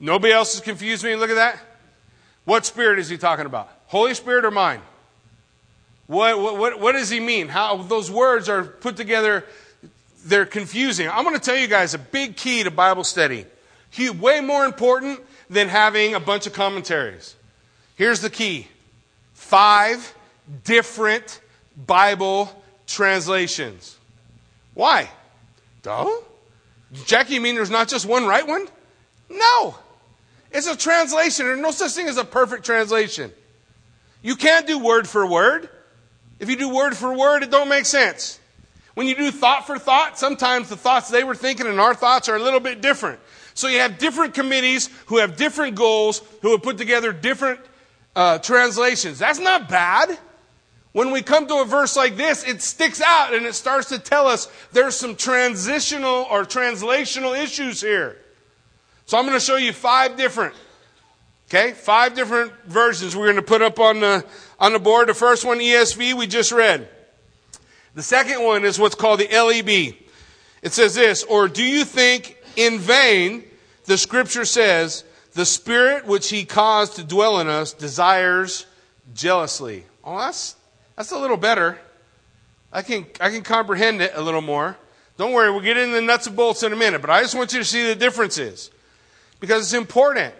Nobody 0.00 0.32
else 0.32 0.54
has 0.54 0.62
confused 0.62 1.04
me. 1.04 1.14
Look 1.14 1.30
at 1.30 1.36
that. 1.36 1.58
What 2.44 2.66
spirit 2.66 2.98
is 2.98 3.08
he 3.08 3.18
talking 3.18 3.46
about? 3.46 3.70
Holy 3.86 4.14
Spirit 4.14 4.44
or 4.44 4.50
mine? 4.50 4.80
What, 6.06 6.58
what, 6.58 6.80
what 6.80 6.92
does 6.92 7.08
he 7.08 7.20
mean? 7.20 7.48
How 7.48 7.76
those 7.76 8.10
words 8.10 8.48
are 8.48 8.64
put 8.64 8.96
together, 8.96 9.44
they're 10.24 10.46
confusing. 10.46 11.08
I'm 11.08 11.24
going 11.24 11.36
to 11.36 11.40
tell 11.40 11.56
you 11.56 11.68
guys 11.68 11.94
a 11.94 11.98
big 11.98 12.36
key 12.36 12.62
to 12.62 12.70
Bible 12.70 13.04
study. 13.04 13.46
Way 13.98 14.40
more 14.40 14.64
important 14.64 15.20
than 15.50 15.68
having 15.68 16.14
a 16.14 16.20
bunch 16.20 16.46
of 16.46 16.52
commentaries. 16.52 17.36
Here's 17.96 18.20
the 18.20 18.30
key 18.30 18.68
five 19.34 20.14
different 20.64 21.40
Bible 21.76 22.50
translations. 22.86 23.96
Why? 24.74 25.10
Duh? 25.82 26.10
Jackie, 27.04 27.34
you 27.34 27.40
mean 27.40 27.54
there's 27.54 27.70
not 27.70 27.88
just 27.88 28.06
one 28.06 28.26
right 28.26 28.46
one? 28.46 28.66
No. 29.28 29.76
It's 30.50 30.66
a 30.66 30.76
translation. 30.76 31.46
There's 31.46 31.60
no 31.60 31.70
such 31.70 31.92
thing 31.92 32.08
as 32.08 32.16
a 32.16 32.24
perfect 32.24 32.64
translation. 32.64 33.32
You 34.22 34.36
can't 34.36 34.66
do 34.66 34.78
word 34.78 35.08
for 35.08 35.26
word. 35.26 35.68
If 36.38 36.50
you 36.50 36.56
do 36.56 36.68
word 36.68 36.96
for 36.96 37.16
word, 37.16 37.42
it 37.42 37.50
don't 37.50 37.68
make 37.68 37.86
sense. 37.86 38.38
When 38.94 39.06
you 39.06 39.14
do 39.14 39.30
thought 39.30 39.66
for 39.66 39.78
thought, 39.78 40.18
sometimes 40.18 40.68
the 40.68 40.76
thoughts 40.76 41.08
they 41.08 41.24
were 41.24 41.34
thinking 41.34 41.66
and 41.66 41.80
our 41.80 41.94
thoughts 41.94 42.28
are 42.28 42.36
a 42.36 42.42
little 42.42 42.60
bit 42.60 42.80
different. 42.80 43.20
So 43.54 43.68
you 43.68 43.78
have 43.78 43.98
different 43.98 44.34
committees 44.34 44.90
who 45.06 45.18
have 45.18 45.36
different 45.36 45.76
goals, 45.76 46.22
who 46.42 46.52
have 46.52 46.62
put 46.62 46.78
together 46.78 47.12
different 47.12 47.60
uh, 48.14 48.38
translations. 48.38 49.18
That's 49.18 49.38
not 49.38 49.68
bad. 49.68 50.18
When 50.92 51.10
we 51.10 51.22
come 51.22 51.46
to 51.46 51.60
a 51.60 51.64
verse 51.64 51.96
like 51.96 52.16
this, 52.16 52.44
it 52.44 52.60
sticks 52.60 53.00
out 53.00 53.32
and 53.32 53.46
it 53.46 53.54
starts 53.54 53.88
to 53.88 53.98
tell 53.98 54.26
us 54.26 54.50
there's 54.72 54.94
some 54.94 55.16
transitional 55.16 56.26
or 56.30 56.44
translational 56.44 57.38
issues 57.40 57.80
here. 57.80 58.18
So 59.06 59.18
I'm 59.18 59.24
going 59.24 59.38
to 59.38 59.44
show 59.44 59.56
you 59.56 59.72
five 59.72 60.16
different, 60.16 60.54
okay, 61.48 61.72
five 61.72 62.14
different 62.14 62.52
versions 62.66 63.16
we're 63.16 63.24
going 63.24 63.36
to 63.36 63.42
put 63.42 63.62
up 63.62 63.78
on 63.78 64.00
the, 64.00 64.24
on 64.60 64.74
the 64.74 64.78
board. 64.78 65.08
The 65.08 65.14
first 65.14 65.46
one, 65.46 65.58
ESV, 65.58 66.12
we 66.12 66.26
just 66.26 66.52
read. 66.52 66.88
The 67.94 68.02
second 68.02 68.42
one 68.42 68.64
is 68.64 68.78
what's 68.78 68.94
called 68.94 69.20
the 69.20 69.28
LEB. 69.28 69.94
It 70.62 70.72
says 70.72 70.94
this, 70.94 71.24
or 71.24 71.48
do 71.48 71.62
you 71.62 71.84
think 71.84 72.38
in 72.56 72.78
vain 72.78 73.44
the 73.84 73.98
scripture 73.98 74.44
says, 74.44 75.04
the 75.32 75.44
spirit 75.44 76.06
which 76.06 76.30
he 76.30 76.44
caused 76.44 76.96
to 76.96 77.04
dwell 77.04 77.40
in 77.40 77.48
us 77.48 77.72
desires 77.72 78.66
jealously. 79.14 79.84
Oh, 80.04 80.18
that's 80.18 80.56
that's 80.96 81.10
a 81.10 81.18
little 81.18 81.36
better. 81.36 81.78
I 82.72 82.82
can, 82.82 83.06
I 83.20 83.30
can 83.30 83.42
comprehend 83.42 84.00
it 84.00 84.12
a 84.14 84.22
little 84.22 84.40
more. 84.40 84.76
Don't 85.18 85.32
worry, 85.32 85.50
we'll 85.50 85.60
get 85.60 85.76
into 85.76 85.94
the 85.94 86.00
nuts 86.02 86.26
and 86.26 86.36
bolts 86.36 86.62
in 86.62 86.72
a 86.72 86.76
minute, 86.76 87.00
but 87.00 87.10
I 87.10 87.20
just 87.20 87.34
want 87.34 87.52
you 87.52 87.58
to 87.58 87.64
see 87.64 87.86
the 87.86 87.94
differences 87.94 88.70
because 89.40 89.64
it's 89.64 89.74
important. 89.74 90.34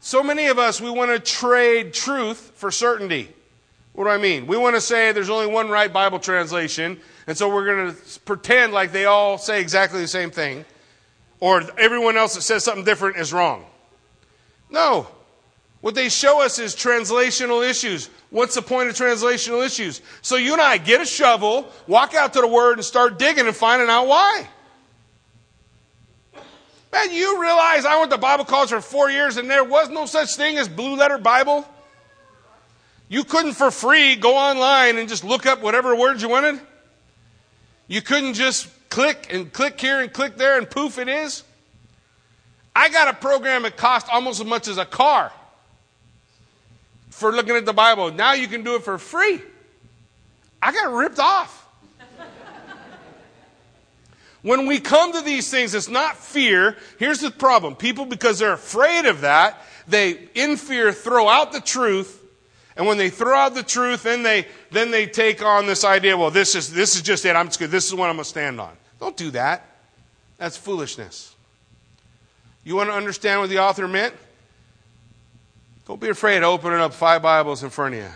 So 0.00 0.22
many 0.22 0.46
of 0.46 0.58
us, 0.58 0.80
we 0.80 0.90
want 0.90 1.10
to 1.10 1.18
trade 1.18 1.92
truth 1.92 2.52
for 2.54 2.70
certainty. 2.70 3.28
What 3.98 4.04
do 4.04 4.10
I 4.10 4.18
mean? 4.18 4.46
We 4.46 4.56
want 4.56 4.76
to 4.76 4.80
say 4.80 5.10
there's 5.10 5.28
only 5.28 5.48
one 5.48 5.70
right 5.70 5.92
Bible 5.92 6.20
translation, 6.20 7.00
and 7.26 7.36
so 7.36 7.52
we're 7.52 7.64
going 7.64 7.92
to 7.92 8.20
pretend 8.20 8.72
like 8.72 8.92
they 8.92 9.06
all 9.06 9.38
say 9.38 9.60
exactly 9.60 10.00
the 10.00 10.06
same 10.06 10.30
thing, 10.30 10.64
or 11.40 11.64
everyone 11.76 12.16
else 12.16 12.36
that 12.36 12.42
says 12.42 12.62
something 12.62 12.84
different 12.84 13.16
is 13.16 13.32
wrong. 13.32 13.66
No. 14.70 15.08
What 15.80 15.96
they 15.96 16.10
show 16.10 16.40
us 16.40 16.60
is 16.60 16.76
translational 16.76 17.68
issues. 17.68 18.08
What's 18.30 18.54
the 18.54 18.62
point 18.62 18.88
of 18.88 18.94
translational 18.94 19.66
issues? 19.66 20.00
So 20.22 20.36
you 20.36 20.52
and 20.52 20.62
I 20.62 20.78
get 20.78 21.00
a 21.00 21.04
shovel, 21.04 21.68
walk 21.88 22.14
out 22.14 22.34
to 22.34 22.40
the 22.40 22.46
Word, 22.46 22.74
and 22.74 22.84
start 22.84 23.18
digging 23.18 23.48
and 23.48 23.56
finding 23.56 23.88
out 23.88 24.06
why. 24.06 24.46
Man, 26.92 27.10
you 27.10 27.42
realize 27.42 27.84
I 27.84 27.98
went 27.98 28.12
to 28.12 28.18
Bible 28.18 28.44
college 28.44 28.70
for 28.70 28.80
four 28.80 29.10
years 29.10 29.38
and 29.38 29.50
there 29.50 29.64
was 29.64 29.88
no 29.88 30.06
such 30.06 30.36
thing 30.36 30.56
as 30.56 30.68
blue 30.68 30.94
letter 30.94 31.18
Bible? 31.18 31.66
You 33.08 33.24
couldn't 33.24 33.54
for 33.54 33.70
free 33.70 34.16
go 34.16 34.36
online 34.36 34.98
and 34.98 35.08
just 35.08 35.24
look 35.24 35.46
up 35.46 35.62
whatever 35.62 35.96
words 35.96 36.22
you 36.22 36.28
wanted? 36.28 36.60
You 37.86 38.02
couldn't 38.02 38.34
just 38.34 38.68
click 38.90 39.32
and 39.32 39.52
click 39.52 39.80
here 39.80 40.00
and 40.00 40.12
click 40.12 40.36
there 40.36 40.58
and 40.58 40.68
poof, 40.68 40.98
it 40.98 41.08
is? 41.08 41.42
I 42.76 42.90
got 42.90 43.08
a 43.08 43.14
program 43.14 43.62
that 43.62 43.76
cost 43.76 44.06
almost 44.12 44.40
as 44.40 44.46
much 44.46 44.68
as 44.68 44.78
a 44.78 44.84
car 44.84 45.32
for 47.10 47.32
looking 47.32 47.56
at 47.56 47.64
the 47.64 47.72
Bible. 47.72 48.12
Now 48.12 48.34
you 48.34 48.46
can 48.46 48.62
do 48.62 48.76
it 48.76 48.84
for 48.84 48.98
free. 48.98 49.40
I 50.62 50.72
got 50.72 50.92
ripped 50.92 51.18
off. 51.18 51.66
when 54.42 54.66
we 54.66 54.80
come 54.80 55.12
to 55.14 55.22
these 55.22 55.50
things, 55.50 55.74
it's 55.74 55.88
not 55.88 56.16
fear. 56.16 56.76
Here's 56.98 57.20
the 57.20 57.30
problem 57.30 57.74
people, 57.74 58.04
because 58.04 58.38
they're 58.38 58.52
afraid 58.52 59.06
of 59.06 59.22
that, 59.22 59.60
they, 59.88 60.28
in 60.34 60.56
fear, 60.56 60.92
throw 60.92 61.28
out 61.28 61.52
the 61.52 61.60
truth. 61.60 62.22
And 62.78 62.86
when 62.86 62.96
they 62.96 63.10
throw 63.10 63.36
out 63.36 63.54
the 63.54 63.64
truth, 63.64 64.04
then 64.04 64.22
they, 64.22 64.46
then 64.70 64.92
they 64.92 65.06
take 65.06 65.42
on 65.42 65.66
this 65.66 65.82
idea, 65.82 66.16
well, 66.16 66.30
this 66.30 66.54
is, 66.54 66.72
this 66.72 66.94
is 66.94 67.02
just 67.02 67.24
it. 67.24 67.34
I'm 67.34 67.48
just. 67.48 67.58
This 67.58 67.88
is 67.88 67.94
what 67.94 68.08
I'm 68.08 68.14
going 68.14 68.24
to 68.24 68.30
stand 68.30 68.60
on. 68.60 68.70
Don't 69.00 69.16
do 69.16 69.32
that. 69.32 69.66
That's 70.38 70.56
foolishness. 70.56 71.34
You 72.62 72.76
want 72.76 72.88
to 72.88 72.94
understand 72.94 73.40
what 73.40 73.50
the 73.50 73.58
author 73.58 73.88
meant? 73.88 74.14
Don't 75.88 76.00
be 76.00 76.08
afraid 76.08 76.38
of 76.38 76.44
opening 76.44 76.78
up 76.78 76.94
five 76.94 77.20
Bibles 77.20 77.64
in 77.64 77.70
front 77.70 77.96
of 77.96 78.00
you. 78.00 78.10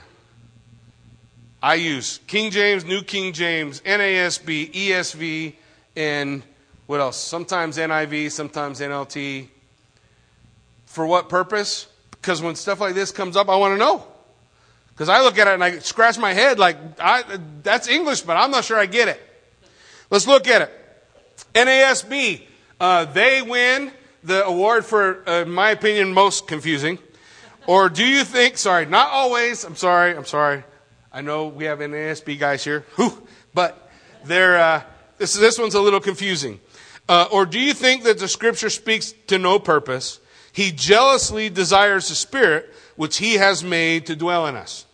I 1.60 1.74
use 1.74 2.20
King 2.28 2.52
James, 2.52 2.84
New 2.84 3.02
King 3.02 3.32
James, 3.32 3.80
NASB, 3.80 4.72
ESV, 4.72 5.54
and 5.96 6.42
what 6.86 7.00
else? 7.00 7.16
Sometimes 7.16 7.78
NIV, 7.78 8.30
sometimes 8.30 8.78
NLT. 8.80 9.48
For 10.86 11.04
what 11.04 11.28
purpose? 11.28 11.88
Because 12.12 12.40
when 12.40 12.54
stuff 12.54 12.80
like 12.80 12.94
this 12.94 13.10
comes 13.10 13.36
up, 13.36 13.48
I 13.48 13.56
want 13.56 13.74
to 13.74 13.78
know. 13.78 14.06
Because 14.92 15.08
I 15.08 15.22
look 15.22 15.38
at 15.38 15.48
it 15.48 15.54
and 15.54 15.64
I 15.64 15.78
scratch 15.78 16.18
my 16.18 16.32
head 16.32 16.58
like, 16.58 16.76
I, 17.00 17.24
that's 17.62 17.88
English, 17.88 18.22
but 18.22 18.36
I'm 18.36 18.50
not 18.50 18.64
sure 18.64 18.78
I 18.78 18.86
get 18.86 19.08
it. 19.08 19.20
Let's 20.10 20.26
look 20.26 20.46
at 20.46 20.62
it. 20.62 20.70
NASB, 21.54 22.42
uh, 22.80 23.06
they 23.06 23.42
win 23.42 23.90
the 24.22 24.44
award 24.44 24.84
for, 24.84 25.28
uh, 25.28 25.42
in 25.42 25.50
my 25.50 25.70
opinion, 25.70 26.12
most 26.12 26.46
confusing. 26.46 26.98
Or 27.66 27.88
do 27.88 28.04
you 28.04 28.24
think, 28.24 28.58
sorry, 28.58 28.86
not 28.86 29.08
always, 29.10 29.64
I'm 29.64 29.76
sorry, 29.76 30.16
I'm 30.16 30.24
sorry. 30.24 30.64
I 31.12 31.20
know 31.20 31.48
we 31.48 31.64
have 31.64 31.78
NASB 31.78 32.38
guys 32.38 32.64
here, 32.64 32.84
Whew, 32.96 33.26
but 33.54 33.90
they're, 34.24 34.58
uh, 34.58 34.82
this, 35.18 35.34
this 35.34 35.58
one's 35.58 35.74
a 35.74 35.80
little 35.80 36.00
confusing. 36.00 36.60
Uh, 37.08 37.28
or 37.30 37.46
do 37.46 37.58
you 37.58 37.74
think 37.74 38.04
that 38.04 38.18
the 38.18 38.28
scripture 38.28 38.70
speaks 38.70 39.12
to 39.26 39.38
no 39.38 39.58
purpose? 39.58 40.20
He 40.52 40.70
jealously 40.70 41.48
desires 41.48 42.08
the 42.08 42.14
spirit 42.14 42.72
which 42.96 43.18
he 43.18 43.34
has 43.34 43.62
made 43.64 44.06
to 44.06 44.16
dwell 44.16 44.46
in 44.46 44.56
us. 44.56 44.86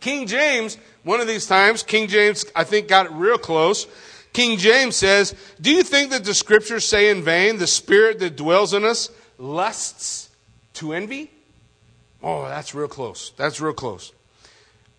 King 0.00 0.26
James, 0.26 0.76
one 1.02 1.20
of 1.20 1.26
these 1.26 1.46
times, 1.46 1.82
King 1.82 2.08
James, 2.08 2.44
I 2.54 2.64
think, 2.64 2.88
got 2.88 3.06
it 3.06 3.12
real 3.12 3.38
close. 3.38 3.86
King 4.32 4.58
James 4.58 4.96
says, 4.96 5.34
Do 5.60 5.70
you 5.70 5.82
think 5.82 6.10
that 6.10 6.24
the 6.24 6.34
scriptures 6.34 6.84
say 6.84 7.08
in 7.08 7.22
vain, 7.22 7.58
the 7.58 7.66
spirit 7.66 8.18
that 8.18 8.36
dwells 8.36 8.74
in 8.74 8.84
us 8.84 9.10
lusts 9.38 10.28
to 10.74 10.92
envy? 10.92 11.30
Oh, 12.22 12.48
that's 12.48 12.74
real 12.74 12.88
close. 12.88 13.32
That's 13.36 13.60
real 13.60 13.72
close. 13.72 14.12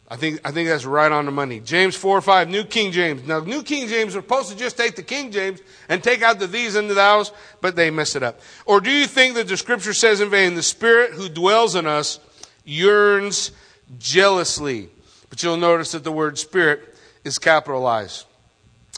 I 0.07 0.17
think, 0.17 0.39
I 0.45 0.51
think 0.51 0.69
that's 0.69 0.85
right 0.85 1.11
on 1.11 1.25
the 1.25 1.31
money. 1.31 1.59
James 1.59 1.95
4 1.95 2.19
or 2.19 2.21
5, 2.21 2.47
New 2.47 2.63
King 2.63 2.91
James. 2.91 3.27
Now, 3.27 3.39
New 3.39 3.63
King 3.63 3.87
James 3.87 4.15
are 4.15 4.21
supposed 4.21 4.51
to 4.51 4.55
just 4.55 4.77
take 4.77 4.95
the 4.95 5.01
King 5.01 5.31
James 5.31 5.61
and 5.89 6.03
take 6.03 6.21
out 6.21 6.37
the 6.37 6.45
these 6.45 6.75
and 6.75 6.87
the 6.87 6.93
thous, 6.93 7.31
but 7.59 7.75
they 7.75 7.89
mess 7.89 8.15
it 8.15 8.21
up. 8.21 8.39
Or 8.67 8.79
do 8.79 8.91
you 8.91 9.07
think 9.07 9.33
that 9.35 9.47
the 9.47 9.57
scripture 9.57 9.93
says 9.93 10.21
in 10.21 10.29
vain, 10.29 10.53
the 10.53 10.61
spirit 10.61 11.11
who 11.11 11.27
dwells 11.27 11.73
in 11.73 11.87
us 11.87 12.19
yearns 12.65 13.51
jealously? 13.97 14.89
But 15.29 15.41
you'll 15.41 15.57
notice 15.57 15.93
that 15.93 16.03
the 16.03 16.11
word 16.11 16.37
spirit 16.37 16.95
is 17.23 17.39
capitalized. 17.39 18.25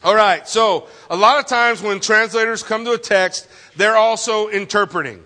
All 0.03 0.13
right, 0.13 0.45
so 0.47 0.87
a 1.09 1.15
lot 1.15 1.39
of 1.39 1.47
times 1.47 1.81
when 1.81 2.01
translators 2.01 2.63
come 2.63 2.83
to 2.83 2.91
a 2.91 2.97
text, 2.97 3.47
they're 3.77 3.95
also 3.95 4.49
interpreting. 4.49 5.25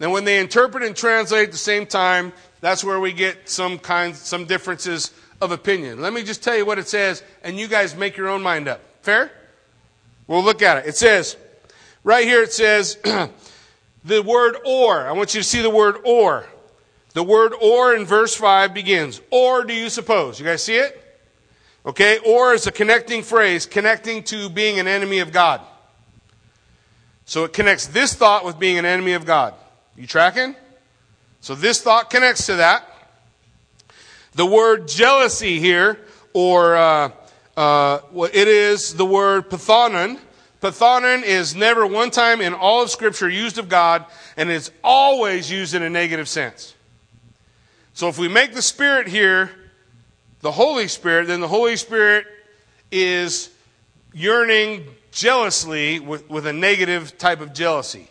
Then 0.00 0.12
when 0.12 0.24
they 0.24 0.40
interpret 0.40 0.82
and 0.82 0.96
translate 0.96 1.48
at 1.48 1.52
the 1.52 1.58
same 1.58 1.84
time, 1.84 2.32
that's 2.62 2.82
where 2.82 2.98
we 2.98 3.12
get 3.12 3.50
some 3.50 3.78
kinds, 3.78 4.18
some 4.18 4.46
differences 4.46 5.12
of 5.42 5.52
opinion. 5.52 6.00
Let 6.00 6.14
me 6.14 6.22
just 6.22 6.42
tell 6.42 6.56
you 6.56 6.64
what 6.64 6.78
it 6.78 6.88
says, 6.88 7.22
and 7.44 7.58
you 7.58 7.68
guys 7.68 7.94
make 7.94 8.16
your 8.16 8.28
own 8.28 8.42
mind 8.42 8.66
up. 8.66 8.80
Fair? 9.02 9.30
We'll 10.26 10.42
look 10.42 10.62
at 10.62 10.78
it. 10.78 10.86
It 10.86 10.96
says, 10.96 11.36
right 12.02 12.24
here 12.24 12.42
it 12.42 12.50
says, 12.50 12.96
the 14.04 14.22
word 14.22 14.56
or. 14.64 15.06
I 15.06 15.12
want 15.12 15.34
you 15.34 15.42
to 15.42 15.46
see 15.46 15.60
the 15.60 15.68
word 15.68 15.96
or. 16.02 16.46
The 17.12 17.22
word 17.22 17.52
or 17.60 17.94
in 17.94 18.06
verse 18.06 18.34
5 18.34 18.72
begins, 18.72 19.20
or 19.30 19.64
do 19.64 19.74
you 19.74 19.90
suppose? 19.90 20.40
You 20.40 20.46
guys 20.46 20.64
see 20.64 20.76
it? 20.76 20.96
Okay, 21.84 22.20
or 22.24 22.54
is 22.54 22.66
a 22.66 22.72
connecting 22.72 23.22
phrase, 23.22 23.66
connecting 23.66 24.22
to 24.24 24.48
being 24.48 24.78
an 24.78 24.88
enemy 24.88 25.18
of 25.18 25.30
God. 25.30 25.60
So 27.26 27.44
it 27.44 27.52
connects 27.52 27.86
this 27.88 28.14
thought 28.14 28.46
with 28.46 28.58
being 28.58 28.78
an 28.78 28.86
enemy 28.86 29.12
of 29.12 29.26
God. 29.26 29.52
You 30.00 30.06
tracking? 30.06 30.56
So 31.42 31.54
this 31.54 31.82
thought 31.82 32.08
connects 32.08 32.46
to 32.46 32.56
that. 32.56 32.88
The 34.32 34.46
word 34.46 34.88
jealousy 34.88 35.60
here, 35.60 35.98
or 36.32 36.74
uh, 36.74 37.10
uh, 37.54 37.98
it 38.32 38.48
is 38.48 38.94
the 38.94 39.04
word 39.04 39.50
phthonon. 39.50 40.18
Phthonon 40.62 41.22
is 41.22 41.54
never 41.54 41.86
one 41.86 42.10
time 42.10 42.40
in 42.40 42.54
all 42.54 42.82
of 42.82 42.88
Scripture 42.88 43.28
used 43.28 43.58
of 43.58 43.68
God, 43.68 44.06
and 44.38 44.48
it's 44.48 44.70
always 44.82 45.50
used 45.50 45.74
in 45.74 45.82
a 45.82 45.90
negative 45.90 46.30
sense. 46.30 46.74
So 47.92 48.08
if 48.08 48.18
we 48.18 48.28
make 48.28 48.54
the 48.54 48.62
Spirit 48.62 49.06
here 49.06 49.50
the 50.40 50.52
Holy 50.52 50.88
Spirit, 50.88 51.26
then 51.26 51.40
the 51.40 51.48
Holy 51.48 51.76
Spirit 51.76 52.26
is 52.90 53.50
yearning 54.14 54.86
jealously 55.12 56.00
with, 56.00 56.30
with 56.30 56.46
a 56.46 56.54
negative 56.54 57.18
type 57.18 57.42
of 57.42 57.52
jealousy. 57.52 58.08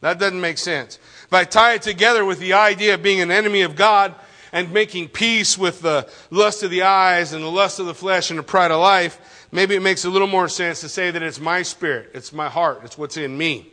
That 0.00 0.18
doesn't 0.18 0.40
make 0.40 0.58
sense. 0.58 0.98
If 1.28 1.34
I 1.34 1.44
tie 1.44 1.74
it 1.74 1.82
together 1.82 2.24
with 2.24 2.38
the 2.38 2.54
idea 2.54 2.94
of 2.94 3.02
being 3.02 3.20
an 3.20 3.30
enemy 3.30 3.60
of 3.60 3.76
God 3.76 4.14
and 4.50 4.72
making 4.72 5.08
peace 5.08 5.58
with 5.58 5.82
the 5.82 6.08
lust 6.30 6.62
of 6.62 6.70
the 6.70 6.84
eyes 6.84 7.34
and 7.34 7.44
the 7.44 7.50
lust 7.50 7.78
of 7.80 7.84
the 7.84 7.92
flesh 7.92 8.30
and 8.30 8.38
the 8.38 8.42
pride 8.42 8.70
of 8.70 8.80
life, 8.80 9.46
maybe 9.52 9.74
it 9.74 9.82
makes 9.82 10.06
a 10.06 10.08
little 10.08 10.26
more 10.26 10.48
sense 10.48 10.80
to 10.80 10.88
say 10.88 11.10
that 11.10 11.22
it's 11.22 11.38
my 11.38 11.60
spirit, 11.60 12.12
it's 12.14 12.32
my 12.32 12.48
heart, 12.48 12.80
it's 12.82 12.96
what's 12.96 13.18
in 13.18 13.36
me. 13.36 13.70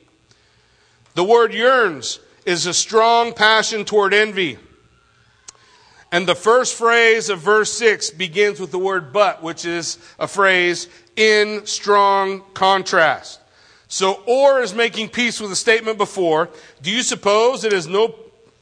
The 1.13 1.23
word 1.23 1.53
yearns 1.53 2.19
is 2.45 2.65
a 2.65 2.73
strong 2.73 3.31
passion 3.31 3.85
toward 3.85 4.13
envy. 4.13 4.59
And 6.11 6.27
the 6.27 6.35
first 6.35 6.75
phrase 6.75 7.29
of 7.29 7.39
verse 7.39 7.71
6 7.71 8.09
begins 8.11 8.59
with 8.59 8.71
the 8.71 8.79
word 8.79 9.13
but, 9.13 9.41
which 9.41 9.63
is 9.63 9.97
a 10.19 10.27
phrase 10.27 10.89
in 11.15 11.65
strong 11.65 12.43
contrast. 12.53 13.39
So, 13.87 14.23
or 14.25 14.61
is 14.61 14.73
making 14.73 15.09
peace 15.09 15.39
with 15.39 15.49
the 15.49 15.55
statement 15.55 15.97
before. 15.97 16.49
Do 16.81 16.91
you 16.91 17.03
suppose 17.03 17.63
it 17.63 17.73
is 17.73 17.87
no 17.87 18.15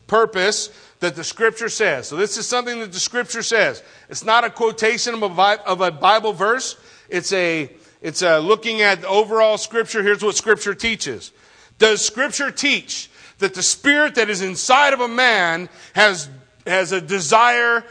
purpose 0.07 0.69
that 0.99 1.15
the 1.15 1.24
scripture 1.24 1.69
says? 1.69 2.07
So, 2.07 2.17
this 2.17 2.38
is 2.38 2.47
something 2.47 2.80
that 2.80 2.91
the 2.91 2.99
scripture 2.99 3.43
says. 3.43 3.82
It's 4.09 4.26
not 4.26 4.43
a 4.43 4.49
quotation 4.49 5.13
of 5.24 5.82
a 5.82 5.91
Bible 5.91 6.34
verse. 6.34 6.78
It's 7.09 7.32
a, 7.32 7.71
it's 8.01 8.21
a 8.21 8.39
looking 8.39 8.82
at 8.82 9.01
the 9.01 9.07
overall 9.07 9.57
scripture. 9.57 10.03
Here's 10.03 10.24
what 10.24 10.36
scripture 10.36 10.76
teaches. 10.76 11.32
Does 11.80 12.05
scripture 12.05 12.51
teach 12.51 13.09
that 13.39 13.53
the 13.53 13.63
spirit 13.63 14.15
that 14.15 14.30
is 14.30 14.41
inside 14.41 14.93
of 14.93 14.99
a 14.99 15.07
man 15.07 15.69
has, 15.93 16.30
has 16.67 16.91
a 16.91 17.01
desire 17.01 17.84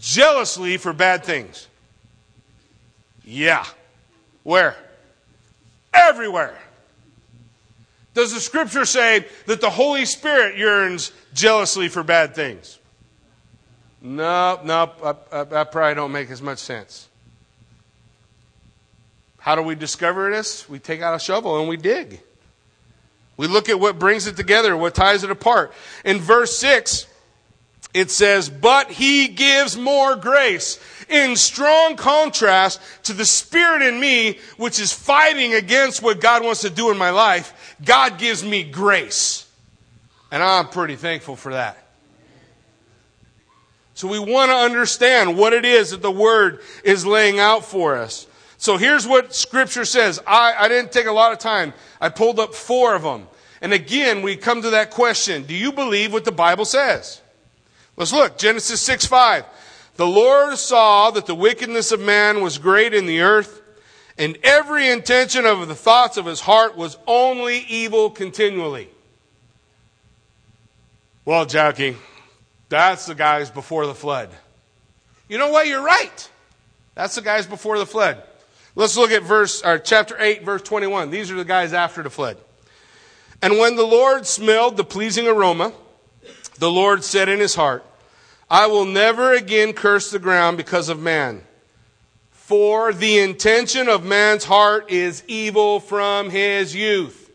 jealously 0.00 0.76
for 0.76 0.92
bad 0.92 1.24
things? 1.24 1.68
Yeah. 3.24 3.64
Where? 4.42 4.76
Everywhere. 5.94 6.56
Does 8.14 8.32
the 8.32 8.40
scripture 8.40 8.84
say 8.84 9.26
that 9.46 9.60
the 9.60 9.70
Holy 9.70 10.04
Spirit 10.04 10.56
yearns 10.56 11.12
jealously 11.32 11.88
for 11.88 12.02
bad 12.02 12.34
things? 12.34 12.78
No, 14.02 14.60
no, 14.64 14.92
that 15.30 15.70
probably 15.70 15.94
don't 15.94 16.12
make 16.12 16.30
as 16.30 16.42
much 16.42 16.58
sense. 16.58 17.08
How 19.38 19.54
do 19.54 19.62
we 19.62 19.74
discover 19.74 20.30
this? 20.30 20.68
We 20.68 20.78
take 20.78 21.00
out 21.02 21.14
a 21.14 21.18
shovel 21.18 21.58
and 21.60 21.68
we 21.68 21.76
dig. 21.76 22.20
We 23.36 23.46
look 23.46 23.68
at 23.68 23.80
what 23.80 23.98
brings 23.98 24.26
it 24.26 24.36
together, 24.36 24.76
what 24.76 24.94
ties 24.94 25.24
it 25.24 25.30
apart. 25.30 25.72
In 26.04 26.18
verse 26.18 26.56
6, 26.58 27.06
it 27.94 28.10
says, 28.10 28.50
But 28.50 28.90
he 28.90 29.28
gives 29.28 29.76
more 29.76 30.14
grace 30.16 30.78
in 31.08 31.36
strong 31.36 31.96
contrast 31.96 32.80
to 33.04 33.12
the 33.12 33.24
spirit 33.24 33.82
in 33.82 33.98
me, 33.98 34.38
which 34.58 34.78
is 34.78 34.92
fighting 34.92 35.54
against 35.54 36.02
what 36.02 36.20
God 36.20 36.44
wants 36.44 36.60
to 36.60 36.70
do 36.70 36.90
in 36.90 36.98
my 36.98 37.10
life. 37.10 37.54
God 37.84 38.18
gives 38.18 38.44
me 38.44 38.64
grace. 38.64 39.46
And 40.30 40.42
I'm 40.42 40.68
pretty 40.68 40.96
thankful 40.96 41.36
for 41.36 41.52
that. 41.52 41.76
So 43.94 44.08
we 44.08 44.18
want 44.18 44.50
to 44.50 44.56
understand 44.56 45.36
what 45.36 45.52
it 45.52 45.64
is 45.64 45.90
that 45.90 46.00
the 46.00 46.10
Word 46.10 46.60
is 46.84 47.04
laying 47.04 47.38
out 47.38 47.64
for 47.64 47.96
us. 47.96 48.26
So 48.56 48.76
here's 48.76 49.06
what 49.06 49.34
Scripture 49.34 49.84
says. 49.84 50.20
I, 50.26 50.54
I 50.58 50.68
didn't 50.68 50.92
take 50.92 51.06
a 51.06 51.12
lot 51.12 51.32
of 51.32 51.38
time. 51.38 51.74
I 52.00 52.08
pulled 52.08 52.38
up 52.38 52.54
four 52.54 52.94
of 52.94 53.02
them. 53.02 53.26
And 53.60 53.72
again, 53.72 54.22
we 54.22 54.36
come 54.36 54.62
to 54.62 54.70
that 54.70 54.90
question 54.90 55.42
Do 55.44 55.54
you 55.54 55.72
believe 55.72 56.12
what 56.12 56.24
the 56.24 56.32
Bible 56.32 56.64
says? 56.64 57.20
Let's 57.96 58.12
look. 58.12 58.38
Genesis 58.38 58.80
6 58.80 59.06
5. 59.06 59.44
The 59.96 60.06
Lord 60.06 60.56
saw 60.56 61.10
that 61.10 61.26
the 61.26 61.34
wickedness 61.34 61.92
of 61.92 62.00
man 62.00 62.40
was 62.40 62.56
great 62.56 62.94
in 62.94 63.04
the 63.04 63.20
earth, 63.20 63.59
and 64.20 64.36
every 64.42 64.90
intention 64.90 65.46
of 65.46 65.66
the 65.66 65.74
thoughts 65.74 66.18
of 66.18 66.26
his 66.26 66.40
heart 66.40 66.76
was 66.76 66.98
only 67.06 67.60
evil 67.60 68.10
continually. 68.10 68.90
Well, 71.24 71.46
Jackie, 71.46 71.96
that's 72.68 73.06
the 73.06 73.14
guys 73.14 73.50
before 73.50 73.86
the 73.86 73.94
flood. 73.94 74.28
You 75.26 75.38
know 75.38 75.50
what? 75.50 75.66
You're 75.66 75.82
right. 75.82 76.30
That's 76.94 77.14
the 77.14 77.22
guys 77.22 77.46
before 77.46 77.78
the 77.78 77.86
flood. 77.86 78.22
Let's 78.74 78.94
look 78.94 79.10
at 79.10 79.22
verse 79.22 79.62
or 79.62 79.78
chapter 79.78 80.20
8 80.20 80.44
verse 80.44 80.60
21. 80.62 81.10
These 81.10 81.30
are 81.30 81.36
the 81.36 81.44
guys 81.44 81.72
after 81.72 82.02
the 82.02 82.10
flood. 82.10 82.36
And 83.40 83.56
when 83.56 83.74
the 83.74 83.86
Lord 83.86 84.26
smelled 84.26 84.76
the 84.76 84.84
pleasing 84.84 85.28
aroma, 85.28 85.72
the 86.58 86.70
Lord 86.70 87.04
said 87.04 87.30
in 87.30 87.40
his 87.40 87.54
heart, 87.54 87.86
I 88.50 88.66
will 88.66 88.84
never 88.84 89.32
again 89.32 89.72
curse 89.72 90.10
the 90.10 90.18
ground 90.18 90.58
because 90.58 90.90
of 90.90 91.00
man. 91.00 91.40
For 92.50 92.92
the 92.92 93.20
intention 93.20 93.88
of 93.88 94.04
man's 94.04 94.42
heart 94.42 94.90
is 94.90 95.22
evil 95.28 95.78
from 95.78 96.30
his 96.30 96.74
youth. 96.74 97.30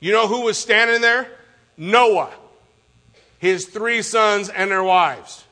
You 0.00 0.12
know 0.12 0.28
who 0.28 0.44
was 0.44 0.56
standing 0.56 1.02
there? 1.02 1.30
Noah, 1.76 2.32
his 3.38 3.66
three 3.66 4.00
sons, 4.00 4.48
and 4.48 4.70
their 4.70 4.82
wives. 4.82 5.44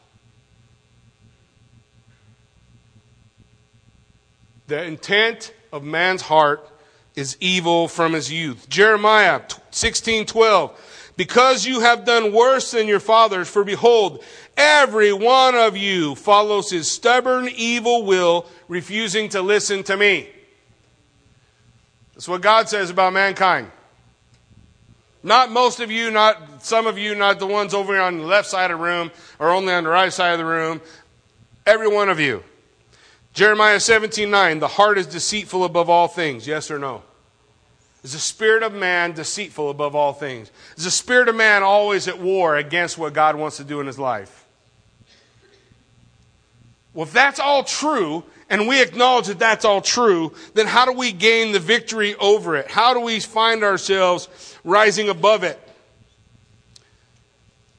The 4.68 4.82
intent 4.84 5.52
of 5.70 5.84
man's 5.84 6.22
heart 6.22 6.66
is 7.14 7.36
evil 7.40 7.88
from 7.88 8.14
his 8.14 8.32
youth. 8.32 8.70
Jeremiah 8.70 9.42
16:12 9.70 10.70
Because 11.18 11.66
you 11.66 11.80
have 11.80 12.06
done 12.06 12.32
worse 12.32 12.70
than 12.70 12.88
your 12.88 13.00
fathers 13.00 13.50
for 13.50 13.64
behold 13.64 14.24
every 14.56 15.12
one 15.12 15.54
of 15.54 15.76
you 15.76 16.14
follows 16.14 16.70
his 16.70 16.90
stubborn 16.90 17.48
evil 17.48 18.04
will 18.04 18.46
refusing 18.68 19.28
to 19.30 19.42
listen 19.42 19.82
to 19.84 19.96
me. 19.96 20.28
That's 22.14 22.28
what 22.28 22.40
God 22.40 22.68
says 22.68 22.90
about 22.90 23.12
mankind. 23.12 23.70
Not 25.22 25.50
most 25.50 25.80
of 25.80 25.90
you, 25.90 26.10
not 26.10 26.62
some 26.62 26.86
of 26.86 26.98
you, 26.98 27.14
not 27.14 27.38
the 27.38 27.46
ones 27.46 27.72
over 27.72 27.98
on 27.98 28.18
the 28.18 28.26
left 28.26 28.48
side 28.48 28.70
of 28.70 28.78
the 28.78 28.84
room 28.84 29.10
or 29.38 29.50
only 29.50 29.72
on 29.72 29.84
the 29.84 29.90
right 29.90 30.12
side 30.12 30.32
of 30.32 30.38
the 30.38 30.44
room. 30.44 30.80
Every 31.66 31.88
one 31.88 32.08
of 32.08 32.20
you. 32.20 32.44
Jeremiah 33.32 33.80
17 33.80 34.30
9, 34.30 34.60
the 34.60 34.68
heart 34.68 34.98
is 34.98 35.06
deceitful 35.06 35.64
above 35.64 35.90
all 35.90 36.08
things. 36.08 36.46
Yes 36.46 36.70
or 36.70 36.78
no? 36.78 37.02
Is 38.04 38.12
the 38.12 38.18
spirit 38.18 38.62
of 38.62 38.74
man 38.74 39.12
deceitful 39.12 39.70
above 39.70 39.96
all 39.96 40.12
things? 40.12 40.52
Is 40.76 40.84
the 40.84 40.90
spirit 40.90 41.28
of 41.28 41.34
man 41.34 41.62
always 41.62 42.06
at 42.06 42.20
war 42.20 42.56
against 42.56 42.98
what 42.98 43.14
God 43.14 43.34
wants 43.34 43.56
to 43.56 43.64
do 43.64 43.80
in 43.80 43.86
his 43.86 43.98
life? 43.98 44.43
Well, 46.94 47.06
if 47.06 47.12
that's 47.12 47.40
all 47.40 47.64
true, 47.64 48.24
and 48.48 48.68
we 48.68 48.80
acknowledge 48.80 49.26
that 49.26 49.38
that's 49.38 49.64
all 49.64 49.80
true, 49.80 50.32
then 50.54 50.66
how 50.66 50.84
do 50.84 50.92
we 50.92 51.12
gain 51.12 51.52
the 51.52 51.58
victory 51.58 52.14
over 52.16 52.56
it? 52.56 52.70
How 52.70 52.94
do 52.94 53.00
we 53.00 53.20
find 53.20 53.64
ourselves 53.64 54.28
rising 54.62 55.08
above 55.08 55.42
it? 55.42 55.60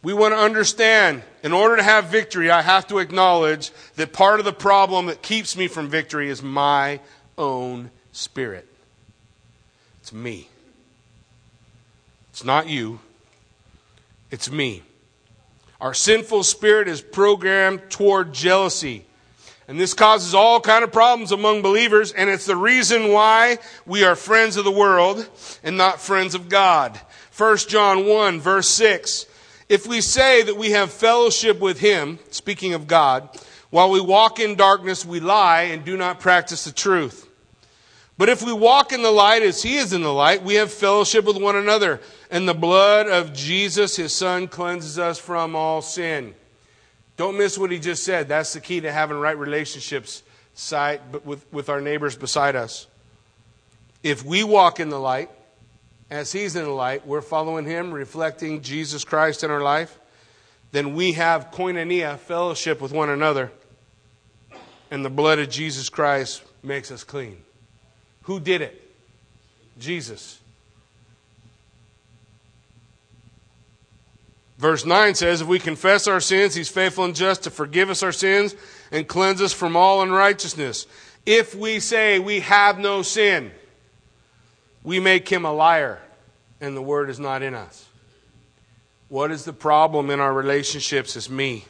We 0.03 0.13
want 0.13 0.34
to 0.34 0.38
understand 0.38 1.24
in 1.43 1.51
order 1.51 1.78
to 1.78 1.84
have 1.84 2.05
victory, 2.05 2.51
I 2.51 2.61
have 2.61 2.88
to 2.88 2.99
acknowledge 2.99 3.72
that 3.95 4.13
part 4.13 4.39
of 4.39 4.45
the 4.45 4.53
problem 4.53 5.07
that 5.07 5.22
keeps 5.22 5.55
me 5.55 5.68
from 5.68 5.88
victory 5.88 6.30
is 6.30 6.43
my 6.43 6.99
own 7.38 7.89
spirit. 8.11 8.68
It's 10.01 10.13
me. 10.13 10.49
It's 12.32 12.43
not 12.43 12.68
you, 12.68 12.99
it's 14.30 14.51
me. 14.51 14.84
Our 15.82 15.93
sinful 15.93 16.43
spirit 16.43 16.88
is 16.88 17.01
programmed 17.01 17.89
toward 17.89 18.34
jealousy. 18.34 19.05
And 19.67 19.80
this 19.80 19.93
causes 19.93 20.34
all 20.34 20.61
kind 20.61 20.84
of 20.84 20.91
problems 20.91 21.32
among 21.32 21.61
believers, 21.61 22.11
and 22.11 22.30
it's 22.30 22.45
the 22.45 22.55
reason 22.55 23.11
why 23.11 23.57
we 23.86 24.03
are 24.03 24.15
friends 24.15 24.57
of 24.57 24.63
the 24.63 24.71
world 24.71 25.28
and 25.63 25.76
not 25.76 25.99
friends 25.99 26.36
of 26.36 26.49
God. 26.49 26.99
1 27.36 27.57
John 27.57 28.05
1 28.05 28.39
verse 28.39 28.69
6 28.69 29.26
if 29.67 29.88
we 29.88 30.01
say 30.01 30.43
that 30.43 30.57
we 30.57 30.71
have 30.71 30.91
fellowship 30.91 31.59
with 31.59 31.80
him, 31.80 32.19
speaking 32.30 32.76
of 32.76 32.86
God, 32.86 33.30
while 33.71 33.89
we 33.89 33.99
walk 33.99 34.39
in 34.39 34.55
darkness, 34.55 35.03
we 35.03 35.19
lie 35.19 35.63
and 35.63 35.84
do 35.84 35.97
not 35.97 36.19
practice 36.19 36.65
the 36.65 36.71
truth. 36.71 37.24
But 38.18 38.30
if 38.30 38.41
we 38.41 38.53
walk 38.53 38.93
in 38.93 39.01
the 39.01 39.11
light 39.11 39.43
as 39.43 39.61
he 39.61 39.76
is 39.76 39.91
in 39.91 40.01
the 40.01 40.13
light, 40.13 40.41
we 40.41 40.55
have 40.55 40.72
fellowship 40.72 41.26
with 41.26 41.38
one 41.38 41.55
another. 41.55 41.99
And 42.32 42.47
the 42.47 42.53
blood 42.53 43.07
of 43.07 43.34
Jesus, 43.34 43.97
his 43.97 44.13
son, 44.13 44.47
cleanses 44.47 44.97
us 44.97 45.20
from 45.20 45.55
all 45.55 45.82
sin. 45.82 46.34
Don't 47.18 47.38
miss 47.38 47.57
what 47.57 47.72
he 47.72 47.80
just 47.80 48.03
said. 48.03 48.30
That's 48.30 48.53
the 48.53 48.61
key 48.61 48.82
to 48.82 48.91
having 48.91 49.18
right 49.18 49.38
relationships 49.38 50.24
side, 50.53 51.01
with, 51.26 51.45
with 51.51 51.70
our 51.70 51.82
neighbors 51.82 52.16
beside 52.16 52.55
us. 52.55 52.88
If 54.01 54.24
we 54.24 54.43
walk 54.43 54.80
in 54.80 54.89
the 54.89 54.99
light, 54.99 55.30
as 56.09 56.32
He's 56.32 56.55
in 56.55 56.63
the 56.63 56.70
light, 56.70 57.05
we're 57.05 57.22
following 57.22 57.66
Him, 57.66 57.91
reflecting 57.91 58.61
Jesus 58.61 59.03
Christ 59.03 59.43
in 59.43 59.51
our 59.51 59.61
life, 59.61 59.99
then 60.72 60.93
we 60.93 61.13
have 61.13 61.51
koinonia, 61.51 62.18
fellowship 62.18 62.82
with 62.82 62.91
one 62.91 63.09
another, 63.09 63.51
and 64.91 65.03
the 65.03 65.09
blood 65.09 65.39
of 65.39 65.49
Jesus 65.49 65.89
Christ 65.89 66.43
makes 66.63 66.91
us 66.91 67.03
clean. 67.03 67.44
Who 68.26 68.39
did 68.39 68.61
it? 68.61 68.82
Jesus. 69.80 70.39
Verse 74.57 74.86
9 74.86 75.15
says, 75.15 75.41
If 75.41 75.47
we 75.47 75.59
confess 75.59 76.07
our 76.07 76.21
sins, 76.21 76.55
He's 76.55 76.69
faithful 76.69 77.03
and 77.03 77.15
just 77.15 77.43
to 77.43 77.51
forgive 77.51 77.89
us 77.89 78.03
our 78.03 78.11
sins 78.11 78.55
and 78.91 79.07
cleanse 79.07 79.41
us 79.41 79.53
from 79.53 79.76
all 79.76 80.01
unrighteousness. 80.01 80.88
If 81.26 81.55
we 81.55 81.80
say 81.80 82.19
we 82.19 82.41
have 82.41 82.80
no 82.80 83.01
sin, 83.01 83.51
we 84.84 84.99
make 84.99 85.28
him 85.28 85.43
a 85.43 85.51
liar 85.51 85.99
and 86.61 86.78
the 86.78 86.82
word 86.82 87.09
is 87.09 87.19
not 87.19 87.41
in 87.41 87.55
us. 87.55 87.88
What 89.09 89.32
is 89.32 89.43
the 89.43 89.53
problem 89.53 90.09
in 90.09 90.19
our 90.19 90.34
relationships? 90.34 91.15
It's 91.15 91.30
me. 91.30 91.65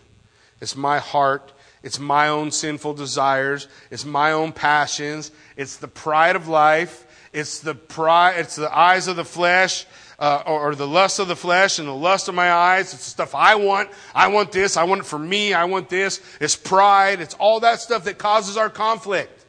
It's 0.62 0.76
my 0.76 1.00
heart. 1.00 1.52
It's 1.86 2.00
my 2.00 2.30
own 2.30 2.50
sinful 2.50 2.96
desires. 2.96 3.68
It's 3.92 4.06
my 4.06 4.32
own 4.32 4.54
passions. 4.54 5.30
It's 5.56 5.78
the 5.78 5.88
pride 5.88 6.36
of 6.36 6.48
life. 6.48 7.06
It's 7.32 7.60
the 7.60 7.76
pride. 7.76 8.40
It's 8.40 8.56
the 8.56 8.76
eyes 8.76 9.08
of 9.08 9.18
the 9.18 9.24
flesh, 9.24 9.86
uh, 10.18 10.42
or, 10.48 10.72
or, 10.72 10.76
the 10.76 10.88
lust 10.88 11.20
of 11.20 11.28
the 11.28 11.36
flesh 11.36 11.78
and 11.78 11.88
the 11.88 11.94
lust 11.94 12.28
of 12.28 12.34
my 12.34 12.52
eyes. 12.52 12.92
It's 12.92 13.04
the 13.04 13.12
stuff 13.12 13.36
I 13.36 13.54
want. 13.54 13.92
I 14.16 14.30
want 14.30 14.52
this. 14.52 14.78
I 14.78 14.86
want 14.86 15.02
it 15.02 15.06
for 15.06 15.20
me. 15.20 15.54
I 15.54 15.66
want 15.66 15.88
this. 15.88 16.22
It's 16.42 16.56
pride. 16.56 17.22
It's 17.22 17.36
all 17.36 17.60
that 17.60 17.82
stuff 17.82 18.06
that 18.06 18.18
causes 18.18 18.58
our 18.58 18.72
conflict. 18.72 19.46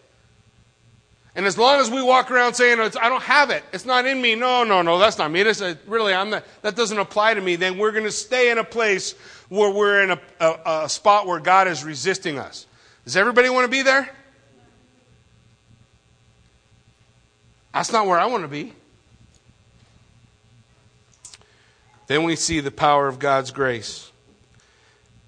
And 1.37 1.47
as 1.47 1.57
long 1.57 1.81
as 1.81 1.91
we 1.91 2.03
walk 2.03 2.31
around 2.31 2.53
saying, 2.53 2.81
I 2.81 3.09
don't 3.09 3.23
have 3.23 3.49
it, 3.51 3.63
it's 3.71 3.85
not 3.85 4.07
in 4.07 4.21
me, 4.23 4.35
no, 4.35 4.65
no, 4.65 4.81
no, 4.81 4.99
that's 4.99 5.19
not 5.19 5.31
me, 5.31 5.43
that's 5.43 5.61
a, 5.61 5.77
really, 5.87 6.15
I'm 6.15 6.31
not, 6.31 6.45
that 6.63 6.77
doesn't 6.77 6.99
apply 6.99 7.35
to 7.35 7.43
me, 7.43 7.57
then 7.57 7.77
we're 7.77 7.93
going 7.93 8.05
to 8.05 8.11
stay 8.11 8.51
in 8.51 8.57
a 8.57 8.65
place 8.65 9.15
where 9.49 9.71
we're 9.71 10.03
in 10.03 10.11
a, 10.11 10.21
a, 10.41 10.83
a 10.85 10.89
spot 10.89 11.27
where 11.27 11.41
God 11.41 11.69
is 11.69 11.85
resisting 11.85 12.39
us. 12.39 12.67
Does 13.05 13.17
everybody 13.17 13.49
want 13.49 13.65
to 13.65 13.71
be 13.71 13.83
there? 13.83 14.09
That's 17.73 17.93
not 17.93 18.07
where 18.07 18.19
I 18.19 18.27
want 18.27 18.43
to 18.43 18.49
be. 18.49 18.73
Then 22.07 22.23
we 22.23 22.37
see 22.37 22.61
the 22.61 22.71
power 22.71 23.09
of 23.09 23.19
God's 23.19 23.51
grace. 23.51 24.11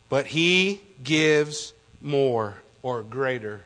But 0.09 0.27
He 0.27 0.81
gives 1.05 1.75
more 2.01 2.55
or 2.83 3.03
greater 3.03 3.63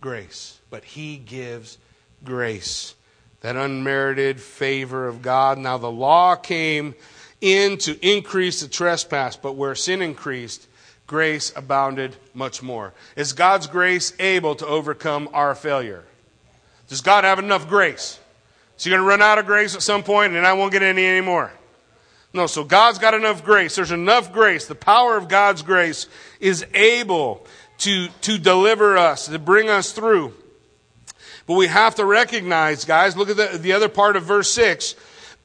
grace. 0.00 0.60
But 0.68 0.84
He 0.84 1.16
gives 1.16 1.78
grace, 2.24 2.94
that 3.40 3.56
unmerited 3.56 4.40
favor 4.40 5.06
of 5.06 5.22
God. 5.22 5.58
Now, 5.58 5.78
the 5.78 5.90
law 5.90 6.34
came 6.34 6.94
in 7.40 7.78
to 7.78 7.98
increase 8.06 8.60
the 8.60 8.68
trespass, 8.68 9.36
but 9.36 9.52
where 9.52 9.74
sin 9.74 10.02
increased, 10.02 10.66
grace 11.06 11.52
abounded 11.54 12.16
much 12.34 12.62
more. 12.62 12.92
Is 13.14 13.32
God's 13.32 13.66
grace 13.66 14.12
able 14.18 14.54
to 14.56 14.66
overcome 14.66 15.28
our 15.32 15.54
failure? 15.54 16.04
Does 16.88 17.00
God 17.00 17.24
have 17.24 17.38
enough 17.38 17.68
grace? 17.68 18.18
Is 18.78 18.84
he 18.84 18.90
going 18.90 19.02
to 19.02 19.08
run 19.08 19.22
out 19.22 19.38
of 19.38 19.46
grace 19.46 19.74
at 19.74 19.82
some 19.82 20.02
point 20.02 20.34
and 20.34 20.46
I 20.46 20.52
won't 20.52 20.72
get 20.72 20.82
any 20.82 21.06
anymore? 21.06 21.52
No, 22.32 22.46
so 22.46 22.64
God's 22.64 22.98
got 22.98 23.14
enough 23.14 23.44
grace. 23.44 23.76
There's 23.76 23.92
enough 23.92 24.32
grace. 24.32 24.66
The 24.66 24.74
power 24.74 25.16
of 25.16 25.28
God's 25.28 25.62
grace 25.62 26.06
is 26.38 26.66
able 26.74 27.46
to, 27.78 28.08
to 28.22 28.38
deliver 28.38 28.96
us, 28.96 29.26
to 29.26 29.38
bring 29.38 29.70
us 29.70 29.92
through. 29.92 30.34
But 31.46 31.54
we 31.54 31.68
have 31.68 31.94
to 31.94 32.04
recognize, 32.04 32.84
guys, 32.84 33.16
look 33.16 33.30
at 33.30 33.36
the, 33.36 33.58
the 33.58 33.72
other 33.72 33.88
part 33.88 34.16
of 34.16 34.24
verse 34.24 34.50
6 34.50 34.96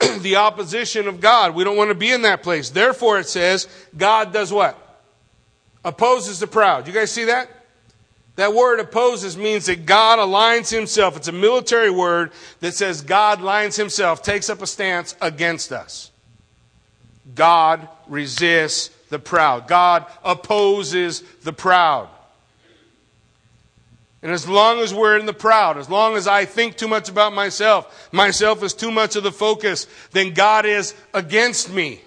the 0.19 0.37
opposition 0.37 1.07
of 1.07 1.19
God. 1.19 1.55
We 1.55 1.63
don't 1.63 1.77
want 1.77 1.89
to 1.89 1.95
be 1.95 2.11
in 2.11 2.23
that 2.23 2.43
place. 2.43 2.69
Therefore, 2.69 3.19
it 3.19 3.27
says, 3.27 3.67
God 3.95 4.33
does 4.33 4.51
what? 4.51 4.77
Opposes 5.83 6.39
the 6.39 6.47
proud. 6.47 6.87
You 6.87 6.93
guys 6.93 7.11
see 7.11 7.25
that? 7.25 7.49
That 8.35 8.53
word 8.53 8.79
opposes 8.79 9.37
means 9.37 9.65
that 9.65 9.85
God 9.85 10.19
aligns 10.19 10.71
himself. 10.71 11.17
It's 11.17 11.27
a 11.27 11.33
military 11.33 11.91
word 11.91 12.31
that 12.59 12.73
says 12.73 13.01
God 13.01 13.41
lines 13.41 13.75
himself, 13.75 14.23
takes 14.23 14.49
up 14.49 14.61
a 14.61 14.67
stance 14.67 15.15
against 15.21 15.71
us. 15.71 16.11
God 17.35 17.87
resists 18.07 18.89
the 19.09 19.19
proud. 19.19 19.67
God 19.67 20.05
opposes 20.23 21.21
the 21.43 21.53
proud. 21.53 22.09
And 24.23 24.31
as 24.31 24.47
long 24.47 24.79
as 24.79 24.93
we're 24.93 25.17
in 25.17 25.25
the 25.25 25.33
proud, 25.33 25.77
as 25.77 25.89
long 25.89 26.15
as 26.15 26.27
I 26.27 26.45
think 26.45 26.77
too 26.77 26.87
much 26.87 27.09
about 27.09 27.33
myself, 27.33 28.09
myself 28.11 28.61
is 28.63 28.73
too 28.73 28.91
much 28.91 29.15
of 29.15 29.23
the 29.23 29.31
focus, 29.31 29.87
then 30.11 30.33
God 30.33 30.65
is 30.65 30.93
against 31.13 31.71
me. 31.71 32.01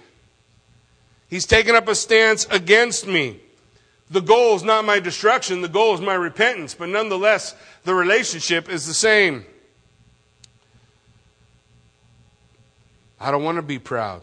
He's 1.27 1.45
taken 1.45 1.75
up 1.75 1.87
a 1.87 1.95
stance 1.95 2.45
against 2.49 3.05
me. 3.05 3.41
The 4.09 4.21
goal 4.21 4.55
is 4.55 4.63
not 4.63 4.85
my 4.85 4.99
destruction, 4.99 5.61
the 5.61 5.67
goal 5.67 5.95
is 5.95 6.01
my 6.01 6.13
repentance, 6.13 6.75
but 6.75 6.89
nonetheless, 6.89 7.55
the 7.83 7.93
relationship 7.93 8.69
is 8.69 8.85
the 8.85 8.93
same. 8.93 9.45
I 13.19 13.31
don't 13.31 13.43
want 13.43 13.57
to 13.57 13.63
be 13.63 13.79
proud. 13.79 14.21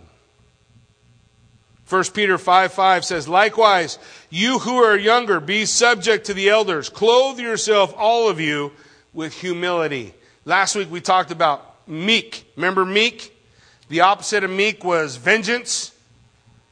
1 1.88 2.04
Peter 2.14 2.38
5 2.38 2.72
5 2.72 3.04
says, 3.04 3.28
Likewise, 3.28 3.98
you 4.30 4.58
who 4.60 4.76
are 4.76 4.96
younger, 4.96 5.40
be 5.40 5.66
subject 5.66 6.26
to 6.26 6.34
the 6.34 6.48
elders. 6.48 6.88
Clothe 6.88 7.38
yourself, 7.38 7.94
all 7.96 8.28
of 8.28 8.40
you, 8.40 8.72
with 9.12 9.34
humility. 9.34 10.14
Last 10.44 10.74
week 10.74 10.90
we 10.90 11.00
talked 11.00 11.30
about 11.30 11.88
meek. 11.88 12.50
Remember 12.56 12.84
meek? 12.84 13.36
The 13.88 14.00
opposite 14.00 14.44
of 14.44 14.50
meek 14.50 14.84
was 14.84 15.16
vengeance. 15.16 15.92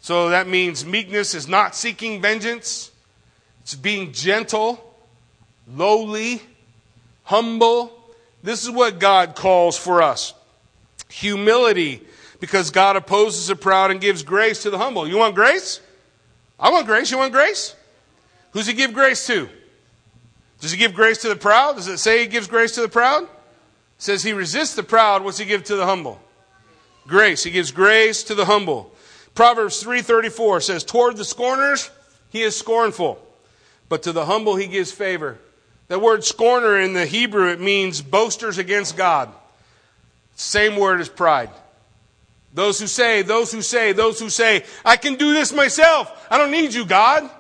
So 0.01 0.31
that 0.31 0.49
means 0.49 0.87
meekness 0.87 1.35
is 1.35 1.47
not 1.47 1.77
seeking 1.77 2.23
vengeance, 2.23 2.91
it's 3.61 3.75
being 3.75 4.13
gentle, 4.13 4.83
lowly, 5.69 6.41
humble. 7.25 7.93
This 8.43 8.63
is 8.63 8.71
what 8.71 8.99
God 8.99 9.35
calls 9.37 9.77
for 9.77 10.01
us 10.01 10.33
humility, 11.11 12.01
because 12.41 12.71
God 12.71 12.97
opposes 12.97 13.47
the 13.47 13.57
proud 13.57 13.91
and 13.91 14.01
gives 14.01 14.23
grace 14.23 14.63
to 14.63 14.71
the 14.71 14.79
humble. 14.79 15.07
You 15.07 15.19
want 15.19 15.35
grace? 15.35 15.81
I 16.59 16.71
want 16.71 16.87
grace. 16.87 17.11
You 17.11 17.19
want 17.19 17.33
grace? 17.33 17.75
Who's 18.53 18.67
he 18.67 18.73
give 18.73 18.93
grace 18.93 19.27
to? 19.27 19.49
Does 20.61 20.73
he 20.73 20.79
give 20.79 20.95
grace 20.95 21.19
to 21.19 21.29
the 21.29 21.37
proud? 21.37 21.77
Does 21.77 21.89
it 21.89 21.99
say 21.99 22.21
he 22.21 22.27
gives 22.27 22.47
grace 22.47 22.73
to 22.73 22.81
the 22.81 22.89
proud? 22.89 23.23
It 23.25 23.29
says 23.99 24.23
he 24.23 24.33
resists 24.33 24.75
the 24.75 24.83
proud. 24.83 25.23
What's 25.23 25.39
he 25.39 25.45
give 25.45 25.65
to 25.65 25.77
the 25.77 25.87
humble? 25.87 26.21
Grace. 27.07 27.45
He 27.45 27.51
gives 27.51 27.71
grace 27.71 28.23
to 28.25 28.35
the 28.35 28.45
humble. 28.47 28.93
Proverbs 29.35 29.83
3:34 29.83 30.61
says, 30.61 30.85
"Toward 30.85 31.17
the 31.17 31.25
scorners 31.25 31.91
he 32.31 32.43
is 32.43 32.57
scornful, 32.57 33.25
but 33.89 34.03
to 34.03 34.13
the 34.13 34.27
humble 34.27 34.57
he 34.57 34.67
gives 34.67 34.93
favor." 34.93 35.39
That 35.89 36.01
word 36.01 36.25
scorner 36.25 36.79
in 36.79 36.93
the 36.93 37.07
Hebrew 37.07 37.49
it 37.49 37.61
means 37.61 38.03
boasters 38.03 38.59
against 38.59 38.97
God. 38.97 39.33
Same 40.37 40.77
word 40.77 41.01
as 41.01 41.09
pride. 41.09 41.51
Those 42.53 42.81
who 42.81 42.87
say, 42.87 43.23
those 43.23 43.53
who 43.53 43.63
say, 43.63 43.93
those 43.93 44.19
who 44.19 44.29
say, 44.29 44.65
I 44.85 44.97
can 44.97 45.15
do 45.15 45.33
this 45.33 45.53
myself. 45.53 46.27
I 46.31 46.39
don't 46.39 46.51
need 46.51 46.75
you, 46.75 46.85
God. 46.85 47.31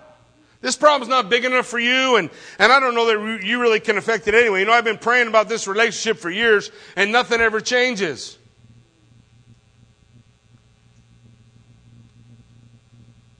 This 0.60 0.76
problem's 0.76 1.08
not 1.08 1.30
big 1.30 1.44
enough 1.44 1.66
for 1.66 1.78
you, 1.78 2.16
and, 2.16 2.28
and 2.58 2.70
I 2.70 2.80
don't 2.80 2.94
know 2.94 3.06
that 3.06 3.44
you 3.44 3.60
really 3.60 3.80
can 3.80 3.96
affect 3.96 4.28
it 4.28 4.34
anyway. 4.34 4.60
You 4.60 4.66
know, 4.66 4.72
I've 4.72 4.84
been 4.84 4.98
praying 4.98 5.26
about 5.26 5.48
this 5.48 5.66
relationship 5.66 6.18
for 6.18 6.30
years, 6.30 6.70
and 6.96 7.10
nothing 7.10 7.40
ever 7.40 7.60
changes. 7.60 8.36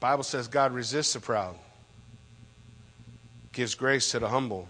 Bible 0.01 0.25
says 0.25 0.49
God 0.49 0.73
resists 0.73 1.13
the 1.13 1.21
proud, 1.21 1.57
gives 3.53 3.75
grace 3.75 4.11
to 4.13 4.19
the 4.19 4.29
humble. 4.29 4.67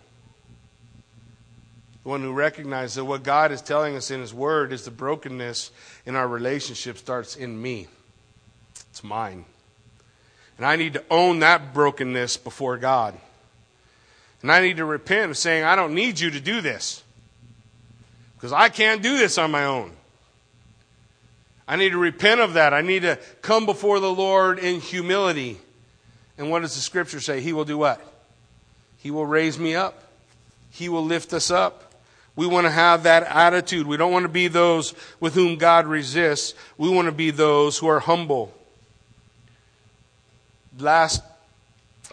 The 2.03 2.09
one 2.09 2.23
who 2.23 2.33
recognizes 2.33 2.97
that 2.97 3.05
what 3.05 3.23
God 3.23 3.53
is 3.53 3.63
telling 3.63 3.95
us 3.95 4.11
in 4.11 4.21
His 4.21 4.35
Word 4.35 4.73
is 4.73 4.85
the 4.85 4.91
brokenness 4.91 5.71
in 6.07 6.17
our 6.17 6.27
relationship 6.27 6.99
starts 6.99 7.37
in 7.37 7.61
me. 7.61 7.87
It's 8.91 9.05
mine. 9.05 9.45
And 10.57 10.67
I 10.67 10.77
need 10.77 10.95
to 10.95 11.05
own 11.11 11.39
that 11.41 11.73
brokenness 11.73 12.37
before 12.37 12.77
God. 12.77 13.15
And 14.43 14.51
I 14.51 14.61
need 14.61 14.79
to 14.79 14.85
repent 14.85 15.31
of 15.31 15.37
saying, 15.37 15.65
I 15.65 15.77
don't 15.77 15.95
need 15.95 16.19
you 16.19 16.31
to 16.31 16.41
do 16.41 16.61
this. 16.61 17.03
Because 18.35 18.53
I 18.53 18.69
can't 18.69 19.03
do 19.03 19.19
this 19.19 19.39
on 19.39 19.51
my 19.51 19.65
own. 19.65 19.93
I 21.69 21.77
need 21.77 21.91
to 21.91 21.99
repent 21.99 22.41
of 22.41 22.55
that. 22.55 22.75
I 22.75 22.81
need 22.81 23.03
to 23.03 23.19
come 23.43 23.65
before 23.65 24.01
the 24.01 24.13
Lord 24.13 24.59
in 24.59 24.81
humility. 24.81 25.59
And 26.37 26.51
what 26.51 26.63
does 26.63 26.75
the 26.75 26.81
scripture 26.81 27.21
say? 27.21 27.41
He 27.41 27.53
will 27.53 27.65
do 27.65 27.79
what? 27.79 28.01
He 28.99 29.11
will 29.11 29.27
raise 29.27 29.59
me 29.59 29.75
up. 29.75 30.05
He 30.71 30.89
will 30.89 31.05
lift 31.05 31.33
us 31.33 31.51
up. 31.51 31.90
We 32.41 32.47
want 32.47 32.65
to 32.65 32.71
have 32.71 33.03
that 33.03 33.25
attitude. 33.25 33.87
We 33.87 33.99
don't 33.99 34.13
want 34.13 34.23
to 34.23 34.31
be 34.31 34.49
those 34.49 34.95
with 35.21 35.35
whom 35.35 35.57
God 35.57 35.87
resists. 35.87 36.55
We 36.79 36.89
want 36.89 37.05
to 37.05 37.13
be 37.13 37.31
those 37.31 37.77
who 37.77 37.87
are 37.87 38.01
humble 38.01 38.55
last, 40.79 41.23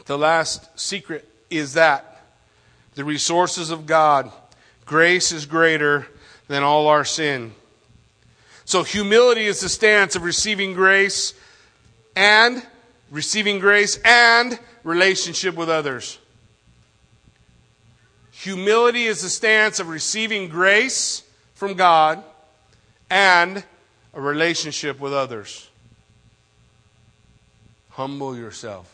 the 0.05 0.17
last 0.17 0.80
secret 0.80 1.28
is 1.49 1.73
that 1.73 2.23
the 2.95 3.05
resources 3.05 3.69
of 3.69 3.86
God, 3.86 4.32
grace 4.86 5.32
is 5.32 5.45
greater 5.45 6.07
than 6.47 6.63
all 6.63 6.88
our 6.88 7.05
sin. 7.05 7.53
So 8.65 8.84
humility 8.84 9.45
is 9.45 9.61
the 9.61 9.69
stance 9.69 10.15
of 10.15 10.23
receiving 10.23 10.73
grace 10.73 11.34
and 12.15 12.65
receiving 13.11 13.59
grace 13.59 13.97
and 14.03 14.59
relationship 14.84 15.55
with 15.55 15.69
others. 15.69 16.19
Humility 18.42 19.06
is 19.06 19.24
the 19.24 19.30
stance 19.30 19.80
of 19.80 19.90
receiving 19.90 20.48
grace 20.48 21.24
from 21.56 21.74
God 21.74 22.24
and 23.10 23.64
a 24.14 24.22
relationship 24.22 25.00
with 25.00 25.12
others. 25.12 25.68
Humble 27.90 28.38
yourself. 28.38 28.94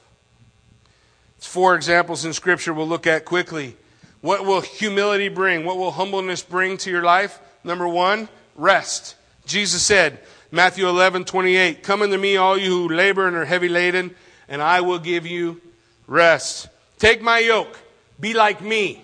It's 1.38 1.46
four 1.46 1.76
examples 1.76 2.24
in 2.24 2.32
Scripture 2.32 2.74
we'll 2.74 2.88
look 2.88 3.06
at 3.06 3.26
quickly. 3.26 3.76
What 4.22 4.46
will 4.46 4.62
humility 4.62 5.28
bring? 5.28 5.66
What 5.66 5.78
will 5.78 5.91
humbleness 5.91 6.41
bring 6.41 6.78
to 6.78 6.89
your 6.89 7.04
life? 7.04 7.38
Number 7.66 7.86
one, 7.86 8.30
rest. 8.56 9.16
Jesus 9.46 9.84
said, 9.84 10.20
Matthew 10.52 10.88
11, 10.88 11.26
28, 11.26 11.84
Come 11.84 12.02
unto 12.02 12.18
me, 12.18 12.38
all 12.38 12.58
you 12.58 12.70
who 12.70 12.96
labor 12.96 13.28
and 13.28 13.36
are 13.36 13.44
heavy 13.44 13.68
laden, 13.68 14.16
and 14.48 14.62
I 14.62 14.80
will 14.80 15.00
give 15.00 15.26
you 15.26 15.60
rest. 16.08 16.70
Take 16.98 17.22
my 17.22 17.39
yoke. 17.39 17.78
Be 18.22 18.34
like 18.34 18.62
me. 18.62 19.03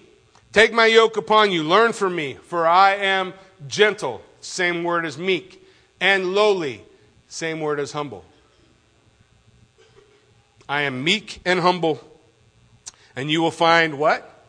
Take 0.51 0.73
my 0.73 0.87
yoke 0.87 1.15
upon 1.17 1.51
you. 1.51 1.63
Learn 1.63 1.93
from 1.93 2.15
me, 2.15 2.33
for 2.33 2.65
I 2.65 2.95
am 2.95 3.33
gentle. 3.67 4.21
Same 4.41 4.83
word 4.83 5.05
as 5.05 5.17
meek. 5.17 5.63
And 6.01 6.33
lowly. 6.33 6.83
Same 7.27 7.59
word 7.59 7.79
as 7.79 7.91
humble. 7.91 8.25
I 10.67 10.81
am 10.81 11.03
meek 11.03 11.41
and 11.45 11.59
humble. 11.59 12.01
And 13.15 13.29
you 13.29 13.41
will 13.41 13.51
find 13.51 13.99
what? 13.99 14.43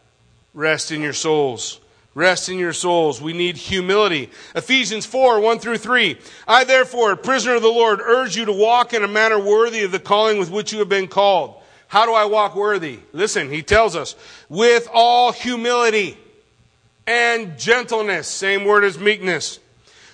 Rest 0.55 0.91
in 0.91 1.03
your 1.03 1.13
souls. 1.13 1.81
Rest 2.15 2.49
in 2.49 2.59
your 2.59 2.73
souls. 2.73 3.21
We 3.21 3.33
need 3.33 3.57
humility. 3.57 4.31
Ephesians 4.55 5.07
4, 5.07 5.41
1 5.41 5.59
through 5.59 5.79
3. 5.79 6.19
I 6.49 6.65
therefore, 6.65 7.15
prisoner 7.17 7.55
of 7.55 7.63
the 7.63 7.69
Lord, 7.69 8.01
urge 8.01 8.37
you 8.37 8.47
to 8.47 8.53
walk 8.53 8.95
in 8.95 9.05
a 9.05 9.09
manner 9.09 9.39
worthy 9.39 9.85
of 9.85 9.93
the 9.93 10.01
calling 10.01 10.39
with 10.39 10.51
which 10.51 10.73
you 10.73 10.81
have 10.81 10.89
been 10.89 11.09
called. 11.09 11.60
How 11.91 12.07
do 12.07 12.15
I 12.15 12.25
walk 12.27 12.55
worthy? 12.55 13.01
Listen, 13.13 13.51
he 13.51 13.63
tells 13.63 13.97
us, 13.97 14.15
with 14.49 14.89
all 14.93 15.33
humility 15.33 16.17
and 17.05 17.59
gentleness. 17.59 18.29
Same 18.29 18.65
word 18.65 18.85
as 18.85 18.97
meekness 18.97 19.59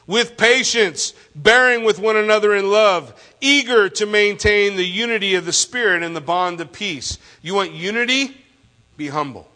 with 0.07 0.39
patience, 0.39 1.13
bearing 1.35 1.85
with 1.85 1.99
one 1.99 2.17
another 2.17 2.55
in 2.55 2.71
love, 2.71 3.13
eager 3.43 3.91
to 3.91 4.07
maintain 4.07 4.77
the 4.77 4.87
unity 4.87 5.35
of 5.35 5.45
the 5.45 5.53
Spirit 5.53 6.03
and 6.03 6.17
the 6.17 6.21
bond 6.23 6.63
of 6.63 6.73
peace. 6.73 7.19
You 7.43 7.55
want 7.55 7.73
unity? 7.73 8.35
Be 8.97 9.09
humble. 9.09 9.47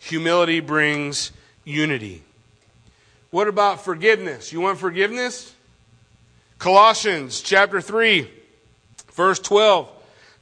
Humility 0.00 0.60
brings 0.60 1.32
unity. 1.64 2.22
What 3.30 3.48
about 3.48 3.82
forgiveness? 3.82 4.52
You 4.52 4.60
want 4.60 4.78
forgiveness? 4.78 5.54
Colossians 6.58 7.40
chapter 7.40 7.80
3, 7.80 8.30
verse 9.14 9.38
12 9.38 9.93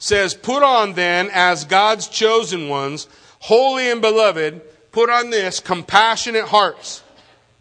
says, 0.03 0.35
Put 0.35 0.65
on 0.65 0.95
then, 0.95 1.31
as 1.33 1.65
God's 1.65 2.09
chosen 2.09 2.69
ones, 2.69 3.07
holy 3.39 3.89
and 3.89 4.01
beloved, 4.01 4.61
put 4.91 5.09
on 5.09 5.31
this 5.31 5.61
compassionate 5.61 6.47
hearts 6.47 7.05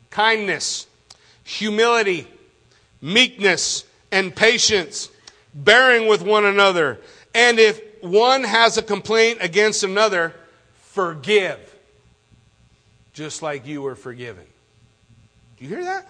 kindness, 0.10 0.88
humility, 1.44 2.28
meekness, 3.00 3.86
and 4.12 4.36
patience, 4.36 5.10
bearing 5.54 6.08
with 6.08 6.24
one 6.24 6.44
another. 6.44 7.00
And 7.34 7.60
if 7.60 7.80
one 8.02 8.44
has 8.44 8.76
a 8.78 8.82
complaint 8.82 9.38
against 9.40 9.84
another, 9.84 10.34
forgive, 10.74 11.60
just 13.14 13.44
like 13.44 13.68
you 13.68 13.84
were 13.84 13.96
forgiven. 13.96 14.46
Do 15.58 15.66
you 15.66 15.70
hear 15.70 15.84
that? 15.86 16.10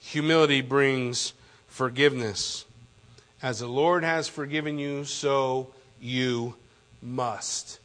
Humility 0.00 0.62
brings 0.62 1.34
forgiveness. 1.68 2.65
As 3.42 3.60
the 3.60 3.66
Lord 3.66 4.02
has 4.02 4.28
forgiven 4.28 4.78
you, 4.78 5.04
so 5.04 5.68
you 6.00 6.54
must 7.02 7.78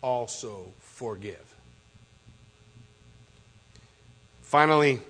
also 0.00 0.72
forgive. 0.80 1.54
Finally, 4.42 5.00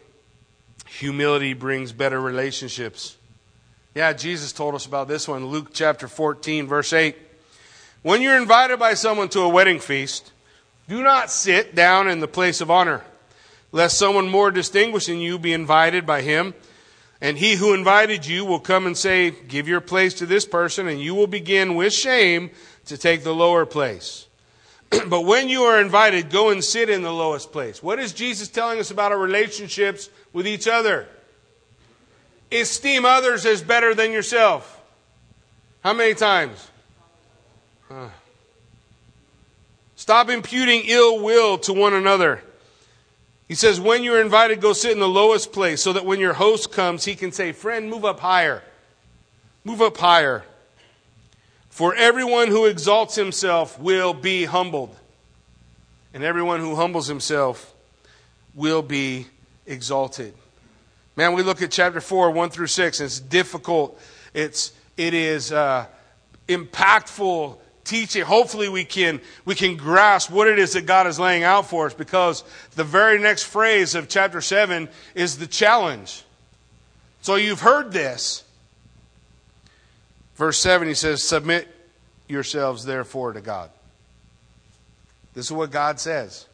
humility 0.86 1.52
brings 1.52 1.92
better 1.92 2.20
relationships. 2.20 3.16
Yeah, 3.94 4.12
Jesus 4.12 4.52
told 4.52 4.74
us 4.74 4.86
about 4.86 5.06
this 5.06 5.28
one. 5.28 5.46
Luke 5.46 5.70
chapter 5.72 6.08
14, 6.08 6.66
verse 6.66 6.92
8. 6.92 7.16
When 8.02 8.20
you're 8.20 8.36
invited 8.36 8.78
by 8.78 8.94
someone 8.94 9.28
to 9.30 9.40
a 9.40 9.48
wedding 9.48 9.78
feast, 9.78 10.32
do 10.88 11.02
not 11.02 11.30
sit 11.30 11.74
down 11.74 12.08
in 12.08 12.20
the 12.20 12.28
place 12.28 12.60
of 12.60 12.70
honor, 12.70 13.02
lest 13.72 13.96
someone 13.96 14.28
more 14.28 14.50
distinguished 14.50 15.06
than 15.06 15.20
you 15.20 15.38
be 15.38 15.52
invited 15.52 16.04
by 16.04 16.22
him. 16.22 16.54
And 17.20 17.38
he 17.38 17.54
who 17.54 17.74
invited 17.74 18.26
you 18.26 18.44
will 18.44 18.60
come 18.60 18.86
and 18.86 18.96
say, 18.96 19.30
Give 19.30 19.68
your 19.68 19.80
place 19.80 20.14
to 20.14 20.26
this 20.26 20.44
person, 20.44 20.88
and 20.88 21.00
you 21.00 21.14
will 21.14 21.26
begin 21.26 21.74
with 21.74 21.92
shame 21.92 22.50
to 22.86 22.98
take 22.98 23.24
the 23.24 23.34
lower 23.34 23.64
place. 23.64 24.26
but 25.08 25.22
when 25.22 25.48
you 25.48 25.62
are 25.62 25.80
invited, 25.80 26.30
go 26.30 26.50
and 26.50 26.62
sit 26.62 26.90
in 26.90 27.02
the 27.02 27.12
lowest 27.12 27.52
place. 27.52 27.82
What 27.82 27.98
is 27.98 28.12
Jesus 28.12 28.48
telling 28.48 28.78
us 28.78 28.90
about 28.90 29.12
our 29.12 29.18
relationships 29.18 30.10
with 30.32 30.46
each 30.46 30.68
other? 30.68 31.08
Esteem 32.52 33.04
others 33.04 33.46
as 33.46 33.62
better 33.62 33.94
than 33.94 34.12
yourself. 34.12 34.82
How 35.82 35.92
many 35.92 36.14
times? 36.14 36.70
Uh. 37.90 38.08
Stop 39.96 40.28
imputing 40.28 40.82
ill 40.86 41.22
will 41.22 41.58
to 41.58 41.72
one 41.72 41.94
another. 41.94 42.42
He 43.54 43.56
says, 43.56 43.78
when 43.78 44.02
you're 44.02 44.20
invited, 44.20 44.60
go 44.60 44.72
sit 44.72 44.90
in 44.90 44.98
the 44.98 45.06
lowest 45.06 45.52
place 45.52 45.80
so 45.80 45.92
that 45.92 46.04
when 46.04 46.18
your 46.18 46.32
host 46.32 46.72
comes, 46.72 47.04
he 47.04 47.14
can 47.14 47.30
say, 47.30 47.52
Friend, 47.52 47.88
move 47.88 48.04
up 48.04 48.18
higher. 48.18 48.64
Move 49.62 49.80
up 49.80 49.96
higher. 49.96 50.42
For 51.70 51.94
everyone 51.94 52.48
who 52.48 52.64
exalts 52.66 53.14
himself 53.14 53.78
will 53.78 54.12
be 54.12 54.44
humbled. 54.44 54.96
and 56.12 56.24
everyone 56.24 56.58
who 56.58 56.74
humbles 56.74 57.06
himself 57.06 57.72
will 58.56 58.82
be 58.82 59.28
exalted. 59.66 60.34
Man, 61.14 61.32
we 61.32 61.44
look 61.44 61.62
at 61.62 61.70
chapter 61.70 62.00
4, 62.00 62.32
1 62.32 62.50
through 62.50 62.66
6, 62.66 62.98
and 62.98 63.06
it's 63.06 63.20
difficult. 63.20 64.00
It's, 64.34 64.72
it 64.96 65.14
is 65.14 65.52
uh, 65.52 65.86
impactful 66.48 67.58
teaching. 67.84 68.22
Hopefully, 68.22 68.68
we 68.68 68.84
can, 68.84 69.20
we 69.44 69.54
can 69.54 69.76
grasp 69.76 70.30
what 70.30 70.48
it 70.48 70.58
is 70.58 70.72
that 70.72 70.86
God 70.86 71.06
is 71.06 71.18
laying 71.18 71.42
out 71.42 71.66
for 71.66 71.86
us 71.86 71.94
because 71.94 72.44
the 72.74 72.84
very 72.84 73.18
next 73.18 73.44
phrase 73.44 73.94
of 73.94 74.08
chapter 74.08 74.40
7 74.40 74.88
is 75.14 75.38
the 75.38 75.46
challenge. 75.46 76.24
So 77.22 77.36
you've 77.36 77.60
heard 77.60 77.92
this. 77.92 78.44
Verse 80.36 80.58
7, 80.58 80.88
he 80.88 80.94
says, 80.94 81.22
Submit 81.22 81.68
yourselves 82.28 82.84
therefore 82.84 83.32
to 83.32 83.40
God. 83.40 83.70
This 85.34 85.46
is 85.46 85.52
what 85.52 85.70
God 85.70 86.00
says. 86.00 86.46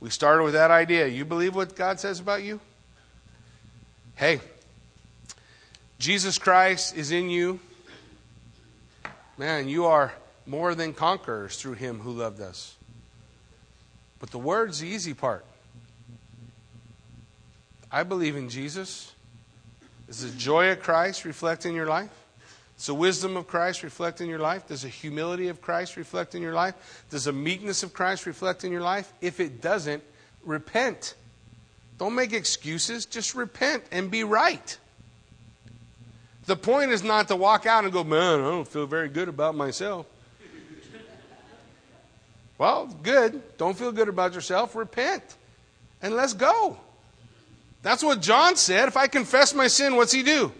We 0.00 0.10
started 0.10 0.44
with 0.44 0.54
that 0.54 0.70
idea. 0.70 1.06
You 1.06 1.24
believe 1.24 1.54
what 1.54 1.76
God 1.76 2.00
says 2.00 2.20
about 2.20 2.42
you? 2.42 2.60
Hey, 4.16 4.40
Jesus 5.98 6.38
Christ 6.38 6.96
is 6.96 7.10
in 7.10 7.30
you. 7.30 7.58
Man, 9.36 9.68
you 9.68 9.86
are 9.86 10.12
more 10.46 10.74
than 10.74 10.92
conquerors 10.92 11.56
through 11.56 11.74
him 11.74 12.00
who 12.00 12.12
loved 12.12 12.40
us. 12.40 12.76
But 14.20 14.30
the 14.30 14.38
word's 14.38 14.80
the 14.80 14.88
easy 14.88 15.14
part. 15.14 15.44
I 17.90 18.02
believe 18.02 18.36
in 18.36 18.48
Jesus. 18.48 19.12
Is 20.08 20.30
the 20.30 20.38
joy 20.38 20.70
of 20.70 20.82
Christ 20.82 21.24
reflect 21.24 21.64
in 21.66 21.74
your 21.74 21.86
life? 21.86 22.10
Does 22.76 22.86
the 22.86 22.94
wisdom 22.94 23.36
of 23.36 23.46
Christ 23.46 23.82
reflect 23.82 24.20
in 24.20 24.28
your 24.28 24.40
life? 24.40 24.66
Does 24.66 24.82
the 24.82 24.88
humility 24.88 25.48
of 25.48 25.60
Christ 25.60 25.96
reflect 25.96 26.34
in 26.34 26.42
your 26.42 26.54
life? 26.54 27.04
Does 27.10 27.24
the 27.24 27.32
meekness 27.32 27.82
of 27.82 27.92
Christ 27.92 28.26
reflect 28.26 28.64
in 28.64 28.72
your 28.72 28.80
life? 28.80 29.12
If 29.20 29.40
it 29.40 29.60
doesn't, 29.60 30.02
repent. 30.42 31.14
Don't 31.98 32.14
make 32.14 32.32
excuses. 32.32 33.06
Just 33.06 33.34
repent 33.34 33.84
and 33.92 34.10
be 34.10 34.24
right. 34.24 34.76
The 36.46 36.56
point 36.56 36.90
is 36.90 37.02
not 37.02 37.28
to 37.28 37.36
walk 37.36 37.64
out 37.64 37.84
and 37.84 37.92
go, 37.92 38.04
man, 38.04 38.40
I 38.40 38.44
don't 38.44 38.68
feel 38.68 38.86
very 38.86 39.08
good 39.08 39.28
about 39.28 39.54
myself. 39.54 40.06
Well, 42.58 42.86
good. 43.02 43.42
Don't 43.58 43.76
feel 43.76 43.92
good 43.92 44.08
about 44.08 44.34
yourself. 44.34 44.74
Repent. 44.74 45.22
And 46.02 46.14
let's 46.14 46.34
go. 46.34 46.78
That's 47.82 48.02
what 48.02 48.22
John 48.22 48.56
said. 48.56 48.88
If 48.88 48.96
I 48.96 49.06
confess 49.06 49.54
my 49.54 49.66
sin, 49.66 49.96
what's 49.96 50.12
he 50.12 50.22
do? 50.22 50.52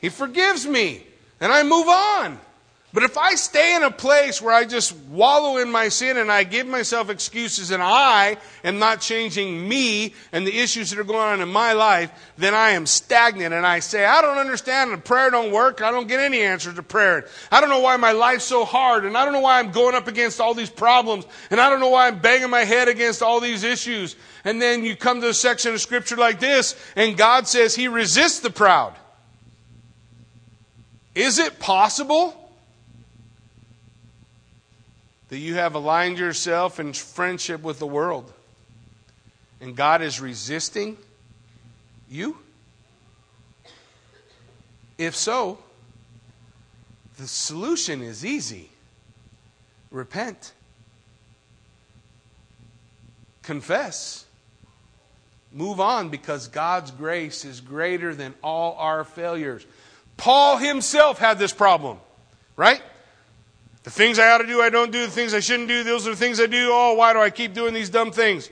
He 0.00 0.08
forgives 0.08 0.66
me. 0.66 1.04
And 1.40 1.52
I 1.52 1.62
move 1.62 1.88
on. 1.88 2.38
But 2.94 3.04
if 3.04 3.16
I 3.16 3.36
stay 3.36 3.74
in 3.74 3.82
a 3.82 3.90
place 3.90 4.42
where 4.42 4.52
I 4.52 4.66
just 4.66 4.94
wallow 5.08 5.56
in 5.56 5.72
my 5.72 5.88
sin 5.88 6.18
and 6.18 6.30
I 6.30 6.44
give 6.44 6.66
myself 6.66 7.08
excuses 7.08 7.70
and 7.70 7.82
I 7.82 8.36
am 8.64 8.78
not 8.78 9.00
changing 9.00 9.66
me 9.66 10.12
and 10.30 10.46
the 10.46 10.58
issues 10.58 10.90
that 10.90 10.98
are 10.98 11.04
going 11.04 11.20
on 11.20 11.40
in 11.40 11.48
my 11.48 11.72
life, 11.72 12.10
then 12.36 12.52
I 12.52 12.70
am 12.70 12.84
stagnant 12.84 13.54
and 13.54 13.66
I 13.66 13.78
say, 13.78 14.04
I 14.04 14.20
don't 14.20 14.36
understand 14.36 14.92
and 14.92 15.02
prayer 15.02 15.30
don't 15.30 15.52
work. 15.52 15.80
I 15.80 15.90
don't 15.90 16.06
get 16.06 16.20
any 16.20 16.42
answers 16.42 16.74
to 16.74 16.82
prayer. 16.82 17.26
I 17.50 17.62
don't 17.62 17.70
know 17.70 17.80
why 17.80 17.96
my 17.96 18.12
life's 18.12 18.44
so 18.44 18.66
hard 18.66 19.06
and 19.06 19.16
I 19.16 19.24
don't 19.24 19.32
know 19.32 19.40
why 19.40 19.58
I'm 19.58 19.72
going 19.72 19.94
up 19.94 20.06
against 20.06 20.38
all 20.38 20.52
these 20.52 20.70
problems 20.70 21.24
and 21.50 21.58
I 21.58 21.70
don't 21.70 21.80
know 21.80 21.88
why 21.88 22.08
I'm 22.08 22.18
banging 22.18 22.50
my 22.50 22.64
head 22.64 22.88
against 22.88 23.22
all 23.22 23.40
these 23.40 23.64
issues. 23.64 24.16
And 24.44 24.60
then 24.60 24.84
you 24.84 24.96
come 24.96 25.22
to 25.22 25.30
a 25.30 25.34
section 25.34 25.72
of 25.72 25.80
scripture 25.80 26.16
like 26.16 26.40
this 26.40 26.76
and 26.94 27.16
God 27.16 27.48
says 27.48 27.74
he 27.74 27.88
resists 27.88 28.40
the 28.40 28.50
proud. 28.50 28.94
Is 31.14 31.38
it 31.38 31.58
possible? 31.58 32.41
That 35.32 35.38
you 35.38 35.54
have 35.54 35.74
aligned 35.74 36.18
yourself 36.18 36.78
in 36.78 36.92
friendship 36.92 37.62
with 37.62 37.78
the 37.78 37.86
world 37.86 38.30
and 39.62 39.74
God 39.74 40.02
is 40.02 40.20
resisting 40.20 40.98
you? 42.10 42.36
If 44.98 45.16
so, 45.16 45.58
the 47.16 47.26
solution 47.26 48.02
is 48.02 48.26
easy 48.26 48.68
repent, 49.90 50.52
confess, 53.42 54.26
move 55.50 55.80
on 55.80 56.10
because 56.10 56.48
God's 56.48 56.90
grace 56.90 57.46
is 57.46 57.62
greater 57.62 58.14
than 58.14 58.34
all 58.42 58.76
our 58.76 59.02
failures. 59.02 59.64
Paul 60.18 60.58
himself 60.58 61.18
had 61.18 61.38
this 61.38 61.54
problem, 61.54 61.96
right? 62.54 62.82
The 63.84 63.90
things 63.90 64.18
I 64.18 64.30
ought 64.30 64.38
to 64.38 64.46
do, 64.46 64.60
I 64.60 64.70
don't 64.70 64.92
do. 64.92 65.04
The 65.06 65.10
things 65.10 65.34
I 65.34 65.40
shouldn't 65.40 65.68
do, 65.68 65.82
those 65.82 66.06
are 66.06 66.10
the 66.10 66.16
things 66.16 66.40
I 66.40 66.46
do. 66.46 66.70
Oh, 66.72 66.94
why 66.94 67.12
do 67.12 67.18
I 67.18 67.30
keep 67.30 67.52
doing 67.52 67.74
these 67.74 67.90
dumb 67.90 68.12
things? 68.12 68.48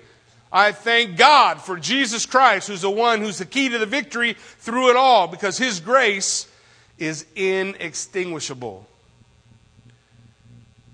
I 0.52 0.72
thank 0.72 1.16
God 1.16 1.60
for 1.60 1.76
Jesus 1.76 2.26
Christ, 2.26 2.66
who's 2.66 2.80
the 2.80 2.90
one 2.90 3.20
who's 3.20 3.38
the 3.38 3.46
key 3.46 3.68
to 3.68 3.78
the 3.78 3.86
victory 3.86 4.34
through 4.34 4.90
it 4.90 4.96
all, 4.96 5.28
because 5.28 5.56
His 5.56 5.78
grace 5.78 6.48
is 6.98 7.24
inextinguishable. 7.36 8.86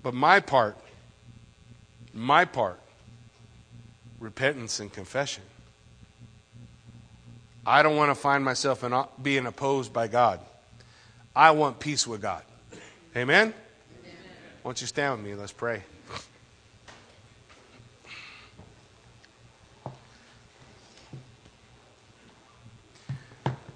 But 0.03 0.13
my 0.13 0.39
part, 0.39 0.77
my 2.13 2.45
part, 2.45 2.79
repentance 4.19 4.79
and 4.79 4.93
confession. 4.93 5.43
I 7.65 7.83
don't 7.83 7.97
want 7.97 8.11
to 8.11 8.15
find 8.15 8.45
myself 8.45 8.83
in, 8.83 8.93
being 9.21 9.45
opposed 9.47 9.91
by 9.91 10.07
God. 10.07 10.39
I 11.35 11.51
want 11.51 11.79
peace 11.79 12.07
with 12.07 12.21
God. 12.21 12.43
Amen? 13.15 13.53
Why 14.67 14.71
don't 14.71 14.81
you 14.81 14.87
stand 14.87 15.15
with 15.15 15.25
me? 15.25 15.33
Let's 15.33 15.53
pray. 15.53 15.81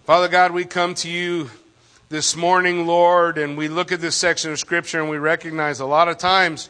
Father 0.04 0.28
God, 0.28 0.52
we 0.52 0.66
come 0.66 0.94
to 0.96 1.10
you 1.10 1.50
this 2.10 2.36
morning, 2.36 2.86
Lord, 2.88 3.38
and 3.38 3.58
we 3.58 3.70
look 3.70 3.94
at 3.94 4.02
this 4.02 4.18
section 4.18 4.52
of 4.52 4.60
Scripture 4.60 5.00
and 5.00 5.10
we 5.10 5.16
recognize 5.16 5.80
a 5.80 5.86
lot 5.86 6.10
of 6.10 6.18
times, 6.18 6.70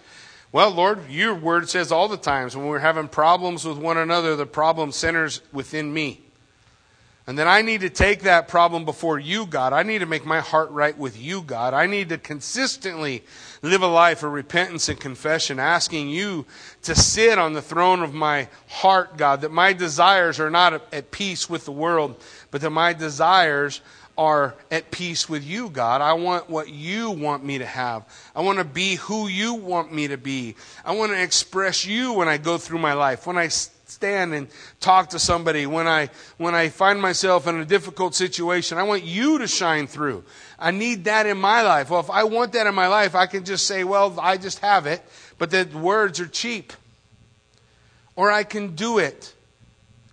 well, 0.52 0.70
Lord, 0.70 1.10
your 1.10 1.34
word 1.34 1.68
says 1.68 1.92
all 1.92 2.08
the 2.08 2.16
times 2.16 2.56
when 2.56 2.68
we're 2.68 2.78
having 2.78 3.08
problems 3.08 3.66
with 3.66 3.80
one 3.80 3.98
another, 3.98 4.36
the 4.36 4.46
problem 4.46 4.92
centers 4.92 5.42
within 5.52 5.92
me. 5.92 6.22
And 7.32 7.40
then 7.40 7.48
I 7.48 7.62
need 7.62 7.80
to 7.80 7.90
take 7.90 8.24
that 8.24 8.50
problem 8.50 8.84
before 8.84 9.18
you, 9.18 9.46
God. 9.46 9.72
I 9.72 9.84
need 9.84 10.00
to 10.00 10.06
make 10.06 10.26
my 10.26 10.42
heart 10.42 10.70
right 10.72 10.98
with 10.98 11.18
you, 11.18 11.42
God. 11.42 11.74
I 11.74 11.86
need 11.86 12.10
to 12.10 12.18
consistently 12.18 13.24
live 13.62 13.82
a 13.82 13.88
life 13.88 14.24
of 14.24 14.34
repentance 14.34 14.90
and 14.90 15.00
confession, 15.00 15.58
asking 15.58 16.10
you 16.10 16.46
to 16.82 16.94
sit 16.94 17.40
on 17.40 17.54
the 17.54 17.62
throne 17.62 18.02
of 18.02 18.14
my 18.14 18.50
heart, 18.68 19.16
God, 19.16 19.40
that 19.42 19.52
my 19.54 19.72
desires 19.72 20.42
are 20.42 20.50
not 20.50 20.74
at 20.92 21.12
peace 21.12 21.50
with 21.50 21.64
the 21.64 21.72
world, 21.72 22.22
but 22.52 22.60
that 22.60 22.70
my 22.72 22.92
desires 22.92 23.80
are 24.18 24.54
at 24.70 24.92
peace 24.92 25.30
with 25.30 25.46
you, 25.46 25.70
God. 25.70 26.02
I 26.02 26.12
want 26.12 26.50
what 26.50 26.68
you 26.68 27.12
want 27.12 27.46
me 27.46 27.60
to 27.60 27.66
have. 27.66 28.04
I 28.36 28.42
want 28.42 28.58
to 28.58 28.66
be 28.66 28.96
who 28.96 29.30
you 29.30 29.54
want 29.54 29.94
me 29.94 30.10
to 30.10 30.18
be. 30.18 30.56
I 30.84 30.92
want 30.96 31.14
to 31.14 31.24
express 31.24 31.86
you 31.86 32.12
when 32.12 32.28
I 32.28 32.36
go 32.36 32.58
through 32.58 32.80
my 32.80 32.92
life. 32.92 33.26
When 33.26 33.38
I 33.38 33.48
stand 33.92 34.34
and 34.34 34.48
talk 34.80 35.10
to 35.10 35.20
somebody, 35.20 35.66
when 35.66 35.88
I, 35.88 36.10
when 36.38 36.56
I 36.56 36.70
find 36.70 37.02
myself 37.02 37.46
in 37.46 37.60
a 37.60 37.66
difficult 37.66 38.16
situation, 38.16 38.78
I 38.78 38.84
want 38.84 39.04
you 39.04 39.40
to 39.40 39.48
shine 39.48 39.86
through. 39.86 40.24
I 40.58 40.72
need 40.72 41.04
that 41.06 41.26
in 41.26 41.38
my 41.38 41.62
life. 41.62 41.90
Well, 41.90 42.00
if 42.00 42.10
I 42.10 42.24
want 42.24 42.54
that 42.54 42.68
in 42.68 42.74
my 42.74 42.88
life, 42.88 43.16
I 43.16 43.26
can 43.26 43.44
just 43.44 43.68
say, 43.68 43.84
well, 43.84 44.18
I 44.20 44.38
just 44.38 44.60
have 44.60 44.86
it, 44.86 45.04
but 45.38 45.52
the 45.52 45.66
words 45.78 46.20
are 46.20 46.28
cheap. 46.28 46.74
Or 48.16 48.32
I 48.32 48.44
can 48.44 48.76
do 48.76 48.98
it. 48.98 49.34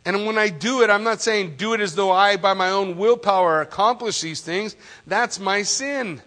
And 0.05 0.27
when 0.27 0.39
I 0.39 0.49
do 0.49 0.83
it, 0.83 0.91
I'm 0.91 1.05
not 1.05 1.21
saying 1.21 1.57
do 1.57 1.75
it 1.75 1.81
as 1.81 1.95
though 1.95 2.11
I, 2.11 2.37
by 2.37 2.55
my 2.55 2.71
own 2.71 2.97
willpower, 2.97 3.61
accomplish 3.61 4.21
these 4.21 4.41
things. 4.41 4.75
That's 5.07 5.39
my 5.39 5.63
sin. 5.63 6.21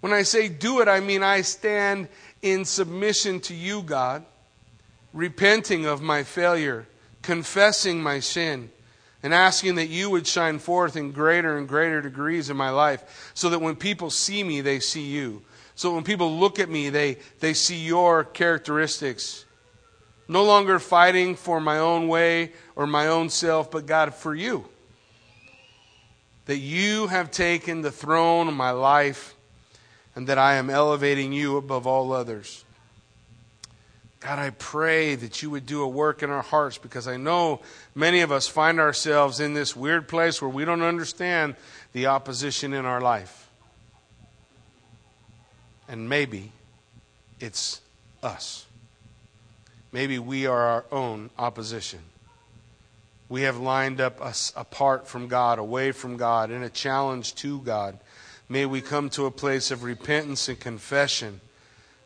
When 0.00 0.12
I 0.12 0.22
say 0.22 0.48
do 0.48 0.80
it, 0.80 0.88
I 0.88 1.00
mean 1.00 1.22
I 1.22 1.40
stand 1.40 2.08
in 2.42 2.64
submission 2.64 3.40
to 3.40 3.54
you, 3.54 3.82
God 3.82 4.24
repenting 5.12 5.86
of 5.86 6.02
my 6.02 6.22
failure, 6.22 6.86
confessing 7.22 8.02
my 8.02 8.20
sin, 8.20 8.70
and 9.22 9.34
asking 9.34 9.74
that 9.74 9.88
you 9.88 10.08
would 10.10 10.26
shine 10.26 10.58
forth 10.58 10.96
in 10.96 11.12
greater 11.12 11.58
and 11.58 11.68
greater 11.68 12.00
degrees 12.00 12.48
in 12.48 12.56
my 12.56 12.70
life 12.70 13.32
so 13.34 13.50
that 13.50 13.60
when 13.60 13.76
people 13.76 14.10
see 14.10 14.42
me, 14.42 14.60
they 14.60 14.80
see 14.80 15.06
you. 15.06 15.42
So 15.74 15.94
when 15.94 16.04
people 16.04 16.38
look 16.38 16.58
at 16.58 16.70
me, 16.70 16.90
they, 16.90 17.18
they 17.40 17.54
see 17.54 17.84
your 17.84 18.24
characteristics. 18.24 19.44
No 20.28 20.44
longer 20.44 20.78
fighting 20.78 21.34
for 21.34 21.60
my 21.60 21.78
own 21.78 22.08
way 22.08 22.52
or 22.76 22.86
my 22.86 23.08
own 23.08 23.28
self, 23.28 23.70
but 23.70 23.86
God, 23.86 24.14
for 24.14 24.34
you. 24.34 24.66
That 26.46 26.58
you 26.58 27.08
have 27.08 27.30
taken 27.30 27.82
the 27.82 27.90
throne 27.90 28.48
of 28.48 28.54
my 28.54 28.70
life 28.70 29.34
and 30.14 30.26
that 30.26 30.38
I 30.38 30.54
am 30.54 30.70
elevating 30.70 31.32
you 31.32 31.56
above 31.56 31.86
all 31.86 32.12
others. 32.12 32.64
God, 34.20 34.38
I 34.38 34.50
pray 34.50 35.14
that 35.14 35.42
you 35.42 35.48
would 35.48 35.64
do 35.64 35.82
a 35.82 35.88
work 35.88 36.22
in 36.22 36.28
our 36.28 36.42
hearts 36.42 36.76
because 36.76 37.08
I 37.08 37.16
know 37.16 37.60
many 37.94 38.20
of 38.20 38.30
us 38.30 38.46
find 38.46 38.78
ourselves 38.78 39.40
in 39.40 39.54
this 39.54 39.74
weird 39.74 40.08
place 40.08 40.42
where 40.42 40.50
we 40.50 40.66
don't 40.66 40.82
understand 40.82 41.56
the 41.94 42.06
opposition 42.06 42.74
in 42.74 42.84
our 42.84 43.00
life. 43.00 43.48
And 45.88 46.06
maybe 46.06 46.52
it's 47.40 47.80
us. 48.22 48.66
Maybe 49.90 50.18
we 50.18 50.46
are 50.46 50.60
our 50.60 50.84
own 50.92 51.30
opposition. 51.38 52.00
We 53.30 53.42
have 53.42 53.56
lined 53.56 54.02
up 54.02 54.20
us 54.20 54.52
apart 54.54 55.08
from 55.08 55.28
God, 55.28 55.58
away 55.58 55.92
from 55.92 56.18
God, 56.18 56.50
in 56.50 56.62
a 56.62 56.68
challenge 56.68 57.36
to 57.36 57.60
God. 57.60 57.98
May 58.50 58.66
we 58.66 58.82
come 58.82 59.08
to 59.10 59.24
a 59.24 59.30
place 59.30 59.70
of 59.70 59.82
repentance 59.82 60.48
and 60.48 60.60
confession 60.60 61.40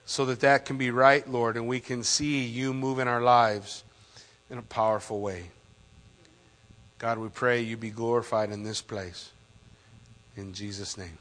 so 0.07 0.25
that 0.27 0.41
that 0.41 0.65
can 0.65 0.77
be 0.77 0.91
right, 0.91 1.29
Lord, 1.29 1.57
and 1.57 1.67
we 1.67 1.81
can 1.81 2.03
see 2.03 2.45
you 2.45 2.75
move 2.75 2.99
in 2.99 3.09
our 3.09 3.23
lives 3.23 3.85
in 4.51 4.59
a 4.59 4.63
powerful 4.63 5.21
way. 5.21 5.51
God, 6.99 7.19
we 7.19 7.29
pray 7.29 7.61
you 7.61 7.77
be 7.77 7.91
glorified 7.91 8.51
in 8.51 8.63
this 8.63 8.81
place. 8.81 9.31
In 10.37 10.53
Jesus' 10.53 10.97
name. 10.97 11.19